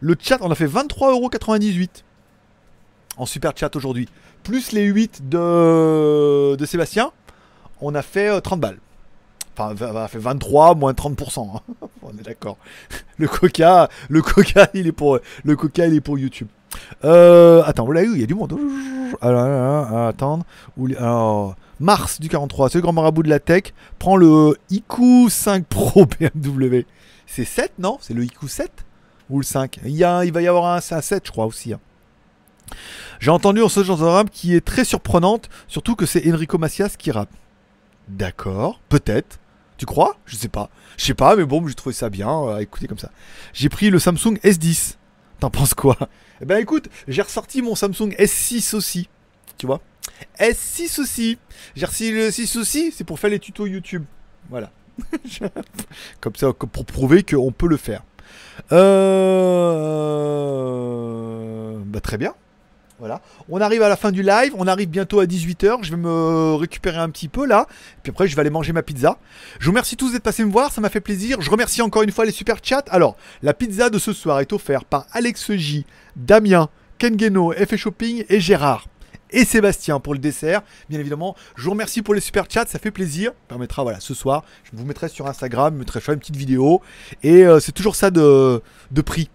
Le 0.00 0.16
chat, 0.18 0.38
on 0.40 0.50
a 0.50 0.54
fait 0.54 0.66
23,98€ 0.66 1.88
en 3.16 3.26
super 3.26 3.52
chat 3.56 3.74
aujourd'hui. 3.76 4.08
Plus 4.42 4.72
les 4.72 4.84
8 4.84 5.28
de, 5.28 6.56
Sébastien, 6.66 7.12
on 7.80 7.94
a 7.94 8.02
fait 8.02 8.28
euh, 8.28 8.40
30 8.40 8.60
balles. 8.60 8.78
Enfin, 9.56 9.74
on 9.80 9.96
a 9.96 10.08
fait 10.08 10.18
23 10.18 10.74
moins 10.74 10.92
30%. 10.92 11.56
hein. 11.56 11.60
on 12.02 12.10
est 12.10 12.22
d'accord. 12.22 12.58
Le 13.18 13.28
coca, 13.28 13.88
le 14.10 14.20
coca, 14.20 14.68
il 14.74 14.86
est 14.86 14.92
pour, 14.92 15.18
le 15.42 15.56
coca, 15.56 15.86
il 15.86 15.94
est 15.94 16.02
pour 16.02 16.18
YouTube. 16.18 16.48
Euh, 17.04 17.62
attends, 17.64 17.86
voilà, 17.86 18.02
il 18.02 18.20
y 18.20 18.22
a 18.22 18.26
du 18.26 18.34
monde. 18.34 18.54
Alors, 19.22 20.08
attendre. 20.08 20.44
Alors, 20.98 21.56
Mars 21.80 22.20
du 22.20 22.28
43, 22.28 22.68
c'est 22.68 22.78
le 22.78 22.82
grand 22.82 22.92
marabout 22.92 23.22
de 23.22 23.30
la 23.30 23.40
tech. 23.40 23.72
Prends 23.98 24.16
le 24.16 24.58
IQ 24.68 25.30
5 25.30 25.64
Pro 25.64 26.04
BMW. 26.04 26.84
C'est 27.26 27.46
7, 27.46 27.72
non? 27.78 27.96
C'est 28.02 28.12
le 28.12 28.24
IQ 28.24 28.48
7 28.48 28.85
Ou 29.30 29.38
le 29.40 29.44
5 29.44 29.80
il, 29.84 29.90
y 29.96 30.04
a, 30.04 30.24
il 30.24 30.32
va 30.32 30.42
y 30.42 30.46
avoir 30.48 30.66
un, 30.66 30.76
un 30.76 31.00
7, 31.00 31.26
je 31.26 31.30
crois 31.32 31.46
aussi. 31.46 31.72
hein. 31.72 31.80
J'ai 33.20 33.30
entendu 33.30 33.62
en 33.62 33.68
ce 33.68 33.82
genre 33.82 33.98
de 33.98 34.04
rap 34.04 34.30
qui 34.30 34.54
est 34.54 34.60
très 34.64 34.84
surprenante, 34.84 35.48
surtout 35.68 35.96
que 35.96 36.06
c'est 36.06 36.28
Enrico 36.30 36.58
Macias 36.58 36.90
qui 36.98 37.10
rappe. 37.10 37.30
D'accord, 38.08 38.80
peut-être. 38.88 39.38
Tu 39.78 39.86
crois? 39.86 40.16
Je 40.26 40.36
sais 40.36 40.48
pas. 40.48 40.70
Je 40.96 41.04
sais 41.04 41.14
pas, 41.14 41.36
mais 41.36 41.44
bon, 41.44 41.66
j'ai 41.66 41.74
trouvé 41.74 41.94
ça 41.94 42.08
bien 42.08 42.30
euh, 42.30 42.56
à 42.56 42.62
écouter 42.62 42.86
comme 42.86 42.98
ça. 42.98 43.10
J'ai 43.52 43.68
pris 43.68 43.90
le 43.90 43.98
Samsung 43.98 44.38
S10. 44.42 44.94
T'en 45.40 45.50
penses 45.50 45.74
quoi? 45.74 45.96
Eh 46.40 46.44
ben 46.46 46.58
écoute, 46.58 46.88
j'ai 47.08 47.22
ressorti 47.22 47.62
mon 47.62 47.74
Samsung 47.74 48.14
S6 48.18 48.74
aussi. 48.74 49.08
Tu 49.58 49.66
vois? 49.66 49.80
S6 50.38 51.00
aussi. 51.00 51.38
J'ai 51.74 51.84
ressorti 51.84 52.10
le 52.10 52.30
6 52.30 52.56
aussi, 52.56 52.92
c'est 52.92 53.04
pour 53.04 53.18
faire 53.18 53.30
les 53.30 53.38
tutos 53.38 53.66
YouTube. 53.66 54.04
Voilà. 54.48 54.70
comme 56.20 56.36
ça, 56.36 56.52
pour 56.52 56.86
prouver 56.86 57.22
qu'on 57.22 57.52
peut 57.52 57.68
le 57.68 57.76
faire. 57.76 58.02
Euh... 58.72 60.06
Bah 61.86 62.00
très 62.00 62.18
bien. 62.18 62.34
Voilà. 62.98 63.20
On 63.50 63.60
arrive 63.60 63.82
à 63.82 63.90
la 63.90 63.96
fin 63.96 64.10
du 64.10 64.22
live, 64.22 64.54
on 64.56 64.66
arrive 64.66 64.88
bientôt 64.88 65.20
à 65.20 65.26
18h, 65.26 65.80
je 65.82 65.90
vais 65.90 65.98
me 65.98 66.54
récupérer 66.54 66.96
un 66.96 67.10
petit 67.10 67.28
peu 67.28 67.44
là, 67.44 67.66
puis 68.02 68.10
après 68.10 68.26
je 68.26 68.34
vais 68.34 68.40
aller 68.40 68.48
manger 68.48 68.72
ma 68.72 68.82
pizza. 68.82 69.18
Je 69.58 69.66
vous 69.66 69.72
remercie 69.72 69.96
tous 69.96 70.12
d'être 70.12 70.22
passés 70.22 70.44
me 70.44 70.50
voir, 70.50 70.72
ça 70.72 70.80
m'a 70.80 70.88
fait 70.88 71.00
plaisir. 71.00 71.42
Je 71.42 71.50
remercie 71.50 71.82
encore 71.82 72.04
une 72.04 72.10
fois 72.10 72.24
les 72.24 72.32
super 72.32 72.56
chats. 72.62 72.84
Alors, 72.88 73.16
la 73.42 73.52
pizza 73.52 73.90
de 73.90 73.98
ce 73.98 74.14
soir 74.14 74.40
est 74.40 74.50
offerte 74.54 74.86
par 74.86 75.04
Alex 75.12 75.52
J, 75.52 75.84
Damien, 76.16 76.70
Kengeno, 76.98 77.52
FF 77.52 77.76
Shopping 77.76 78.24
et 78.30 78.40
Gérard. 78.40 78.86
Et 79.30 79.44
Sébastien 79.44 79.98
pour 80.00 80.14
le 80.14 80.20
dessert, 80.20 80.62
bien 80.88 81.00
évidemment. 81.00 81.36
Je 81.56 81.64
vous 81.64 81.70
remercie 81.70 82.02
pour 82.02 82.14
les 82.14 82.20
super 82.20 82.46
chats, 82.48 82.66
ça 82.66 82.78
fait 82.78 82.90
plaisir. 82.90 83.30
Ça 83.32 83.48
permettra, 83.48 83.82
voilà, 83.82 84.00
ce 84.00 84.14
soir, 84.14 84.44
je 84.64 84.76
vous 84.76 84.84
mettrai 84.84 85.08
sur 85.08 85.26
Instagram, 85.26 85.74
je 85.74 85.78
mettrai 85.78 86.00
une 86.12 86.20
petite 86.20 86.36
vidéo. 86.36 86.80
Et 87.22 87.44
euh, 87.44 87.60
c'est 87.60 87.72
toujours 87.72 87.96
ça 87.96 88.10
de, 88.10 88.62
de 88.90 89.00
prix. 89.00 89.30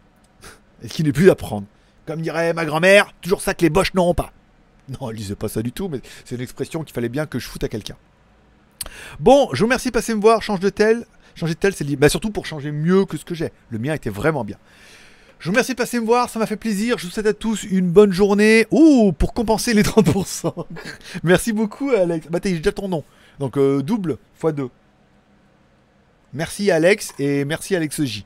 Et 0.84 0.88
qui 0.88 1.04
n'est 1.04 1.12
plus 1.12 1.30
à 1.30 1.36
prendre. 1.36 1.68
Comme 2.06 2.22
dirait 2.22 2.54
ma 2.54 2.66
grand-mère, 2.66 3.12
toujours 3.22 3.42
ça 3.42 3.54
que 3.54 3.62
les 3.62 3.70
boches 3.70 3.94
n'auront 3.94 4.14
pas. 4.14 4.32
Non, 4.90 5.10
elle 5.10 5.18
disait 5.18 5.36
pas 5.36 5.48
ça 5.48 5.62
du 5.62 5.72
tout, 5.72 5.90
mais 5.90 6.02
c'est 6.26 6.36
une 6.36 6.42
expression 6.42 6.84
qu'il 6.84 6.94
fallait 6.94 7.10
bien 7.10 7.26
que 7.26 7.40
je 7.40 7.48
foute 7.48 7.64
à 7.64 7.70
quelqu'un. 7.70 7.96
Bon, 9.20 9.50
je 9.54 9.60
vous 9.60 9.66
remercie 9.66 9.90
de 9.90 9.94
passer 9.94 10.16
me 10.16 10.22
voir, 10.22 10.42
change 10.42 10.60
de 10.60 10.70
tel. 10.70 11.06
Changer 11.36 11.54
de 11.54 11.60
tel, 11.60 11.74
c'est 11.74 11.84
libre. 11.84 12.02
Bah, 12.02 12.10
surtout 12.10 12.30
pour 12.30 12.46
changer 12.46 12.72
mieux 12.72 13.06
que 13.06 13.18
ce 13.18 13.24
que 13.24 13.36
j'ai. 13.36 13.52
Le 13.70 13.80
mien 13.80 13.94
était 13.94 14.10
vraiment 14.10 14.44
bien. 14.44 14.58
Je 15.42 15.48
vous 15.48 15.54
remercie 15.54 15.72
de 15.72 15.78
passer 15.78 16.00
me 16.00 16.06
voir, 16.06 16.30
ça 16.30 16.38
m'a 16.38 16.46
fait 16.46 16.56
plaisir. 16.56 17.00
Je 17.00 17.08
vous 17.08 17.12
souhaite 17.12 17.26
à 17.26 17.34
tous 17.34 17.64
une 17.64 17.90
bonne 17.90 18.12
journée. 18.14 18.68
Ouh, 18.70 19.12
pour 19.12 19.34
compenser 19.34 19.74
les 19.74 19.82
30%. 19.82 20.54
Merci 21.24 21.52
beaucoup, 21.52 21.90
Alex. 21.90 22.28
Bah, 22.30 22.38
j'ai 22.44 22.58
déjà 22.58 22.72
ton 22.72 22.88
nom. 22.88 23.04
Donc, 23.40 23.58
euh, 23.58 23.82
double 23.82 24.20
fois 24.36 24.52
2. 24.52 24.70
Merci, 26.34 26.70
Alex, 26.70 27.14
et 27.18 27.44
merci, 27.44 27.76
Alex 27.76 28.04
J. 28.04 28.24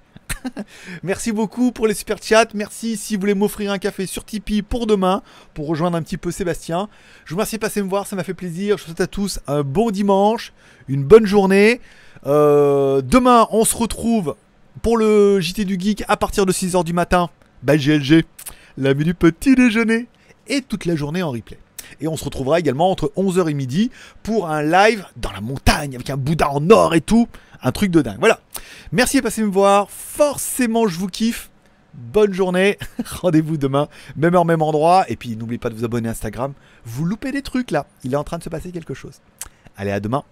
Merci 1.03 1.32
beaucoup 1.32 1.72
pour 1.72 1.88
les 1.88 1.93
super 1.93 2.18
chats. 2.22 2.49
Merci 2.53 2.97
si 2.97 3.16
vous 3.16 3.22
voulez 3.22 3.34
m'offrir 3.34 3.72
un 3.72 3.78
café 3.78 4.07
sur 4.07 4.26
Tipeee 4.26 4.61
pour 4.61 4.86
demain, 4.86 5.24
pour 5.53 5.68
rejoindre 5.68 5.95
un 5.95 6.01
petit 6.01 6.18
peu 6.18 6.32
Sébastien. 6.32 6.89
Je 7.24 7.30
vous 7.30 7.38
remercie 7.38 7.55
de 7.55 7.61
passer 7.61 7.82
me 7.82 7.88
voir, 7.88 8.07
ça 8.07 8.18
m'a 8.18 8.26
fait 8.26 8.34
plaisir. 8.34 8.78
Je 8.78 8.84
vous 8.84 8.88
souhaite 8.88 8.99
à 8.99 9.07
tous 9.07 9.39
un 9.47 9.63
bon 9.63 9.89
dimanche, 9.89 10.51
une 10.89 11.05
bonne 11.05 11.26
journée. 11.26 11.80
Euh, 12.26 13.01
demain, 13.01 13.47
on 13.51 13.63
se 13.63 13.78
retrouve 13.78 14.36
pour 14.82 14.98
le 14.98 15.40
JT 15.40 15.66
du 15.66 15.80
Geek 15.80 16.04
à 16.08 16.18
partir 16.18 16.46
de 16.46 16.52
6h 16.52 16.84
du 16.84 16.94
matin. 16.94 17.30
Bye 17.64 17.80
GLG, 17.80 18.24
la 18.78 18.94
du 18.94 19.14
petit 19.14 19.56
déjeuner 19.56 20.08
et 20.48 20.62
toute 20.62 20.86
la 20.86 20.96
journée 20.96 21.24
en 21.24 21.32
replay. 21.32 21.58
Et 22.02 22.08
on 22.08 22.18
se 22.18 22.24
retrouvera 22.24 22.60
également 22.60 22.92
entre 22.92 23.12
11h 23.16 23.50
et 23.50 23.54
midi 23.54 23.92
pour 24.24 24.50
un 24.50 24.62
live 24.62 25.06
dans 25.18 25.32
la 25.32 25.42
montagne 25.42 25.96
avec 25.96 26.10
un 26.10 26.18
Bouddha 26.18 26.50
en 26.50 26.70
or 26.70 26.96
et 26.96 27.02
tout. 27.02 27.28
Un 27.62 27.72
truc 27.72 27.92
de 27.92 28.02
dingue. 28.02 28.20
Voilà. 28.20 28.40
Merci 28.92 29.18
de 29.18 29.22
passer 29.22 29.42
me 29.42 29.50
voir. 29.50 29.90
Forcément, 29.90 30.88
je 30.88 31.00
vous 31.00 31.08
kiffe. 31.08 31.50
Bonne 31.94 32.34
journée. 32.34 32.78
Rendez-vous 33.22 33.58
demain, 33.58 33.88
même 34.16 34.36
heure, 34.36 34.46
même 34.46 34.62
endroit. 34.62 35.06
Et 35.10 35.16
puis, 35.16 35.36
n'oubliez 35.36 35.58
pas 35.58 35.70
de 35.70 35.76
vous 35.76 35.86
abonner 35.86 36.10
à 36.10 36.12
Instagram. 36.12 36.54
Vous 36.84 37.06
loupez 37.06 37.32
des 37.32 37.42
trucs 37.42 37.72
là. 37.72 37.88
Il 38.04 38.14
est 38.14 38.18
en 38.18 38.24
train 38.24 38.38
de 38.38 38.44
se 38.44 38.50
passer 38.50 38.72
quelque 38.72 38.94
chose. 38.94 39.22
Allez, 39.78 39.92
à 39.92 40.00
demain. 40.00 40.24